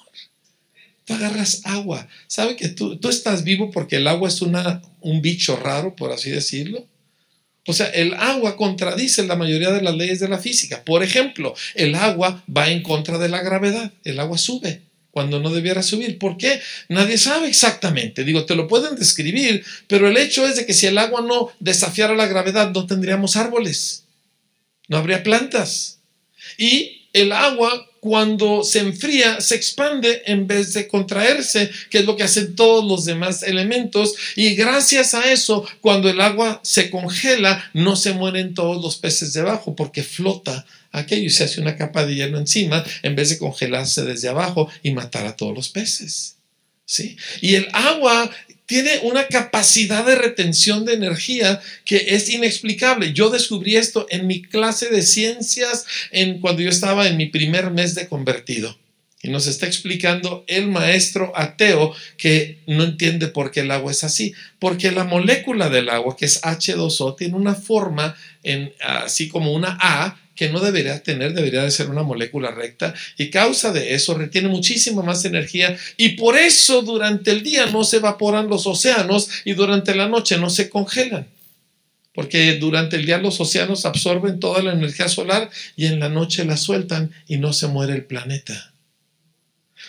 Tú 1.05 1.13
agarras 1.13 1.61
agua. 1.65 2.07
¿Sabe 2.27 2.55
que 2.55 2.69
tú, 2.69 2.97
tú 2.97 3.09
estás 3.09 3.43
vivo 3.43 3.71
porque 3.71 3.97
el 3.97 4.07
agua 4.07 4.27
es 4.27 4.41
una, 4.41 4.81
un 5.01 5.21
bicho 5.21 5.55
raro, 5.55 5.95
por 5.95 6.11
así 6.11 6.31
decirlo? 6.31 6.87
O 7.67 7.73
sea, 7.73 7.87
el 7.87 8.13
agua 8.13 8.55
contradice 8.57 9.25
la 9.25 9.35
mayoría 9.35 9.71
de 9.71 9.81
las 9.81 9.95
leyes 9.95 10.19
de 10.19 10.27
la 10.27 10.37
física. 10.37 10.83
Por 10.83 11.03
ejemplo, 11.03 11.55
el 11.73 11.95
agua 11.95 12.43
va 12.55 12.69
en 12.69 12.83
contra 12.83 13.17
de 13.17 13.29
la 13.29 13.41
gravedad. 13.41 13.91
El 14.03 14.19
agua 14.19 14.37
sube 14.37 14.81
cuando 15.15 15.39
no 15.39 15.49
debiera 15.49 15.81
subir. 15.81 16.19
¿Por 16.19 16.37
qué? 16.37 16.59
Nadie 16.89 17.17
sabe 17.17 17.47
exactamente. 17.47 18.23
Digo, 18.25 18.45
te 18.45 18.53
lo 18.53 18.67
pueden 18.67 18.97
describir, 18.97 19.63
pero 19.87 20.09
el 20.09 20.17
hecho 20.17 20.45
es 20.45 20.57
de 20.57 20.65
que 20.65 20.73
si 20.73 20.87
el 20.87 20.97
agua 20.97 21.21
no 21.21 21.51
desafiara 21.59 22.13
la 22.15 22.27
gravedad, 22.27 22.71
no 22.71 22.85
tendríamos 22.85 23.37
árboles, 23.37 24.03
no 24.89 24.97
habría 24.97 25.23
plantas. 25.23 25.99
Y 26.57 27.07
el 27.13 27.31
agua 27.31 27.87
cuando 28.05 28.63
se 28.63 28.81
enfría, 28.81 29.41
se 29.41 29.55
expande 29.55 30.21
en 30.27 30.45
vez 30.45 30.73
de 30.73 30.87
contraerse, 30.87 31.71
que 31.89 31.97
es 31.97 32.05
lo 32.05 32.15
que 32.15 32.21
hacen 32.21 32.55
todos 32.55 32.85
los 32.85 33.03
demás 33.03 33.41
elementos. 33.41 34.13
Y 34.35 34.53
gracias 34.53 35.15
a 35.15 35.31
eso, 35.31 35.67
cuando 35.81 36.07
el 36.07 36.21
agua 36.21 36.59
se 36.63 36.91
congela, 36.91 37.67
no 37.73 37.95
se 37.95 38.13
mueren 38.13 38.53
todos 38.53 38.79
los 38.79 38.97
peces 38.97 39.33
debajo, 39.33 39.75
porque 39.75 40.03
flota 40.03 40.67
aquello 40.91 41.23
y 41.23 41.31
se 41.31 41.45
hace 41.45 41.59
una 41.59 41.77
capa 41.77 42.05
de 42.05 42.13
hielo 42.13 42.37
encima, 42.37 42.85
en 43.01 43.15
vez 43.15 43.29
de 43.29 43.39
congelarse 43.39 44.03
desde 44.03 44.29
abajo 44.29 44.69
y 44.83 44.91
matar 44.91 45.25
a 45.25 45.35
todos 45.35 45.55
los 45.55 45.69
peces. 45.69 46.35
¿Sí? 46.85 47.17
Y 47.41 47.55
el 47.55 47.67
agua 47.73 48.29
tiene 48.65 48.99
una 49.03 49.27
capacidad 49.27 50.05
de 50.05 50.15
retención 50.15 50.85
de 50.85 50.93
energía 50.93 51.61
que 51.83 51.97
es 52.09 52.29
inexplicable. 52.29 53.13
Yo 53.13 53.29
descubrí 53.29 53.75
esto 53.75 54.07
en 54.09 54.27
mi 54.27 54.41
clase 54.41 54.89
de 54.89 55.03
ciencias 55.03 55.85
en 56.11 56.39
cuando 56.39 56.61
yo 56.61 56.69
estaba 56.69 57.07
en 57.07 57.17
mi 57.17 57.27
primer 57.27 57.71
mes 57.71 57.95
de 57.95 58.07
convertido. 58.07 58.77
Y 59.21 59.29
nos 59.29 59.47
está 59.47 59.65
explicando 59.65 60.43
el 60.47 60.67
maestro 60.67 61.31
ateo 61.35 61.95
que 62.15 62.59
no 62.67 62.83
entiende 62.83 63.27
por 63.27 63.49
qué 63.49 63.61
el 63.61 63.71
agua 63.71 63.91
es 63.91 64.03
así. 64.03 64.33
Porque 64.59 64.91
la 64.91 65.03
molécula 65.03 65.69
del 65.69 65.89
agua, 65.89 66.15
que 66.15 66.25
es 66.25 66.43
H2O, 66.43 67.15
tiene 67.15 67.35
una 67.35 67.55
forma 67.55 68.15
así 68.81 69.27
como 69.27 69.53
una 69.53 69.79
A 69.81 70.19
que 70.35 70.49
no 70.49 70.59
debería 70.59 71.01
tener, 71.01 71.33
debería 71.33 71.63
de 71.63 71.71
ser 71.71 71.89
una 71.89 72.03
molécula 72.03 72.51
recta 72.51 72.93
y 73.17 73.29
causa 73.29 73.71
de 73.71 73.93
eso 73.95 74.13
retiene 74.15 74.49
muchísima 74.49 75.01
más 75.01 75.25
energía 75.25 75.77
y 75.97 76.09
por 76.09 76.37
eso 76.37 76.81
durante 76.81 77.31
el 77.31 77.41
día 77.41 77.67
no 77.67 77.83
se 77.83 77.97
evaporan 77.97 78.47
los 78.47 78.67
océanos 78.67 79.29
y 79.45 79.53
durante 79.53 79.95
la 79.95 80.07
noche 80.07 80.37
no 80.37 80.49
se 80.49 80.69
congelan. 80.69 81.27
porque 82.13 82.55
durante 82.55 82.95
el 82.95 83.05
día 83.05 83.17
los 83.17 83.41
océanos 83.41 83.85
absorben 83.85 84.39
toda 84.39 84.63
la 84.63 84.71
energía 84.71 85.09
solar 85.09 85.49
y 85.75 85.87
en 85.87 85.99
la 85.99 86.07
noche 86.07 86.45
la 86.45 86.55
sueltan 86.55 87.11
y 87.27 87.37
no 87.37 87.51
se 87.51 87.67
muere 87.67 87.93
el 87.93 88.05
planeta. 88.05 88.74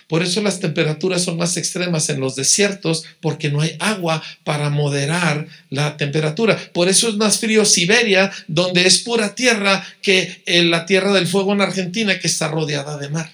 Por 0.07 0.23
eso 0.23 0.41
las 0.41 0.61
temperaturas 0.61 1.25
son 1.25 1.37
más 1.37 1.57
extremas 1.57 2.09
en 2.11 2.21
los 2.21 2.37
desiertos, 2.37 3.05
porque 3.21 3.51
no 3.51 3.61
hay 3.61 3.77
agua 3.81 4.23
para 4.45 4.71
moderar 4.71 5.49
la 5.69 5.97
temperatura. 5.97 6.57
Por 6.73 6.89
eso 6.89 7.09
es 7.09 7.17
más 7.17 7.41
frío 7.41 7.65
Siberia, 7.65 8.31
donde 8.47 8.87
es 8.87 8.99
pura 8.99 9.35
tierra, 9.35 9.85
que 10.03 10.43
en 10.47 10.71
la 10.71 10.87
tierra 10.87 11.13
del 11.13 11.27
fuego 11.27 11.53
en 11.53 11.61
Argentina, 11.61 12.21
que 12.21 12.29
está 12.29 12.49
rodeada 12.49 12.99
de 12.99 13.09
mar. 13.09 13.31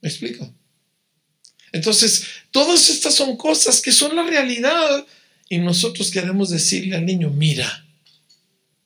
¿Me 0.00 0.08
explico? 0.08 0.52
Entonces, 1.70 2.24
todas 2.50 2.90
estas 2.90 3.14
son 3.14 3.36
cosas 3.36 3.80
que 3.80 3.92
son 3.92 4.16
la 4.16 4.24
realidad 4.24 5.06
y 5.48 5.58
nosotros 5.58 6.10
queremos 6.10 6.50
decirle 6.50 6.96
al 6.96 7.06
niño, 7.06 7.30
mira, 7.30 7.86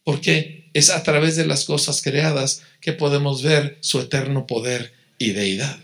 porque 0.04 0.70
es 0.74 0.90
a 0.90 1.02
través 1.02 1.36
de 1.36 1.46
las 1.46 1.64
cosas 1.64 2.02
creadas 2.02 2.62
que 2.80 2.92
podemos 2.92 3.42
ver 3.42 3.78
su 3.80 4.00
eterno 4.00 4.46
poder 4.46 4.92
y 5.18 5.30
deidad. 5.30 5.78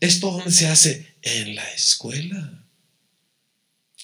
¿Esto 0.00 0.30
dónde 0.30 0.50
se 0.50 0.68
hace? 0.68 1.14
En 1.22 1.54
la 1.54 1.68
escuela. 1.72 2.64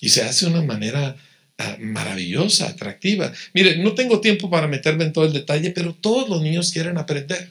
Y 0.01 0.09
se 0.09 0.23
hace 0.23 0.47
de 0.47 0.53
una 0.53 0.63
manera 0.63 1.17
ah, 1.59 1.77
maravillosa, 1.79 2.69
atractiva. 2.69 3.33
Mire, 3.53 3.77
no 3.79 3.95
tengo 3.95 4.21
tiempo 4.21 4.51
para 4.51 4.67
meterme 4.67 5.05
en 5.05 5.13
todo 5.13 5.25
el 5.25 5.33
detalle, 5.33 5.71
pero 5.71 5.95
todos 5.95 6.29
los 6.29 6.43
niños 6.43 6.73
quieren 6.73 6.99
aprender. 6.99 7.51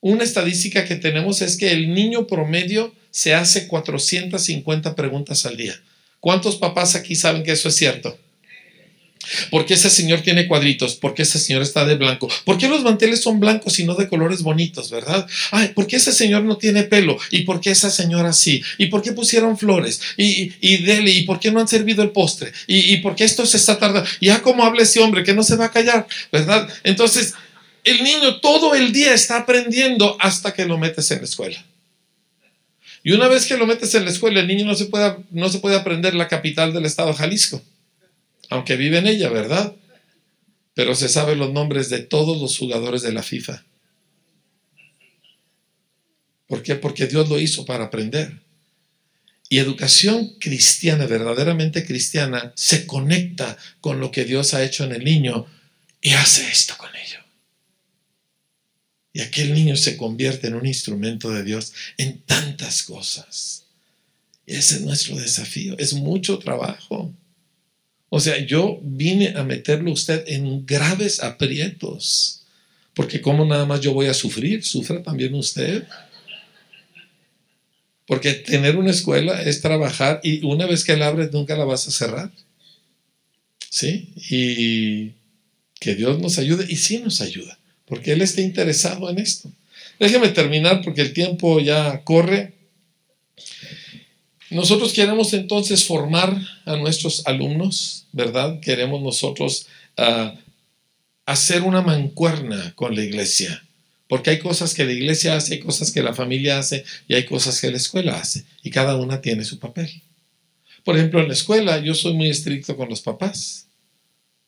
Una 0.00 0.24
estadística 0.24 0.84
que 0.84 0.96
tenemos 0.96 1.42
es 1.42 1.56
que 1.56 1.72
el 1.72 1.92
niño 1.92 2.26
promedio 2.26 2.94
se 3.10 3.34
hace 3.34 3.66
450 3.66 4.94
preguntas 4.94 5.44
al 5.46 5.56
día. 5.56 5.80
¿Cuántos 6.20 6.56
papás 6.56 6.94
aquí 6.94 7.14
saben 7.14 7.42
que 7.42 7.52
eso 7.52 7.68
es 7.68 7.76
cierto? 7.76 8.18
¿Por 9.50 9.66
qué 9.66 9.74
ese 9.74 9.90
señor 9.90 10.20
tiene 10.20 10.46
cuadritos? 10.46 10.96
¿Por 10.96 11.14
qué 11.14 11.22
ese 11.22 11.38
señor 11.38 11.62
está 11.62 11.84
de 11.84 11.96
blanco? 11.96 12.28
¿Por 12.44 12.58
qué 12.58 12.68
los 12.68 12.82
manteles 12.82 13.22
son 13.22 13.40
blancos 13.40 13.78
y 13.78 13.84
no 13.84 13.94
de 13.94 14.08
colores 14.08 14.42
bonitos, 14.42 14.90
verdad? 14.90 15.26
Ay, 15.50 15.68
¿por 15.68 15.86
qué 15.86 15.96
ese 15.96 16.12
señor 16.12 16.44
no 16.44 16.56
tiene 16.56 16.84
pelo? 16.84 17.18
¿Y 17.30 17.42
por 17.42 17.60
qué 17.60 17.70
esa 17.70 17.90
señora 17.90 18.32
sí? 18.32 18.62
¿Y 18.78 18.86
por 18.86 19.02
qué 19.02 19.12
pusieron 19.12 19.58
flores? 19.58 20.00
¿Y, 20.16 20.52
y, 20.60 20.82
dele? 20.82 21.10
¿Y 21.10 21.24
por 21.24 21.40
qué 21.40 21.50
no 21.50 21.60
han 21.60 21.68
servido 21.68 22.02
el 22.02 22.10
postre? 22.10 22.52
¿Y, 22.66 22.92
¿Y 22.92 22.96
por 22.98 23.14
qué 23.14 23.24
esto 23.24 23.46
se 23.46 23.56
está 23.56 23.78
tardando? 23.78 24.08
¿Ya 24.20 24.42
cómo 24.42 24.64
habla 24.64 24.82
ese 24.82 25.00
hombre 25.00 25.24
que 25.24 25.34
no 25.34 25.42
se 25.42 25.56
va 25.56 25.66
a 25.66 25.70
callar? 25.70 26.06
¿Verdad? 26.32 26.68
Entonces, 26.84 27.34
el 27.84 28.02
niño 28.02 28.40
todo 28.40 28.74
el 28.74 28.92
día 28.92 29.14
está 29.14 29.38
aprendiendo 29.38 30.16
hasta 30.20 30.52
que 30.52 30.66
lo 30.66 30.78
metes 30.78 31.10
en 31.10 31.18
la 31.18 31.24
escuela. 31.24 31.64
Y 33.04 33.12
una 33.12 33.28
vez 33.28 33.46
que 33.46 33.56
lo 33.56 33.66
metes 33.66 33.94
en 33.94 34.04
la 34.04 34.10
escuela, 34.10 34.40
el 34.40 34.48
niño 34.48 34.66
no 34.66 34.74
se 34.74 34.86
puede, 34.86 35.16
no 35.30 35.48
se 35.48 35.58
puede 35.58 35.76
aprender 35.76 36.14
la 36.14 36.28
capital 36.28 36.72
del 36.72 36.84
estado 36.84 37.14
Jalisco 37.14 37.62
aunque 38.50 38.76
vive 38.76 38.98
en 38.98 39.06
ella, 39.06 39.28
¿verdad? 39.28 39.74
Pero 40.74 40.94
se 40.94 41.08
sabe 41.08 41.36
los 41.36 41.52
nombres 41.52 41.90
de 41.90 42.00
todos 42.00 42.40
los 42.40 42.56
jugadores 42.56 43.02
de 43.02 43.12
la 43.12 43.22
FIFA. 43.22 43.64
¿Por 46.46 46.62
qué? 46.62 46.76
Porque 46.76 47.06
Dios 47.06 47.28
lo 47.28 47.38
hizo 47.38 47.64
para 47.64 47.84
aprender. 47.84 48.40
Y 49.50 49.58
educación 49.58 50.36
cristiana, 50.38 51.06
verdaderamente 51.06 51.84
cristiana, 51.84 52.52
se 52.56 52.86
conecta 52.86 53.56
con 53.80 54.00
lo 54.00 54.10
que 54.10 54.24
Dios 54.24 54.54
ha 54.54 54.64
hecho 54.64 54.84
en 54.84 54.92
el 54.92 55.04
niño 55.04 55.46
y 56.00 56.12
hace 56.12 56.48
esto 56.48 56.76
con 56.76 56.94
ello. 56.94 57.20
Y 59.12 59.20
aquel 59.20 59.54
niño 59.54 59.76
se 59.76 59.96
convierte 59.96 60.48
en 60.48 60.54
un 60.54 60.66
instrumento 60.66 61.30
de 61.30 61.44
Dios 61.44 61.72
en 61.96 62.20
tantas 62.20 62.82
cosas. 62.82 63.64
ese 64.46 64.76
es 64.76 64.80
nuestro 64.82 65.16
desafío. 65.16 65.76
Es 65.78 65.92
mucho 65.94 66.38
trabajo. 66.38 67.12
O 68.10 68.20
sea, 68.20 68.38
yo 68.44 68.80
vine 68.82 69.34
a 69.36 69.44
meterlo 69.44 69.92
usted 69.92 70.24
en 70.26 70.64
graves 70.64 71.22
aprietos. 71.22 72.42
Porque 72.94 73.20
como 73.20 73.44
nada 73.44 73.64
más 73.64 73.80
yo 73.80 73.92
voy 73.92 74.06
a 74.06 74.14
sufrir, 74.14 74.64
sufra 74.64 75.02
también 75.02 75.34
usted. 75.34 75.84
Porque 78.06 78.32
tener 78.32 78.76
una 78.76 78.90
escuela 78.90 79.42
es 79.42 79.60
trabajar 79.60 80.20
y 80.24 80.44
una 80.44 80.66
vez 80.66 80.84
que 80.84 80.96
la 80.96 81.08
abres 81.08 81.32
nunca 81.32 81.56
la 81.56 81.64
vas 81.64 81.86
a 81.86 81.90
cerrar. 81.90 82.32
¿Sí? 83.70 84.08
Y 84.30 85.12
que 85.78 85.94
Dios 85.94 86.18
nos 86.18 86.38
ayude 86.38 86.66
y 86.68 86.76
sí 86.76 86.98
nos 86.98 87.20
ayuda, 87.20 87.58
porque 87.86 88.12
Él 88.12 88.22
está 88.22 88.40
interesado 88.40 89.08
en 89.10 89.18
esto. 89.18 89.50
Déjeme 90.00 90.28
terminar 90.28 90.82
porque 90.82 91.02
el 91.02 91.12
tiempo 91.12 91.60
ya 91.60 92.02
corre. 92.04 92.54
Nosotros 94.50 94.94
queremos 94.94 95.34
entonces 95.34 95.84
formar 95.84 96.34
a 96.64 96.76
nuestros 96.76 97.26
alumnos, 97.26 98.06
¿verdad? 98.12 98.60
Queremos 98.60 99.02
nosotros 99.02 99.66
ah, 99.96 100.34
hacer 101.26 101.62
una 101.62 101.82
mancuerna 101.82 102.72
con 102.74 102.94
la 102.94 103.04
iglesia, 103.04 103.62
porque 104.08 104.30
hay 104.30 104.38
cosas 104.38 104.72
que 104.72 104.86
la 104.86 104.92
iglesia 104.92 105.36
hace, 105.36 105.54
hay 105.54 105.60
cosas 105.60 105.90
que 105.90 106.02
la 106.02 106.14
familia 106.14 106.58
hace 106.58 106.84
y 107.06 107.14
hay 107.14 107.26
cosas 107.26 107.60
que 107.60 107.70
la 107.70 107.76
escuela 107.76 108.18
hace, 108.18 108.44
y 108.62 108.70
cada 108.70 108.96
una 108.96 109.20
tiene 109.20 109.44
su 109.44 109.58
papel. 109.58 110.02
Por 110.82 110.96
ejemplo, 110.96 111.20
en 111.20 111.28
la 111.28 111.34
escuela 111.34 111.78
yo 111.80 111.94
soy 111.94 112.14
muy 112.14 112.30
estricto 112.30 112.74
con 112.76 112.88
los 112.88 113.02
papás. 113.02 113.66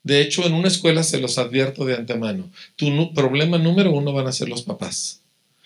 De 0.03 0.22
hecho, 0.22 0.46
en 0.46 0.55
una 0.55 0.68
escuela 0.68 1.03
se 1.03 1.20
los 1.20 1.36
advierto 1.36 1.84
de 1.84 1.94
antemano. 1.94 2.51
Tu 2.76 3.12
problema 3.12 3.59
número 3.59 3.92
uno 3.92 4.14
van 4.14 4.26
a 4.26 4.32
ser 4.32 4.48
los 4.48 4.62
papás, 4.62 5.20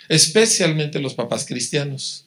especialmente 0.08 0.98
los 0.98 1.14
papás 1.14 1.46
cristianos 1.46 2.23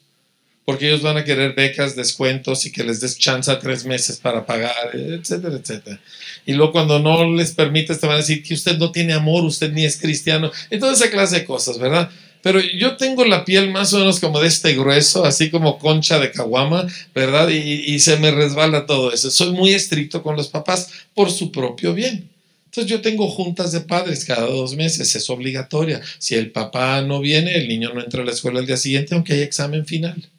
porque 0.67 0.89
ellos 0.89 1.01
van 1.01 1.15
a 1.15 1.23
querer 1.23 1.53
becas, 1.55 1.95
descuentos 1.95 2.65
y 2.65 2.73
que 2.73 2.83
les 2.83 2.99
des 2.99 3.17
chance 3.17 3.49
a 3.49 3.57
tres 3.57 3.85
meses 3.85 4.17
para 4.17 4.45
pagar, 4.45 4.91
etcétera, 4.93 5.55
etcétera. 5.55 5.97
Y 6.45 6.51
luego 6.51 6.73
cuando 6.73 6.99
no 6.99 7.23
les 7.33 7.53
permites 7.53 8.01
te 8.01 8.05
van 8.05 8.15
a 8.15 8.19
decir 8.19 8.43
que 8.43 8.53
usted 8.53 8.77
no 8.77 8.91
tiene 8.91 9.13
amor, 9.13 9.45
usted 9.45 9.71
ni 9.71 9.85
es 9.85 9.95
cristiano, 9.95 10.51
y 10.69 10.77
toda 10.77 10.91
esa 10.91 11.09
clase 11.09 11.37
de 11.37 11.45
cosas, 11.45 11.79
¿verdad? 11.79 12.09
Pero 12.41 12.59
yo 12.59 12.97
tengo 12.97 13.23
la 13.23 13.45
piel 13.45 13.71
más 13.71 13.93
o 13.93 13.99
menos 13.99 14.19
como 14.19 14.41
de 14.41 14.49
este 14.49 14.73
grueso, 14.73 15.23
así 15.23 15.49
como 15.49 15.79
concha 15.79 16.19
de 16.19 16.33
caguama, 16.33 16.85
¿verdad? 17.15 17.47
Y, 17.47 17.59
y 17.59 17.99
se 17.99 18.17
me 18.17 18.31
resbala 18.31 18.85
todo 18.85 19.13
eso. 19.13 19.31
Soy 19.31 19.53
muy 19.53 19.71
estricto 19.73 20.21
con 20.21 20.35
los 20.35 20.49
papás 20.49 20.89
por 21.13 21.31
su 21.31 21.49
propio 21.49 21.93
bien. 21.93 22.29
Entonces 22.65 22.91
yo 22.91 22.99
tengo 22.99 23.29
juntas 23.29 23.71
de 23.71 23.79
padres 23.79 24.25
cada 24.25 24.45
dos 24.45 24.75
meses, 24.75 25.15
es 25.15 25.29
obligatoria. 25.29 26.01
Si 26.19 26.35
el 26.35 26.51
papá 26.51 27.01
no 27.03 27.21
viene, 27.21 27.55
el 27.55 27.69
niño 27.69 27.93
no 27.93 28.01
entra 28.01 28.21
a 28.21 28.25
la 28.25 28.33
escuela 28.33 28.59
el 28.59 28.67
día 28.67 28.75
siguiente, 28.75 29.15
aunque 29.15 29.31
haya 29.31 29.45
examen 29.45 29.85
final. 29.85 30.29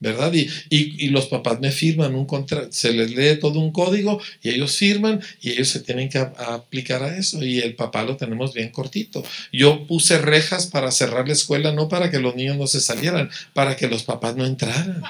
¿Verdad? 0.00 0.32
Y, 0.32 0.48
y, 0.70 1.08
los 1.08 1.26
papás 1.26 1.58
me 1.60 1.72
firman 1.72 2.14
un 2.14 2.24
contrato, 2.24 2.68
se 2.70 2.92
les 2.92 3.10
lee 3.10 3.38
todo 3.40 3.58
un 3.58 3.72
código 3.72 4.20
y 4.42 4.50
ellos 4.50 4.76
firman 4.76 5.20
y 5.40 5.50
ellos 5.50 5.68
se 5.68 5.80
tienen 5.80 6.08
que 6.08 6.18
aplicar 6.18 7.02
a 7.02 7.16
eso 7.16 7.44
y 7.44 7.58
el 7.58 7.74
papá 7.74 8.04
lo 8.04 8.16
tenemos 8.16 8.54
bien 8.54 8.70
cortito. 8.70 9.24
Yo 9.52 9.86
puse 9.86 10.18
rejas 10.18 10.66
para 10.66 10.92
cerrar 10.92 11.26
la 11.26 11.32
escuela, 11.32 11.72
no 11.72 11.88
para 11.88 12.10
que 12.10 12.20
los 12.20 12.36
niños 12.36 12.56
no 12.56 12.66
se 12.66 12.80
salieran, 12.80 13.28
para 13.54 13.76
que 13.76 13.88
los 13.88 14.04
papás 14.04 14.36
no 14.36 14.46
entraran. 14.46 15.02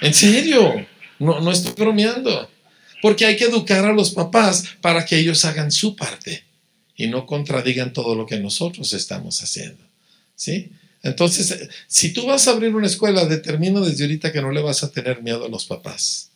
En 0.00 0.14
serio, 0.14 0.86
no, 1.18 1.40
no 1.40 1.50
estoy 1.50 1.72
bromeando. 1.76 2.48
Porque 3.00 3.26
hay 3.26 3.36
que 3.36 3.46
educar 3.46 3.84
a 3.84 3.92
los 3.92 4.12
papás 4.12 4.64
para 4.80 5.04
que 5.04 5.18
ellos 5.18 5.44
hagan 5.44 5.72
su 5.72 5.96
parte 5.96 6.44
y 6.96 7.08
no 7.08 7.26
contradigan 7.26 7.92
todo 7.92 8.14
lo 8.14 8.26
que 8.26 8.38
nosotros 8.38 8.92
estamos 8.92 9.42
haciendo. 9.42 9.82
¿Sí? 10.36 10.70
Entonces, 11.02 11.50
eh, 11.50 11.68
si 11.86 12.12
tú 12.12 12.26
vas 12.26 12.46
a 12.46 12.52
abrir 12.52 12.74
una 12.74 12.86
escuela, 12.86 13.24
determina 13.24 13.80
desde 13.80 14.04
ahorita 14.04 14.32
que 14.32 14.40
no 14.40 14.52
le 14.52 14.62
vas 14.62 14.84
a 14.84 14.90
tener 14.90 15.22
miedo 15.22 15.44
a 15.44 15.48
los 15.48 15.66
papás. 15.66 16.30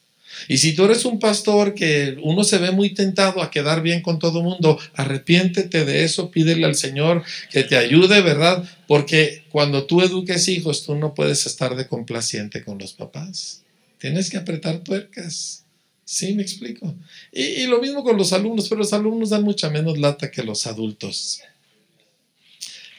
Y 0.48 0.58
si 0.58 0.74
tú 0.74 0.84
eres 0.84 1.04
un 1.04 1.18
pastor 1.18 1.74
que 1.74 2.18
uno 2.22 2.44
se 2.44 2.58
ve 2.58 2.70
muy 2.70 2.92
tentado 2.92 3.42
a 3.42 3.50
quedar 3.50 3.80
bien 3.80 4.02
con 4.02 4.18
todo 4.18 4.42
mundo, 4.42 4.78
arrepiéntete 4.94 5.84
de 5.84 6.04
eso, 6.04 6.30
pídele 6.30 6.66
al 6.66 6.74
Señor 6.74 7.24
que 7.50 7.64
te 7.64 7.76
ayude, 7.76 8.20
¿verdad? 8.20 8.68
Porque 8.86 9.44
cuando 9.50 9.84
tú 9.84 10.02
eduques 10.02 10.48
hijos, 10.48 10.84
tú 10.84 10.94
no 10.94 11.14
puedes 11.14 11.46
estar 11.46 11.74
de 11.74 11.88
complaciente 11.88 12.62
con 12.62 12.78
los 12.78 12.92
papás. 12.92 13.62
Tienes 13.98 14.28
que 14.28 14.36
apretar 14.36 14.80
tuercas. 14.80 15.64
Sí, 16.04 16.34
me 16.34 16.42
explico. 16.42 16.94
Y, 17.32 17.66
lo 17.66 17.80
mismo 17.80 18.04
con 18.04 18.16
los 18.16 18.32
alumnos, 18.32 18.68
pero 18.68 18.80
los 18.80 18.92
alumnos 18.92 19.30
dan 19.30 19.42
mucha 19.42 19.70
menos 19.70 19.98
lata 19.98 20.30
que 20.30 20.44
los 20.44 20.66
adultos. 20.66 21.40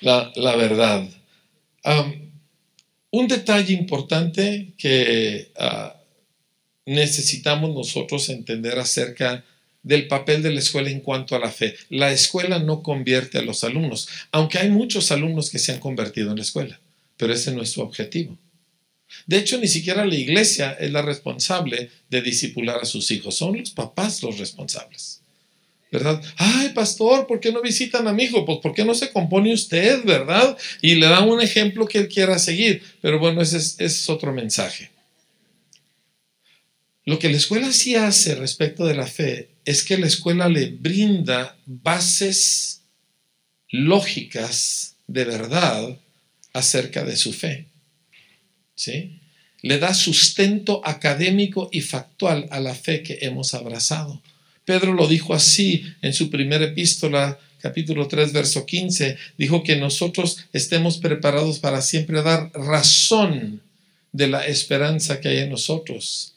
La, 0.01 0.32
la 0.36 0.55
verdad 0.55 1.07
un 1.84 3.28
detalle 3.28 3.73
importante 3.73 4.73
que 4.78 5.51
ah, 5.57 6.01
necesitamos 6.86 7.73
nosotros 7.73 8.30
entender 8.30 8.80
acerca 8.80 9.43
del 9.84 10.07
papel 10.07 10.43
de 10.43 10.51
la 10.51 10.59
escuela 10.59 10.89
en 10.89 10.99
cuanto 10.99 11.36
a 11.36 11.39
la 11.39 11.49
fe. 11.51 11.75
La 11.89 12.11
escuela 12.11 12.59
no 12.59 12.84
convierte 12.84 13.38
a 13.38 13.41
los 13.41 13.63
alumnos, 13.63 14.07
aunque 14.32 14.57
hay 14.57 14.69
muchos 14.69 15.11
alumnos 15.11 15.49
que 15.49 15.59
se 15.59 15.71
han 15.71 15.80
convertido 15.80 16.32
en 16.32 16.38
la 16.38 16.43
escuela, 16.43 16.80
pero 17.15 17.34
ese 17.34 17.51
no 17.51 17.61
es 17.61 17.71
su 17.71 17.82
objetivo. 17.82 18.38
De 19.25 19.38
hecho, 19.38 19.57
ni 19.57 19.67
siquiera 19.67 20.05
la 20.05 20.15
iglesia 20.15 20.73
es 20.73 20.91
la 20.91 21.01
responsable 21.01 21.89
de 22.09 22.21
disipular 22.21 22.80
a 22.82 22.86
sus 22.86 23.09
hijos, 23.11 23.36
son 23.36 23.57
los 23.57 23.71
papás 23.71 24.21
los 24.23 24.38
responsables. 24.38 25.16
¿Verdad? 25.91 26.21
Ay, 26.35 26.69
pastor, 26.69 27.27
¿por 27.27 27.39
qué 27.39 27.51
no 27.51 27.61
visitan 27.61 28.07
a 28.07 28.13
mi 28.13 28.23
hijo? 28.23 28.45
Pues 28.45 28.59
¿por 28.59 28.73
qué 28.73 28.83
no 28.83 28.93
se 28.93 29.11
compone 29.11 29.53
usted, 29.53 30.03
verdad? 30.03 30.57
Y 30.81 30.95
le 30.95 31.07
da 31.07 31.21
un 31.21 31.41
ejemplo 31.41 31.88
que 31.88 31.99
él 31.99 32.07
quiera 32.09 32.38
seguir. 32.39 32.83
Pero 33.01 33.19
bueno, 33.19 33.41
ese 33.41 33.57
es, 33.83 34.09
otro 34.09 34.33
mensaje. 34.33 34.91
Lo 37.05 37.19
que 37.19 37.29
la 37.29 37.38
escuela 37.38 37.71
sí 37.71 37.95
hace 37.95 38.35
respecto 38.35 38.85
de 38.85 38.95
la 38.95 39.07
fe 39.07 39.49
es 39.63 39.83
que 39.83 39.97
la 39.97 40.07
escuela 40.07 40.49
le 40.49 40.71
brinda 40.71 41.57
bases 41.65 42.81
lógicas 43.69 44.95
de 45.07 45.23
verdad 45.23 45.97
acerca 46.51 47.05
de 47.05 47.15
su 47.15 47.31
fe. 47.31 47.67
¿Sí? 48.75 49.21
Le 49.61 49.79
da 49.79 49.93
sustento 49.93 50.81
académico 50.85 51.69
y 51.71 51.81
factual 51.81 52.47
a 52.51 52.59
la 52.59 52.75
fe 52.75 53.03
que 53.03 53.19
hemos 53.21 53.53
abrazado. 53.53 54.21
Pedro 54.68 54.93
lo 54.93 55.07
dijo 55.07 55.34
así 55.34 55.86
en 56.01 56.11
su 56.11 56.30
primera 56.30 56.65
epístola, 56.65 57.39
capítulo 57.61 58.09
3, 58.09 58.34
verso 58.34 58.65
15. 58.65 59.15
Dijo 59.38 59.63
que 59.63 59.78
nosotros 59.78 60.39
estemos 60.51 60.97
preparados 60.97 61.59
para 61.59 61.82
siempre 61.82 62.22
dar 62.22 62.51
razón 62.53 63.61
de 64.11 64.28
la 64.28 64.45
esperanza 64.45 65.22
que 65.22 65.30
hay 65.30 65.38
en 65.38 65.51
nosotros. 65.51 66.34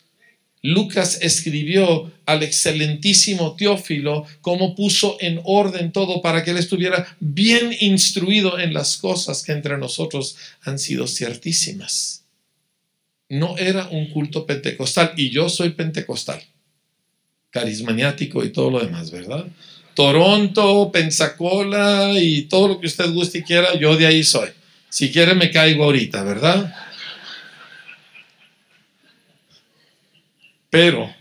Lucas 0.62 1.18
escribió 1.22 2.12
al 2.24 2.44
excelentísimo 2.44 3.56
Teófilo 3.56 4.24
cómo 4.42 4.76
puso 4.76 5.16
en 5.18 5.40
orden 5.42 5.90
todo 5.90 6.22
para 6.22 6.44
que 6.44 6.52
él 6.52 6.58
estuviera 6.58 7.16
bien 7.18 7.74
instruido 7.80 8.60
en 8.60 8.72
las 8.72 8.96
cosas 8.96 9.42
que 9.42 9.50
entre 9.50 9.76
nosotros 9.76 10.36
han 10.62 10.78
sido 10.78 11.08
ciertísimas. 11.08 12.22
No 13.28 13.58
era 13.58 13.88
un 13.88 14.08
culto 14.10 14.46
pentecostal 14.46 15.14
y 15.16 15.30
yo 15.30 15.48
soy 15.48 15.70
pentecostal, 15.70 16.40
carismaniático 17.50 18.44
y 18.44 18.50
todo 18.50 18.70
lo 18.70 18.80
demás, 18.80 19.10
¿verdad? 19.10 19.46
Toronto, 19.94 20.90
Pensacola 20.92 22.12
y 22.18 22.42
todo 22.42 22.68
lo 22.68 22.80
que 22.80 22.86
usted 22.86 23.10
guste 23.12 23.38
y 23.38 23.42
quiera, 23.42 23.74
yo 23.78 23.96
de 23.96 24.06
ahí 24.06 24.24
soy. 24.24 24.48
Si 24.88 25.10
quiere 25.10 25.34
me 25.34 25.50
caigo 25.50 25.84
ahorita, 25.84 26.22
¿verdad? 26.22 26.74
Pero, 30.70 31.12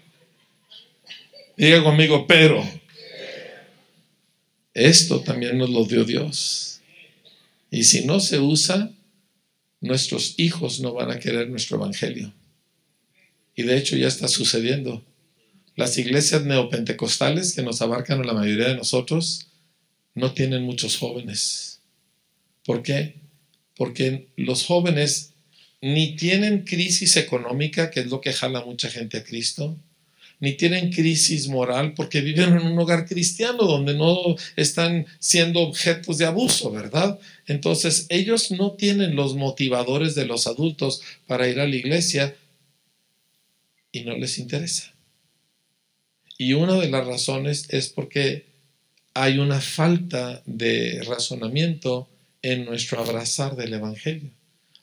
diga 1.57 1.83
conmigo, 1.83 2.27
pero, 2.27 2.63
esto 4.73 5.21
también 5.21 5.57
nos 5.57 5.71
lo 5.71 5.83
dio 5.85 6.03
Dios. 6.05 6.81
Y 7.71 7.83
si 7.83 8.05
no 8.05 8.19
se 8.19 8.39
usa, 8.39 8.91
nuestros 9.81 10.35
hijos 10.37 10.79
no 10.79 10.93
van 10.93 11.11
a 11.11 11.19
querer 11.19 11.49
nuestro 11.49 11.77
evangelio. 11.77 12.33
Y 13.55 13.63
de 13.63 13.77
hecho 13.77 13.97
ya 13.97 14.07
está 14.07 14.27
sucediendo. 14.27 15.03
Las 15.79 15.97
iglesias 15.97 16.43
neopentecostales 16.43 17.53
que 17.53 17.63
nos 17.63 17.81
abarcan 17.81 18.19
a 18.19 18.25
la 18.25 18.33
mayoría 18.33 18.67
de 18.67 18.75
nosotros 18.75 19.47
no 20.13 20.33
tienen 20.33 20.63
muchos 20.63 20.97
jóvenes. 20.97 21.79
¿Por 22.65 22.83
qué? 22.83 23.15
Porque 23.77 24.27
los 24.35 24.65
jóvenes 24.65 25.31
ni 25.79 26.17
tienen 26.17 26.65
crisis 26.65 27.15
económica, 27.15 27.91
que 27.91 28.01
es 28.01 28.07
lo 28.07 28.19
que 28.19 28.33
jala 28.33 28.65
mucha 28.65 28.89
gente 28.89 29.19
a 29.19 29.23
Cristo, 29.23 29.77
ni 30.41 30.57
tienen 30.57 30.91
crisis 30.91 31.47
moral 31.47 31.93
porque 31.93 32.19
viven 32.19 32.57
en 32.57 32.67
un 32.67 32.77
hogar 32.77 33.07
cristiano 33.07 33.59
donde 33.63 33.93
no 33.93 34.35
están 34.57 35.05
siendo 35.19 35.61
objetos 35.61 36.17
de 36.17 36.25
abuso, 36.25 36.71
¿verdad? 36.71 37.17
Entonces 37.47 38.05
ellos 38.09 38.51
no 38.51 38.73
tienen 38.73 39.15
los 39.15 39.37
motivadores 39.37 40.13
de 40.13 40.25
los 40.25 40.45
adultos 40.45 41.01
para 41.25 41.47
ir 41.47 41.57
a 41.61 41.67
la 41.69 41.75
iglesia 41.77 42.35
y 43.93 44.01
no 44.01 44.17
les 44.17 44.39
interesa. 44.39 44.98
Y 46.41 46.53
una 46.53 46.75
de 46.75 46.89
las 46.89 47.05
razones 47.05 47.65
es 47.67 47.89
porque 47.89 48.45
hay 49.13 49.39
una 49.39 49.59
falta 49.59 50.41
de 50.45 51.03
razonamiento 51.05 52.07
en 52.41 52.63
nuestro 52.63 53.01
abrazar 53.01 53.57
del 53.57 53.73
Evangelio. 53.73 54.29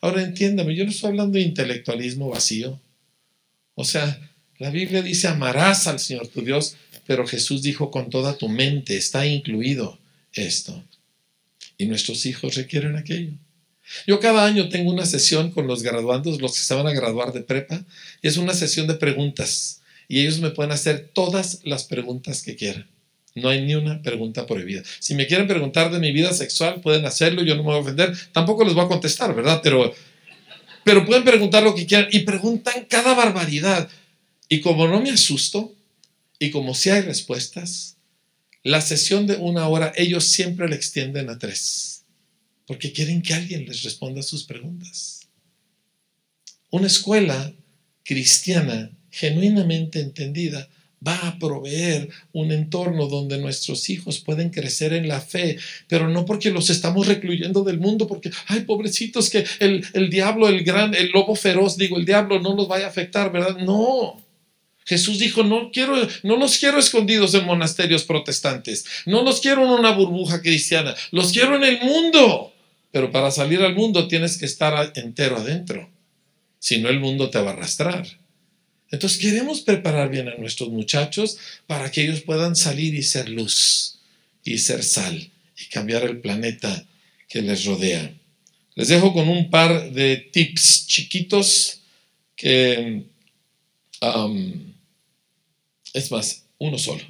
Ahora 0.02 0.22
entiéndame, 0.22 0.76
yo 0.76 0.84
no 0.84 0.90
estoy 0.90 1.08
hablando 1.08 1.38
de 1.38 1.44
intelectualismo 1.44 2.28
vacío. 2.28 2.78
O 3.74 3.86
sea, 3.86 4.20
la 4.58 4.68
Biblia 4.68 5.00
dice 5.00 5.28
amarás 5.28 5.86
al 5.86 5.98
Señor 5.98 6.28
tu 6.28 6.42
Dios, 6.42 6.76
pero 7.06 7.26
Jesús 7.26 7.62
dijo 7.62 7.90
con 7.90 8.10
toda 8.10 8.36
tu 8.36 8.50
mente, 8.50 8.98
está 8.98 9.26
incluido 9.26 9.98
esto. 10.34 10.84
Y 11.78 11.86
nuestros 11.86 12.26
hijos 12.26 12.54
requieren 12.54 12.96
aquello. 12.96 13.32
Yo 14.06 14.20
cada 14.20 14.44
año 14.44 14.68
tengo 14.68 14.90
una 14.90 15.06
sesión 15.06 15.50
con 15.52 15.66
los 15.66 15.82
graduandos, 15.82 16.38
los 16.38 16.52
que 16.52 16.60
se 16.60 16.74
van 16.74 16.86
a 16.86 16.92
graduar 16.92 17.32
de 17.32 17.40
prepa, 17.40 17.82
y 18.20 18.28
es 18.28 18.36
una 18.36 18.52
sesión 18.52 18.86
de 18.86 18.94
preguntas. 18.96 19.80
Y 20.08 20.20
ellos 20.20 20.40
me 20.40 20.50
pueden 20.50 20.72
hacer 20.72 21.10
todas 21.12 21.60
las 21.64 21.84
preguntas 21.84 22.42
que 22.42 22.56
quieran. 22.56 22.88
No 23.34 23.50
hay 23.50 23.62
ni 23.62 23.74
una 23.74 24.00
pregunta 24.00 24.46
prohibida. 24.46 24.82
Si 24.98 25.14
me 25.14 25.26
quieren 25.26 25.46
preguntar 25.46 25.90
de 25.90 25.98
mi 25.98 26.10
vida 26.12 26.32
sexual, 26.32 26.80
pueden 26.80 27.04
hacerlo, 27.04 27.42
yo 27.42 27.54
no 27.54 27.62
me 27.62 27.68
voy 27.68 27.76
a 27.76 27.80
ofender. 27.80 28.16
Tampoco 28.32 28.64
les 28.64 28.74
voy 28.74 28.84
a 28.84 28.88
contestar, 28.88 29.34
¿verdad? 29.34 29.60
Pero, 29.62 29.92
pero 30.84 31.04
pueden 31.04 31.24
preguntar 31.24 31.62
lo 31.62 31.74
que 31.74 31.86
quieran 31.86 32.08
y 32.12 32.20
preguntan 32.20 32.86
cada 32.88 33.14
barbaridad. 33.14 33.88
Y 34.48 34.60
como 34.60 34.88
no 34.88 35.02
me 35.02 35.10
asusto, 35.10 35.74
y 36.38 36.50
como 36.50 36.74
si 36.74 36.90
hay 36.90 37.02
respuestas, 37.02 37.96
la 38.62 38.80
sesión 38.80 39.26
de 39.26 39.36
una 39.36 39.68
hora 39.68 39.92
ellos 39.96 40.24
siempre 40.24 40.68
la 40.68 40.76
extienden 40.76 41.30
a 41.30 41.38
tres, 41.38 42.04
porque 42.66 42.92
quieren 42.92 43.22
que 43.22 43.34
alguien 43.34 43.64
les 43.66 43.82
responda 43.82 44.22
sus 44.22 44.44
preguntas. 44.44 45.28
Una 46.70 46.86
escuela 46.86 47.52
cristiana 48.02 48.90
genuinamente 49.16 50.00
entendida 50.00 50.68
va 51.06 51.16
a 51.28 51.38
proveer 51.38 52.08
un 52.32 52.52
entorno 52.52 53.06
donde 53.06 53.38
nuestros 53.38 53.88
hijos 53.90 54.18
pueden 54.18 54.50
crecer 54.50 54.92
en 54.92 55.08
la 55.08 55.20
fe, 55.20 55.58
pero 55.88 56.08
no 56.08 56.24
porque 56.24 56.50
los 56.50 56.70
estamos 56.70 57.06
recluyendo 57.06 57.64
del 57.64 57.78
mundo, 57.78 58.06
porque, 58.06 58.30
ay, 58.46 58.60
pobrecitos, 58.60 59.30
que 59.30 59.44
el, 59.60 59.84
el 59.92 60.10
diablo, 60.10 60.48
el 60.48 60.64
gran, 60.64 60.94
el 60.94 61.10
lobo 61.10 61.34
feroz, 61.34 61.76
digo, 61.76 61.96
el 61.96 62.04
diablo 62.04 62.40
no 62.40 62.54
los 62.54 62.68
vaya 62.68 62.86
a 62.86 62.90
afectar, 62.90 63.30
¿verdad? 63.30 63.58
No. 63.58 64.22
Jesús 64.84 65.18
dijo, 65.18 65.42
no 65.42 65.70
quiero, 65.72 65.96
no 66.22 66.36
los 66.36 66.58
quiero 66.58 66.78
escondidos 66.78 67.34
en 67.34 67.44
monasterios 67.44 68.04
protestantes, 68.04 68.84
no 69.04 69.22
los 69.22 69.40
quiero 69.40 69.64
en 69.64 69.70
una 69.70 69.92
burbuja 69.92 70.40
cristiana, 70.40 70.94
los 71.10 71.32
quiero 71.32 71.56
en 71.56 71.64
el 71.64 71.80
mundo. 71.80 72.52
Pero 72.92 73.10
para 73.10 73.30
salir 73.30 73.60
al 73.62 73.74
mundo 73.74 74.08
tienes 74.08 74.38
que 74.38 74.46
estar 74.46 74.92
entero 74.94 75.36
adentro, 75.36 75.90
si 76.58 76.78
no 76.78 76.88
el 76.88 77.00
mundo 77.00 77.30
te 77.30 77.40
va 77.40 77.50
a 77.50 77.52
arrastrar. 77.54 78.06
Entonces 78.90 79.18
queremos 79.18 79.60
preparar 79.60 80.10
bien 80.10 80.28
a 80.28 80.36
nuestros 80.36 80.68
muchachos 80.70 81.38
para 81.66 81.90
que 81.90 82.02
ellos 82.02 82.20
puedan 82.20 82.54
salir 82.54 82.94
y 82.94 83.02
ser 83.02 83.28
luz 83.28 83.98
y 84.44 84.58
ser 84.58 84.84
sal 84.84 85.30
y 85.58 85.64
cambiar 85.66 86.04
el 86.04 86.20
planeta 86.20 86.86
que 87.28 87.42
les 87.42 87.64
rodea. 87.64 88.12
Les 88.74 88.88
dejo 88.88 89.12
con 89.12 89.28
un 89.28 89.50
par 89.50 89.90
de 89.90 90.16
tips 90.16 90.86
chiquitos 90.86 91.80
que... 92.36 93.04
Um, 94.02 94.72
es 95.94 96.12
más, 96.12 96.44
uno 96.58 96.78
solo. 96.78 97.02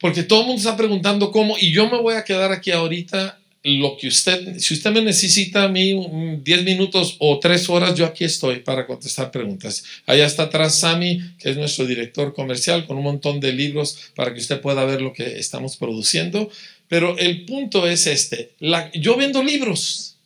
Porque 0.00 0.22
todo 0.22 0.42
el 0.42 0.46
mundo 0.46 0.60
está 0.60 0.76
preguntando 0.76 1.32
cómo, 1.32 1.56
y 1.58 1.72
yo 1.72 1.90
me 1.90 2.00
voy 2.00 2.14
a 2.14 2.24
quedar 2.24 2.52
aquí 2.52 2.70
ahorita 2.70 3.40
lo 3.66 3.96
que 3.96 4.06
usted, 4.06 4.60
si 4.60 4.74
usted 4.74 4.92
me 4.92 5.02
necesita 5.02 5.64
a 5.64 5.68
mí 5.68 5.92
10 6.40 6.64
minutos 6.64 7.16
o 7.18 7.40
3 7.40 7.68
horas, 7.68 7.96
yo 7.96 8.06
aquí 8.06 8.22
estoy 8.22 8.60
para 8.60 8.86
contestar 8.86 9.32
preguntas. 9.32 9.82
Allá 10.06 10.24
está 10.24 10.44
atrás 10.44 10.78
Sami, 10.78 11.20
que 11.36 11.50
es 11.50 11.56
nuestro 11.56 11.84
director 11.84 12.32
comercial, 12.32 12.86
con 12.86 12.96
un 12.96 13.02
montón 13.02 13.40
de 13.40 13.52
libros 13.52 14.12
para 14.14 14.32
que 14.32 14.38
usted 14.38 14.60
pueda 14.60 14.84
ver 14.84 15.02
lo 15.02 15.12
que 15.12 15.40
estamos 15.40 15.76
produciendo. 15.76 16.48
Pero 16.86 17.18
el 17.18 17.44
punto 17.44 17.88
es 17.88 18.06
este, 18.06 18.52
yo 18.94 19.16
vendo 19.16 19.42
libros, 19.42 20.16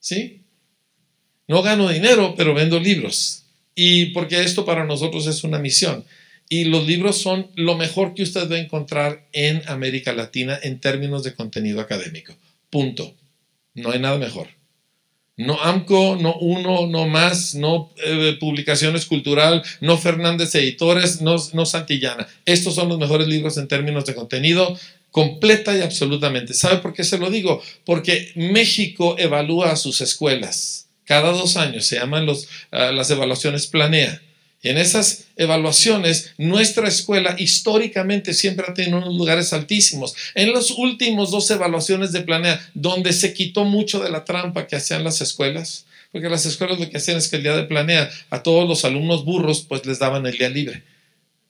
¿sí? 0.00 0.40
No 1.46 1.62
gano 1.62 1.90
dinero, 1.90 2.34
pero 2.36 2.54
vendo 2.54 2.80
libros. 2.80 3.44
Y 3.76 4.06
porque 4.06 4.40
esto 4.40 4.64
para 4.64 4.84
nosotros 4.84 5.28
es 5.28 5.44
una 5.44 5.60
misión. 5.60 6.04
Y 6.48 6.64
los 6.64 6.88
libros 6.88 7.18
son 7.22 7.52
lo 7.54 7.76
mejor 7.76 8.14
que 8.14 8.24
usted 8.24 8.50
va 8.50 8.56
a 8.56 8.58
encontrar 8.58 9.28
en 9.32 9.62
América 9.66 10.12
Latina 10.12 10.58
en 10.60 10.80
términos 10.80 11.22
de 11.22 11.34
contenido 11.34 11.80
académico. 11.80 12.34
Punto. 12.70 13.14
No 13.74 13.90
hay 13.90 13.98
nada 13.98 14.18
mejor. 14.18 14.48
No 15.36 15.58
AMCO, 15.60 16.16
no 16.20 16.34
Uno, 16.34 16.86
no 16.86 17.08
Más, 17.08 17.54
no 17.54 17.92
eh, 18.04 18.36
Publicaciones 18.38 19.06
Cultural, 19.06 19.62
no 19.80 19.96
Fernández 19.96 20.54
Editores, 20.54 21.22
no, 21.22 21.36
no 21.54 21.64
Santillana. 21.64 22.28
Estos 22.44 22.74
son 22.74 22.90
los 22.90 22.98
mejores 22.98 23.26
libros 23.26 23.56
en 23.56 23.66
términos 23.66 24.04
de 24.04 24.14
contenido, 24.14 24.78
completa 25.10 25.76
y 25.76 25.80
absolutamente. 25.80 26.52
¿Sabe 26.52 26.78
por 26.78 26.92
qué 26.92 27.04
se 27.04 27.18
lo 27.18 27.30
digo? 27.30 27.62
Porque 27.86 28.32
México 28.34 29.16
evalúa 29.18 29.72
a 29.72 29.76
sus 29.76 30.02
escuelas. 30.02 30.88
Cada 31.04 31.32
dos 31.32 31.56
años 31.56 31.86
se 31.86 31.96
llaman 31.96 32.26
los, 32.26 32.46
ah, 32.70 32.92
las 32.92 33.10
evaluaciones 33.10 33.66
Planea. 33.66 34.20
Y 34.62 34.68
en 34.68 34.76
esas 34.76 35.28
evaluaciones, 35.36 36.32
nuestra 36.36 36.86
escuela 36.86 37.34
históricamente 37.38 38.34
siempre 38.34 38.66
ha 38.68 38.74
tenido 38.74 38.98
unos 38.98 39.16
lugares 39.16 39.52
altísimos. 39.54 40.14
En 40.34 40.52
las 40.52 40.70
últimas 40.70 41.30
dos 41.30 41.50
evaluaciones 41.50 42.12
de 42.12 42.20
Planea, 42.20 42.60
donde 42.74 43.14
se 43.14 43.32
quitó 43.32 43.64
mucho 43.64 44.00
de 44.00 44.10
la 44.10 44.24
trampa 44.24 44.66
que 44.66 44.76
hacían 44.76 45.02
las 45.02 45.22
escuelas, 45.22 45.86
porque 46.12 46.28
las 46.28 46.44
escuelas 46.44 46.78
lo 46.78 46.90
que 46.90 46.98
hacían 46.98 47.16
es 47.16 47.28
que 47.28 47.36
el 47.36 47.42
día 47.42 47.56
de 47.56 47.64
Planea 47.64 48.10
a 48.28 48.42
todos 48.42 48.68
los 48.68 48.84
alumnos 48.84 49.24
burros 49.24 49.64
pues 49.66 49.86
les 49.86 49.98
daban 49.98 50.26
el 50.26 50.36
día 50.36 50.50
libre, 50.50 50.82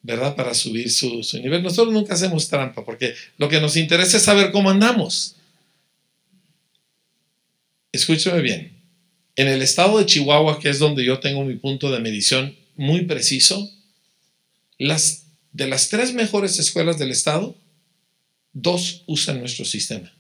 ¿verdad? 0.03 0.37
Para 0.37 0.55
subir 0.55 0.89
su, 0.89 1.25
su 1.25 1.39
nivel. 1.41 1.65
Nosotros 1.65 1.93
nunca 1.93 2.15
hacemos 2.15 2.49
trampa, 2.49 2.85
porque 2.85 3.15
lo 3.39 3.49
que 3.49 3.61
nos 3.61 3.77
interesa 3.77 4.19
es 4.19 4.23
saber 4.23 4.53
cómo 4.53 4.71
andamos. 4.71 5.35
Escúcheme 7.91 8.41
bien. 8.41 8.73
En 9.35 9.49
el 9.49 9.63
estado 9.63 9.99
de 9.99 10.07
Chihuahua, 10.07 10.61
que 10.61 10.69
es 10.69 10.79
donde 10.79 11.05
yo 11.05 11.19
tengo 11.19 11.45
mi 11.45 11.57
punto 11.57 11.91
de 11.91 11.99
medición, 11.99 12.60
muy 12.81 13.03
preciso, 13.03 13.71
las, 14.79 15.27
de 15.53 15.69
las 15.69 15.91
tres 15.91 16.15
mejores 16.15 16.59
escuelas 16.59 16.99
del 16.99 17.11
Estado, 17.11 17.55
dos 18.55 19.03
usan 19.07 19.39
nuestro 19.39 19.67
sistema. 19.67 20.11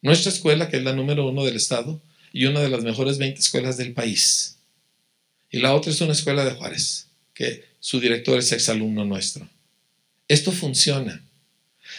Nuestra 0.00 0.30
escuela, 0.30 0.68
que 0.68 0.76
es 0.76 0.84
la 0.84 0.92
número 0.92 1.28
uno 1.28 1.44
del 1.44 1.56
Estado, 1.56 2.00
y 2.32 2.44
una 2.44 2.60
de 2.60 2.68
las 2.68 2.84
mejores 2.84 3.18
20 3.18 3.40
escuelas 3.40 3.76
del 3.76 3.92
país. 3.92 4.58
Y 5.50 5.58
la 5.58 5.74
otra 5.74 5.90
es 5.90 6.00
una 6.00 6.12
escuela 6.12 6.44
de 6.44 6.52
Juárez, 6.52 7.08
que 7.34 7.64
su 7.80 7.98
director 7.98 8.38
es 8.38 8.52
exalumno 8.52 9.04
nuestro. 9.04 9.48
Esto 10.28 10.52
funciona. 10.52 11.24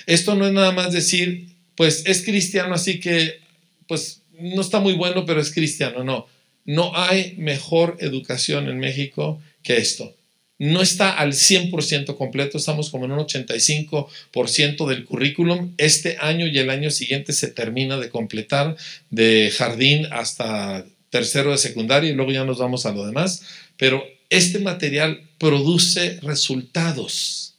Esto 0.05 0.36
no 0.36 0.47
es 0.47 0.53
nada 0.53 0.72
más 0.72 0.93
decir, 0.93 1.49
pues 1.76 2.03
es 2.05 2.24
cristiano, 2.24 2.76
así 2.76 3.01
que, 3.01 3.41
pues 3.89 4.22
no 4.39 4.62
está 4.62 4.80
muy 4.80 4.93
bueno, 4.93 5.26
pero 5.26 5.41
es 5.41 5.51
cristiano. 5.51 6.05
No, 6.05 6.28
no 6.64 6.95
hay 6.95 7.36
mejor 7.38 7.97
educación 7.99 8.70
en 8.70 8.80
México 8.80 9.41
que 9.64 9.78
esto. 9.78 10.16
No 10.57 10.82
está 10.82 11.12
al 11.12 11.32
100% 11.32 12.18
completo, 12.18 12.57
estamos 12.57 12.89
como 12.89 13.05
en 13.05 13.14
un 13.14 13.20
85% 13.20 14.88
del 14.88 15.05
currículum. 15.05 15.74
Este 15.78 16.18
año 16.20 16.47
y 16.47 16.60
el 16.60 16.70
año 16.70 16.91
siguiente 16.91 17.32
se 17.32 17.47
termina 17.47 17.97
de 17.97 18.10
completar 18.10 18.76
de 19.10 19.53
jardín 19.55 20.07
hasta 20.12 20.86
tercero 21.10 21.51
de 21.51 21.57
secundaria 21.57 22.10
y 22.10 22.14
luego 22.14 22.34
ya 22.34 22.43
nos 22.43 22.57
vamos 22.57 22.86
a 22.86 22.91
lo 22.91 23.05
demás. 23.05 23.43
Pero 23.78 24.03
este 24.30 24.60
material 24.60 25.30
produce 25.38 26.20
resultados. 26.22 27.55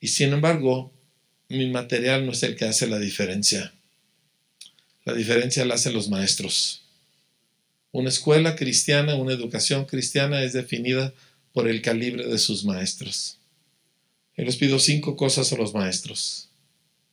Y 0.00 0.08
sin 0.08 0.32
embargo, 0.32 0.92
mi 1.48 1.70
material 1.70 2.26
no 2.26 2.32
es 2.32 2.42
el 2.42 2.56
que 2.56 2.64
hace 2.64 2.88
la 2.88 2.98
diferencia. 2.98 3.72
La 5.04 5.14
diferencia 5.14 5.64
la 5.64 5.74
hacen 5.74 5.92
los 5.92 6.08
maestros. 6.08 6.81
Una 7.92 8.08
escuela 8.08 8.56
cristiana, 8.56 9.14
una 9.16 9.34
educación 9.34 9.84
cristiana 9.84 10.42
es 10.42 10.54
definida 10.54 11.12
por 11.52 11.68
el 11.68 11.82
calibre 11.82 12.26
de 12.26 12.38
sus 12.38 12.64
maestros. 12.64 13.36
Y 14.36 14.44
les 14.44 14.56
pido 14.56 14.78
cinco 14.78 15.14
cosas 15.14 15.52
a 15.52 15.56
los 15.56 15.74
maestros, 15.74 16.48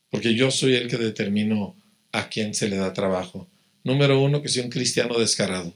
porque 0.09 0.35
yo 0.35 0.51
soy 0.51 0.75
el 0.75 0.87
que 0.87 0.97
determino 0.97 1.75
a 2.13 2.29
quién 2.29 2.55
se 2.55 2.69
le 2.69 2.77
da 2.77 2.93
trabajo. 2.93 3.45
Número 3.83 4.21
uno, 4.21 4.41
que 4.41 4.47
sea 4.47 4.63
un 4.63 4.69
cristiano 4.69 5.19
descarado, 5.19 5.73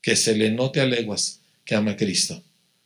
que 0.00 0.14
se 0.14 0.36
le 0.36 0.52
note 0.52 0.80
a 0.80 0.86
leguas 0.86 1.40
que 1.64 1.74
ama 1.74 1.92
a 1.92 1.96
Cristo. 1.96 2.40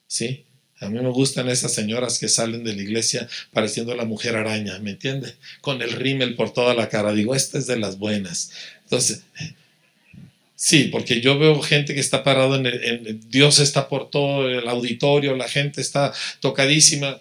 ¿Sí? 0.06 0.44
A 0.78 0.88
mí 0.88 1.00
me 1.00 1.10
gustan 1.10 1.48
esas 1.48 1.72
señoras 1.72 2.18
que 2.18 2.28
salen 2.28 2.64
de 2.64 2.74
la 2.74 2.82
iglesia 2.82 3.28
pareciendo 3.52 3.94
la 3.94 4.04
mujer 4.04 4.36
araña, 4.36 4.78
¿me 4.78 4.90
entiende? 4.90 5.34
Con 5.60 5.80
el 5.80 5.92
rímel 5.92 6.34
por 6.34 6.52
toda 6.52 6.74
la 6.74 6.88
cara. 6.88 7.12
Digo, 7.12 7.34
esta 7.34 7.58
es 7.58 7.66
de 7.66 7.78
las 7.78 7.98
buenas. 7.98 8.50
Entonces, 8.84 9.22
sí, 10.56 10.88
porque 10.90 11.20
yo 11.20 11.38
veo 11.38 11.62
gente 11.62 11.94
que 11.94 12.00
está 12.00 12.24
parado 12.24 12.56
en, 12.56 12.66
el, 12.66 13.20
Dios 13.28 13.60
está 13.60 13.88
por 13.88 14.10
todo 14.10 14.48
el 14.48 14.66
auditorio, 14.68 15.36
la 15.36 15.48
gente 15.48 15.80
está 15.80 16.12
tocadísima. 16.40 17.20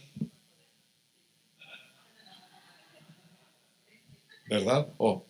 ¿Verdad? 4.48 4.88
Oh. 4.98 5.26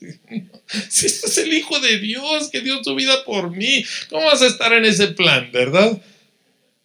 Si 0.88 1.06
esto 1.06 1.28
es 1.28 1.38
el 1.38 1.52
Hijo 1.52 1.78
de 1.78 1.98
Dios 2.00 2.50
que 2.50 2.60
dio 2.60 2.82
su 2.82 2.94
vida 2.96 3.24
por 3.24 3.50
mí, 3.50 3.84
¿cómo 4.10 4.26
vas 4.26 4.42
a 4.42 4.48
estar 4.48 4.72
en 4.72 4.84
ese 4.84 5.08
plan, 5.08 5.50
verdad? 5.52 6.02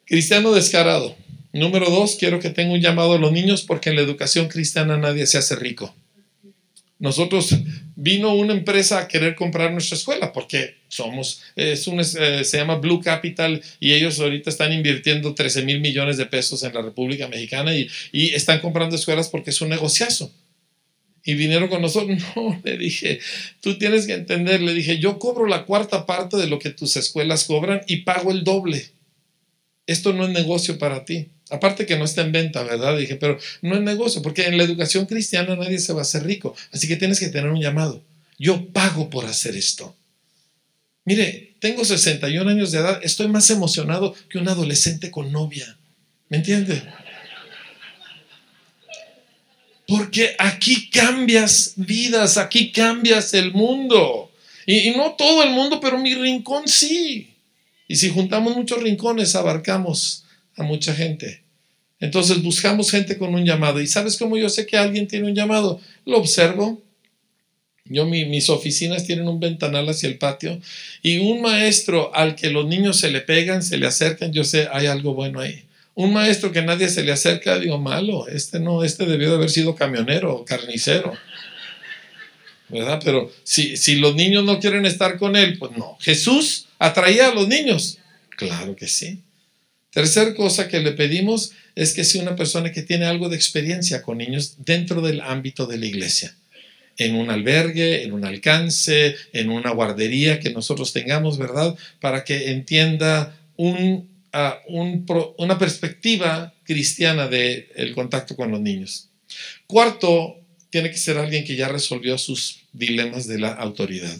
Cristiano 0.05 0.51
descarado. 0.51 1.15
Número 1.53 1.89
dos, 1.89 2.15
quiero 2.17 2.39
que 2.39 2.49
tenga 2.49 2.73
un 2.73 2.81
llamado 2.81 3.13
a 3.13 3.17
los 3.17 3.31
niños 3.31 3.63
porque 3.63 3.89
en 3.89 3.95
la 3.95 4.03
educación 4.03 4.47
cristiana 4.47 4.97
nadie 4.97 5.25
se 5.25 5.37
hace 5.37 5.55
rico. 5.55 5.93
Nosotros 7.01 7.55
vino 7.95 8.33
una 8.35 8.53
empresa 8.53 8.99
a 8.99 9.07
querer 9.07 9.33
comprar 9.35 9.71
nuestra 9.71 9.97
escuela 9.97 10.31
porque 10.31 10.75
somos, 10.87 11.41
es 11.55 11.87
un, 11.87 11.99
eh, 11.99 12.43
se 12.43 12.57
llama 12.57 12.75
Blue 12.75 13.01
Capital 13.01 13.59
y 13.79 13.93
ellos 13.93 14.19
ahorita 14.19 14.51
están 14.51 14.71
invirtiendo 14.71 15.33
13 15.33 15.63
mil 15.63 15.81
millones 15.81 16.17
de 16.17 16.27
pesos 16.27 16.61
en 16.61 16.75
la 16.75 16.83
República 16.83 17.27
Mexicana 17.27 17.75
y, 17.75 17.89
y 18.11 18.35
están 18.35 18.59
comprando 18.59 18.95
escuelas 18.95 19.29
porque 19.29 19.49
es 19.49 19.59
un 19.61 19.69
negociazo 19.69 20.31
y 21.23 21.33
vinieron 21.33 21.69
con 21.69 21.81
nosotros. 21.81 22.21
No, 22.35 22.61
le 22.63 22.77
dije, 22.77 23.19
tú 23.61 23.79
tienes 23.79 24.05
que 24.05 24.13
entender, 24.13 24.61
le 24.61 24.73
dije, 24.73 24.99
yo 24.99 25.17
cobro 25.17 25.47
la 25.47 25.65
cuarta 25.65 26.05
parte 26.05 26.37
de 26.37 26.47
lo 26.47 26.59
que 26.59 26.69
tus 26.69 26.95
escuelas 26.97 27.45
cobran 27.45 27.81
y 27.87 27.97
pago 27.97 28.31
el 28.31 28.43
doble. 28.43 28.91
Esto 29.87 30.13
no 30.13 30.25
es 30.25 30.29
negocio 30.29 30.77
para 30.77 31.03
ti. 31.03 31.29
Aparte 31.51 31.85
que 31.85 31.97
no 31.97 32.05
está 32.05 32.21
en 32.21 32.31
venta, 32.31 32.63
¿verdad? 32.63 32.97
dije, 32.97 33.17
pero 33.17 33.37
no 33.61 33.75
es 33.75 33.81
negocio, 33.81 34.21
porque 34.21 34.47
en 34.47 34.57
la 34.57 34.63
educación 34.63 35.05
cristiana 35.05 35.55
nadie 35.55 35.79
se 35.79 35.93
va 35.93 35.99
a 35.99 36.03
hacer 36.03 36.23
rico. 36.23 36.55
Así 36.71 36.87
que 36.87 36.95
tienes 36.95 37.19
que 37.19 37.27
tener 37.27 37.51
un 37.51 37.61
llamado. 37.61 38.01
Yo 38.39 38.67
pago 38.69 39.09
por 39.09 39.25
hacer 39.25 39.55
esto. 39.55 39.95
Mire, 41.03 41.55
tengo 41.59 41.83
61 41.83 42.49
años 42.49 42.71
de 42.71 42.79
edad, 42.79 42.99
estoy 43.03 43.27
más 43.27 43.49
emocionado 43.49 44.15
que 44.29 44.37
un 44.37 44.47
adolescente 44.47 45.11
con 45.11 45.31
novia. 45.31 45.77
¿Me 46.29 46.37
entiende? 46.37 46.81
Porque 49.87 50.35
aquí 50.39 50.89
cambias 50.89 51.73
vidas, 51.75 52.37
aquí 52.37 52.71
cambias 52.71 53.33
el 53.33 53.51
mundo. 53.51 54.31
Y, 54.65 54.91
no 54.91 55.15
todo 55.15 55.43
el 55.43 55.49
mundo, 55.49 55.81
pero 55.81 55.97
mi 55.97 56.15
rincón 56.15 56.67
sí. 56.67 57.33
Y 57.89 57.97
si 57.97 58.09
juntamos 58.09 58.55
muchos 58.55 58.81
rincones, 58.81 59.35
abarcamos 59.35 60.23
a 60.55 60.63
mucha 60.63 60.93
gente. 60.93 61.40
Entonces 62.01 62.41
buscamos 62.41 62.89
gente 62.91 63.17
con 63.17 63.33
un 63.33 63.45
llamado. 63.45 63.79
¿Y 63.79 63.87
sabes 63.87 64.17
cómo 64.17 64.35
yo 64.35 64.49
sé 64.49 64.65
que 64.65 64.77
alguien 64.77 65.07
tiene 65.07 65.27
un 65.27 65.35
llamado? 65.35 65.79
Lo 66.05 66.17
observo. 66.17 66.81
Yo, 67.85 68.05
mis 68.05 68.49
oficinas 68.49 69.05
tienen 69.05 69.27
un 69.27 69.39
ventanal 69.39 69.87
hacia 69.87 70.09
el 70.09 70.17
patio 70.17 70.59
y 71.01 71.19
un 71.19 71.41
maestro 71.41 72.13
al 72.15 72.35
que 72.35 72.49
los 72.49 72.65
niños 72.65 72.99
se 72.99 73.11
le 73.11 73.21
pegan, 73.21 73.63
se 73.63 73.77
le 73.77 73.85
acercan, 73.85 74.31
yo 74.31 74.43
sé, 74.43 74.67
hay 74.71 74.87
algo 74.87 75.13
bueno 75.13 75.41
ahí. 75.41 75.65
Un 75.93 76.13
maestro 76.13 76.51
que 76.51 76.61
nadie 76.61 76.87
se 76.87 77.03
le 77.03 77.11
acerca, 77.11 77.59
digo, 77.59 77.77
malo, 77.77 78.27
este 78.27 78.59
no, 78.59 78.83
este 78.83 79.05
debió 79.05 79.29
de 79.29 79.35
haber 79.35 79.49
sido 79.49 79.75
camionero 79.75 80.33
o 80.33 80.45
carnicero. 80.45 81.13
¿Verdad? 82.69 83.01
Pero 83.03 83.29
si, 83.43 83.75
si 83.75 83.95
los 83.95 84.15
niños 84.15 84.45
no 84.45 84.59
quieren 84.59 84.85
estar 84.85 85.17
con 85.17 85.35
él, 85.35 85.57
pues 85.59 85.73
no. 85.73 85.97
Jesús 85.99 86.67
atraía 86.79 87.27
a 87.27 87.33
los 87.33 87.47
niños. 87.49 87.97
Claro 88.37 88.75
que 88.75 88.87
sí. 88.87 89.19
Tercer 89.91 90.35
cosa 90.35 90.67
que 90.67 90.79
le 90.79 90.93
pedimos 90.93 91.51
es 91.75 91.93
que 91.93 92.03
sea 92.03 92.21
una 92.21 92.35
persona 92.35 92.71
que 92.71 92.81
tiene 92.81 93.05
algo 93.05 93.29
de 93.29 93.35
experiencia 93.35 94.01
con 94.01 94.17
niños 94.17 94.55
dentro 94.59 95.01
del 95.01 95.21
ámbito 95.21 95.65
de 95.67 95.77
la 95.77 95.85
iglesia. 95.85 96.35
En 96.97 97.15
un 97.15 97.29
albergue, 97.29 98.03
en 98.03 98.13
un 98.13 98.25
alcance, 98.25 99.15
en 99.33 99.49
una 99.49 99.71
guardería 99.71 100.39
que 100.39 100.51
nosotros 100.51 100.93
tengamos, 100.93 101.37
¿verdad? 101.37 101.75
Para 101.99 102.23
que 102.23 102.51
entienda 102.51 103.37
un 103.55 104.11
una 105.37 105.57
perspectiva 105.57 106.53
cristiana 106.63 107.27
del 107.27 107.67
el 107.75 107.93
contacto 107.93 108.35
con 108.35 108.51
los 108.51 108.61
niños. 108.61 109.09
Cuarto, 109.67 110.37
tiene 110.69 110.89
que 110.89 110.97
ser 110.97 111.17
alguien 111.17 111.43
que 111.43 111.55
ya 111.55 111.67
resolvió 111.67 112.17
sus 112.17 112.61
dilemas 112.71 113.27
de 113.27 113.39
la 113.39 113.51
autoridad. 113.53 114.17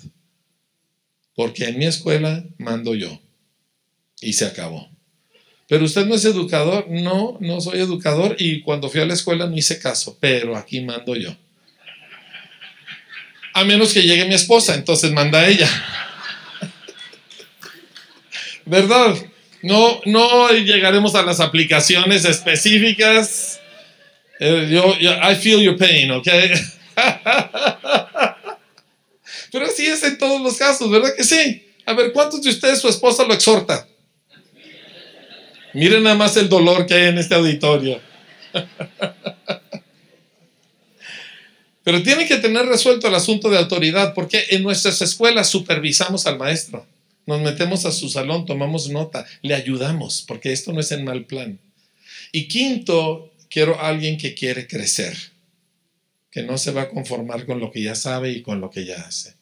Porque 1.34 1.66
en 1.66 1.80
mi 1.80 1.86
escuela 1.86 2.46
mando 2.58 2.94
yo. 2.94 3.22
Y 4.20 4.34
se 4.34 4.46
acabó. 4.46 4.90
Pero 5.72 5.86
usted 5.86 6.06
no 6.06 6.16
es 6.16 6.26
educador. 6.26 6.86
No, 6.90 7.38
no 7.40 7.62
soy 7.62 7.80
educador. 7.80 8.36
Y 8.38 8.60
cuando 8.60 8.90
fui 8.90 9.00
a 9.00 9.06
la 9.06 9.14
escuela 9.14 9.48
no 9.48 9.56
hice 9.56 9.80
caso. 9.80 10.18
Pero 10.20 10.58
aquí 10.58 10.82
mando 10.82 11.16
yo. 11.16 11.34
A 13.54 13.64
menos 13.64 13.94
que 13.94 14.02
llegue 14.02 14.26
mi 14.26 14.34
esposa, 14.34 14.76
entonces 14.76 15.14
manda 15.14 15.48
ella. 15.48 15.70
¿Verdad? 18.66 19.16
No, 19.62 20.02
no 20.04 20.50
llegaremos 20.50 21.16
a 21.16 21.24
las 21.24 21.40
aplicaciones 21.40 22.26
específicas. 22.26 23.62
Eh, 24.42 24.68
yo, 24.70 24.94
I 25.00 25.36
feel 25.36 25.62
your 25.62 25.78
pain, 25.78 26.12
¿ok? 26.12 26.28
Pero 29.54 29.68
así 29.68 29.88
es 29.88 30.04
en 30.04 30.18
todos 30.18 30.42
los 30.42 30.58
casos, 30.58 30.92
¿verdad 30.92 31.16
que 31.16 31.24
sí? 31.24 31.66
A 31.86 31.94
ver, 31.94 32.12
¿cuántos 32.12 32.42
de 32.42 32.50
ustedes 32.50 32.82
su 32.82 32.90
esposa 32.90 33.24
lo 33.24 33.34
exhorta? 33.34 33.88
Miren 35.74 36.04
nada 36.04 36.16
más 36.16 36.36
el 36.38 36.50
dolor 36.50 36.86
que 36.86 36.94
hay 36.94 37.08
en 37.08 37.18
este 37.18 37.36
auditorio. 37.36 38.00
Pero 41.84 42.04
tienen 42.04 42.28
que 42.28 42.38
tener 42.38 42.66
resuelto 42.66 43.08
el 43.08 43.16
asunto 43.16 43.50
de 43.50 43.58
autoridad, 43.58 44.14
porque 44.14 44.44
en 44.50 44.62
nuestras 44.64 45.02
escuelas 45.02 45.50
supervisamos 45.50 46.28
al 46.28 46.38
maestro. 46.38 46.86
Nos 47.26 47.42
metemos 47.42 47.86
a 47.86 47.92
su 47.92 48.10
salón, 48.10 48.46
tomamos 48.46 48.90
nota, 48.90 49.26
le 49.42 49.56
ayudamos, 49.56 50.24
porque 50.28 50.52
esto 50.52 50.74
no 50.74 50.80
es 50.80 50.92
el 50.92 51.04
mal 51.04 51.26
plan. 51.26 51.60
Y 52.32 52.48
quinto, 52.48 53.32
quiero 53.50 53.80
alguien 53.82 54.18
que 54.18 54.34
quiere 54.36 54.68
crecer, 54.68 55.18
que 56.30 56.44
no 56.44 56.58
se 56.58 56.72
va 56.72 56.84
a 56.84 56.90
conformar 56.90 57.46
con 57.46 57.60
lo 57.60 57.72
que 57.72 57.82
ya 57.82 57.96
sabe 57.96 58.32
y 58.32 58.42
con 58.42 58.62
lo 58.62 58.70
que 58.70 58.86
ya 58.86 59.02
hace. 59.02 59.41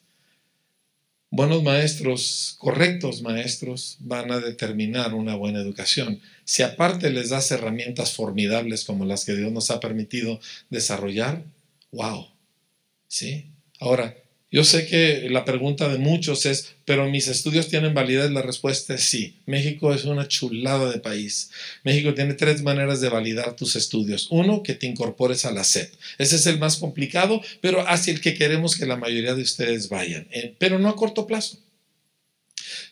Buenos 1.32 1.62
maestros, 1.62 2.56
correctos 2.58 3.22
maestros, 3.22 3.98
van 4.00 4.32
a 4.32 4.40
determinar 4.40 5.14
una 5.14 5.36
buena 5.36 5.60
educación. 5.60 6.20
Si 6.44 6.64
aparte 6.64 7.12
les 7.12 7.30
das 7.30 7.52
herramientas 7.52 8.14
formidables 8.14 8.84
como 8.84 9.06
las 9.06 9.26
que 9.26 9.36
Dios 9.36 9.52
nos 9.52 9.70
ha 9.70 9.80
permitido 9.80 10.40
desarrollar, 10.72 11.44
wow. 11.92 12.30
¿Sí? 13.08 13.46
Ahora, 13.80 14.18
Yo 14.52 14.64
sé 14.64 14.88
que 14.88 15.30
la 15.30 15.46
pregunta 15.46 15.90
de 15.90 16.00
muchos 16.00 16.48
es, 16.48 16.76
pero 16.86 17.08
mis 17.08 17.28
estudios 17.28 17.68
tienen 17.68 17.94
validez. 17.94 18.32
La 18.32 18.42
respuesta 18.42 18.96
es 18.96 19.04
sí. 19.04 19.36
México 19.46 19.94
es 19.94 20.06
una 20.06 20.28
chulada 20.28 20.92
de 20.92 21.00
país. 21.00 21.52
México 21.84 22.16
tiene 22.16 22.34
tres 22.34 22.64
maneras 22.64 23.00
de 23.00 23.10
validar 23.10 23.56
tus 23.56 23.76
estudios. 23.76 24.28
Uno, 24.32 24.64
que 24.64 24.74
te 24.74 24.88
incorpores 24.88 25.46
a 25.46 25.52
la 25.52 25.64
SEP. 25.64 25.94
Ese 26.18 26.38
es 26.38 26.48
el 26.48 26.58
más 26.58 26.78
complicado, 26.78 27.42
pero 27.62 27.88
hacia 27.88 28.12
el 28.12 28.22
que 28.22 28.34
queremos 28.34 28.76
que 28.76 28.88
la 28.88 28.98
mayoría 28.98 29.36
de 29.36 29.44
ustedes 29.44 29.88
vayan, 29.88 30.28
eh, 30.32 30.56
pero 30.58 30.80
no 30.80 30.90
a 30.90 30.96
corto 30.96 31.28
plazo. 31.28 31.60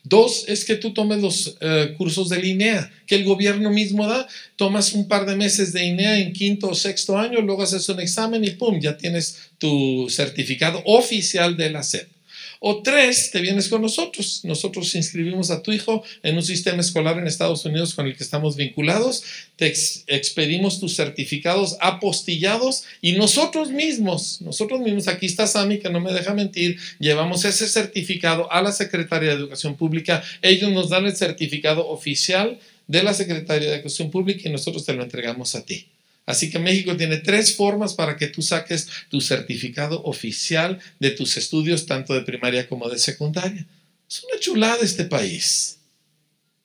Dos 0.10 0.46
es 0.48 0.64
que 0.64 0.76
tú 0.76 0.94
tomes 0.94 1.22
los 1.22 1.58
eh, 1.60 1.94
cursos 1.98 2.30
de 2.30 2.46
INEA, 2.46 2.92
que 3.06 3.16
el 3.16 3.26
gobierno 3.26 3.70
mismo 3.70 4.08
da. 4.08 4.28
Tomas 4.56 4.94
un 4.94 5.08
par 5.08 5.26
de 5.26 5.36
meses 5.36 5.74
de 5.74 5.84
INEA 5.84 6.20
en 6.20 6.34
quinto 6.34 6.70
o 6.70 6.76
sexto 6.76 7.18
año, 7.18 7.42
luego 7.42 7.64
haces 7.64 7.88
un 7.90 8.00
examen 8.00 8.44
y 8.44 8.52
¡pum! 8.52 8.80
Ya 8.80 8.98
tienes 8.98 9.50
tu 9.58 10.08
certificado 10.10 10.82
oficial 10.86 11.58
de 11.58 11.70
la 11.70 11.84
SEP. 11.84 12.17
O 12.60 12.82
tres, 12.82 13.32
te 13.32 13.42
vienes 13.42 13.70
con 13.70 13.82
nosotros. 13.82 14.42
Nosotros 14.44 14.94
inscribimos 14.96 15.52
a 15.52 15.62
tu 15.62 15.72
hijo 15.72 16.04
en 16.24 16.36
un 16.36 16.44
sistema 16.44 16.82
escolar 16.82 17.18
en 17.18 17.28
Estados 17.28 17.64
Unidos 17.66 17.94
con 17.94 18.08
el 18.08 18.16
que 18.16 18.24
estamos 18.24 18.56
vinculados. 18.56 19.24
Te 19.56 19.74
expedimos 20.08 20.80
tus 20.80 20.96
certificados 20.96 21.78
apostillados 21.80 22.86
y 23.02 23.14
nosotros 23.14 23.70
mismos, 23.72 24.42
nosotros 24.42 24.82
mismos, 24.82 25.08
aquí 25.08 25.26
está 25.26 25.48
Sami 25.48 25.80
que 25.80 25.90
no 25.90 26.00
me 26.00 26.14
deja 26.14 26.34
mentir, 26.34 26.78
llevamos 27.00 27.46
ese 27.46 27.68
certificado 27.68 28.52
a 28.52 28.62
la 28.62 28.72
Secretaría 28.72 29.30
de 29.30 29.36
Educación 29.36 29.76
Pública. 29.76 30.24
Ellos 30.42 30.72
nos 30.72 30.90
dan 30.90 31.06
el 31.06 31.16
certificado 31.16 31.88
oficial 31.88 32.60
de 32.88 33.04
la 33.04 33.14
Secretaría 33.14 33.70
de 33.70 33.76
Educación 33.76 34.10
Pública 34.10 34.48
y 34.48 34.52
nosotros 34.52 34.86
te 34.86 34.94
lo 34.94 35.04
entregamos 35.04 35.56
a 35.56 35.66
ti. 35.66 35.88
Así 36.28 36.50
que 36.50 36.60
México 36.60 36.98
tiene 36.98 37.18
tres 37.18 37.56
formas 37.56 37.94
para 37.94 38.18
que 38.18 38.28
tú 38.28 38.42
saques 38.42 38.90
tu 39.10 39.22
certificado 39.22 40.04
oficial 40.04 40.78
de 41.00 41.12
tus 41.12 41.38
estudios, 41.38 41.86
tanto 41.86 42.14
de 42.14 42.22
primaria 42.22 42.68
como 42.68 42.90
de 42.90 43.00
secundaria. 43.00 43.66
Es 44.10 44.24
una 44.26 44.38
chulada 44.38 44.84
este 44.84 45.06
país. 45.06 45.80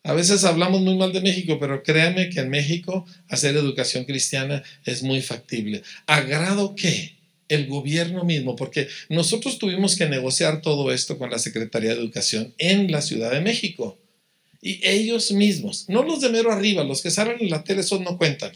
A 0.02 0.14
veces 0.14 0.42
hablamos 0.42 0.80
muy 0.80 0.96
mal 0.96 1.12
de 1.12 1.20
México, 1.20 1.58
pero 1.60 1.84
créeme 1.84 2.28
que 2.28 2.40
en 2.40 2.50
México 2.50 3.06
hacer 3.28 3.54
educación 3.54 4.04
cristiana 4.04 4.64
es 4.84 5.04
muy 5.04 5.22
factible. 5.22 5.84
¿Agrado 6.06 6.74
qué? 6.74 7.14
El 7.48 7.68
gobierno 7.68 8.24
mismo, 8.24 8.56
porque 8.56 8.88
nosotros 9.08 9.58
tuvimos 9.58 9.94
que 9.94 10.06
negociar 10.08 10.60
todo 10.60 10.90
esto 10.90 11.18
con 11.18 11.30
la 11.30 11.38
Secretaría 11.38 11.90
de 11.90 12.00
Educación 12.00 12.52
en 12.58 12.90
la 12.90 13.00
Ciudad 13.00 13.30
de 13.30 13.40
México. 13.40 13.96
Y 14.60 14.80
ellos 14.82 15.30
mismos, 15.30 15.84
no 15.88 16.02
los 16.02 16.20
de 16.20 16.30
mero 16.30 16.50
arriba, 16.50 16.82
los 16.82 17.00
que 17.00 17.12
salen 17.12 17.36
en 17.38 17.50
la 17.50 17.62
tele, 17.62 17.82
esos 17.82 18.00
no 18.00 18.18
cuentan 18.18 18.52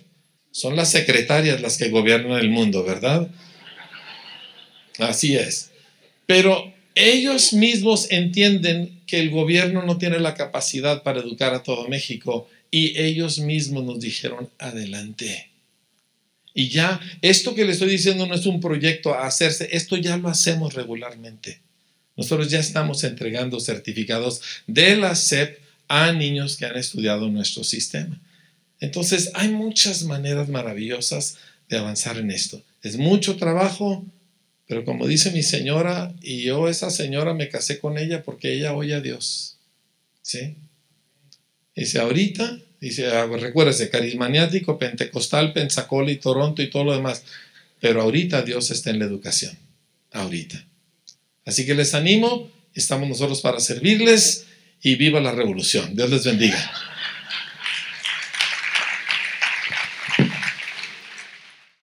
son 0.56 0.74
las 0.74 0.90
secretarias 0.90 1.60
las 1.60 1.76
que 1.76 1.90
gobiernan 1.90 2.38
el 2.38 2.48
mundo, 2.48 2.82
¿verdad? 2.82 3.28
Así 4.98 5.36
es. 5.36 5.70
Pero 6.24 6.72
ellos 6.94 7.52
mismos 7.52 8.06
entienden 8.10 9.02
que 9.06 9.20
el 9.20 9.28
gobierno 9.28 9.82
no 9.82 9.98
tiene 9.98 10.18
la 10.18 10.32
capacidad 10.32 11.02
para 11.02 11.20
educar 11.20 11.52
a 11.52 11.62
todo 11.62 11.88
México 11.88 12.48
y 12.70 12.98
ellos 12.98 13.38
mismos 13.38 13.84
nos 13.84 14.00
dijeron, 14.00 14.48
adelante. 14.58 15.50
Y 16.54 16.70
ya, 16.70 17.02
esto 17.20 17.54
que 17.54 17.66
le 17.66 17.72
estoy 17.72 17.90
diciendo 17.90 18.26
no 18.26 18.34
es 18.34 18.46
un 18.46 18.58
proyecto 18.58 19.12
a 19.12 19.26
hacerse, 19.26 19.68
esto 19.72 19.98
ya 19.98 20.16
lo 20.16 20.30
hacemos 20.30 20.72
regularmente. 20.72 21.60
Nosotros 22.16 22.48
ya 22.48 22.60
estamos 22.60 23.04
entregando 23.04 23.60
certificados 23.60 24.40
de 24.66 24.96
la 24.96 25.16
SEP 25.16 25.58
a 25.86 26.12
niños 26.12 26.56
que 26.56 26.64
han 26.64 26.78
estudiado 26.78 27.28
nuestro 27.28 27.62
sistema. 27.62 28.18
Entonces, 28.80 29.30
hay 29.34 29.48
muchas 29.48 30.04
maneras 30.04 30.48
maravillosas 30.48 31.38
de 31.68 31.78
avanzar 31.78 32.18
en 32.18 32.30
esto. 32.30 32.62
Es 32.82 32.96
mucho 32.98 33.36
trabajo, 33.36 34.04
pero 34.66 34.84
como 34.84 35.06
dice 35.06 35.30
mi 35.30 35.42
señora, 35.42 36.14
y 36.22 36.42
yo 36.42 36.68
esa 36.68 36.90
señora 36.90 37.34
me 37.34 37.48
casé 37.48 37.78
con 37.78 37.98
ella 37.98 38.22
porque 38.22 38.52
ella 38.52 38.74
oye 38.74 38.94
a 38.94 39.00
Dios. 39.00 39.56
¿Sí? 40.22 40.56
Dice, 41.74 41.98
ahorita, 41.98 42.58
dice, 42.80 43.06
ah, 43.08 43.26
recuérdese, 43.26 43.90
carismaniático, 43.90 44.78
pentecostal, 44.78 45.52
pensacola 45.52 46.10
y 46.10 46.16
Toronto 46.16 46.62
y 46.62 46.70
todo 46.70 46.84
lo 46.84 46.94
demás. 46.94 47.22
Pero 47.80 48.02
ahorita 48.02 48.42
Dios 48.42 48.70
está 48.70 48.90
en 48.90 48.98
la 48.98 49.04
educación. 49.04 49.56
Ahorita. 50.12 50.64
Así 51.44 51.66
que 51.66 51.74
les 51.74 51.94
animo, 51.94 52.50
estamos 52.74 53.08
nosotros 53.08 53.40
para 53.40 53.60
servirles 53.60 54.46
y 54.82 54.96
viva 54.96 55.20
la 55.20 55.32
revolución. 55.32 55.94
Dios 55.94 56.10
les 56.10 56.24
bendiga. 56.24 56.58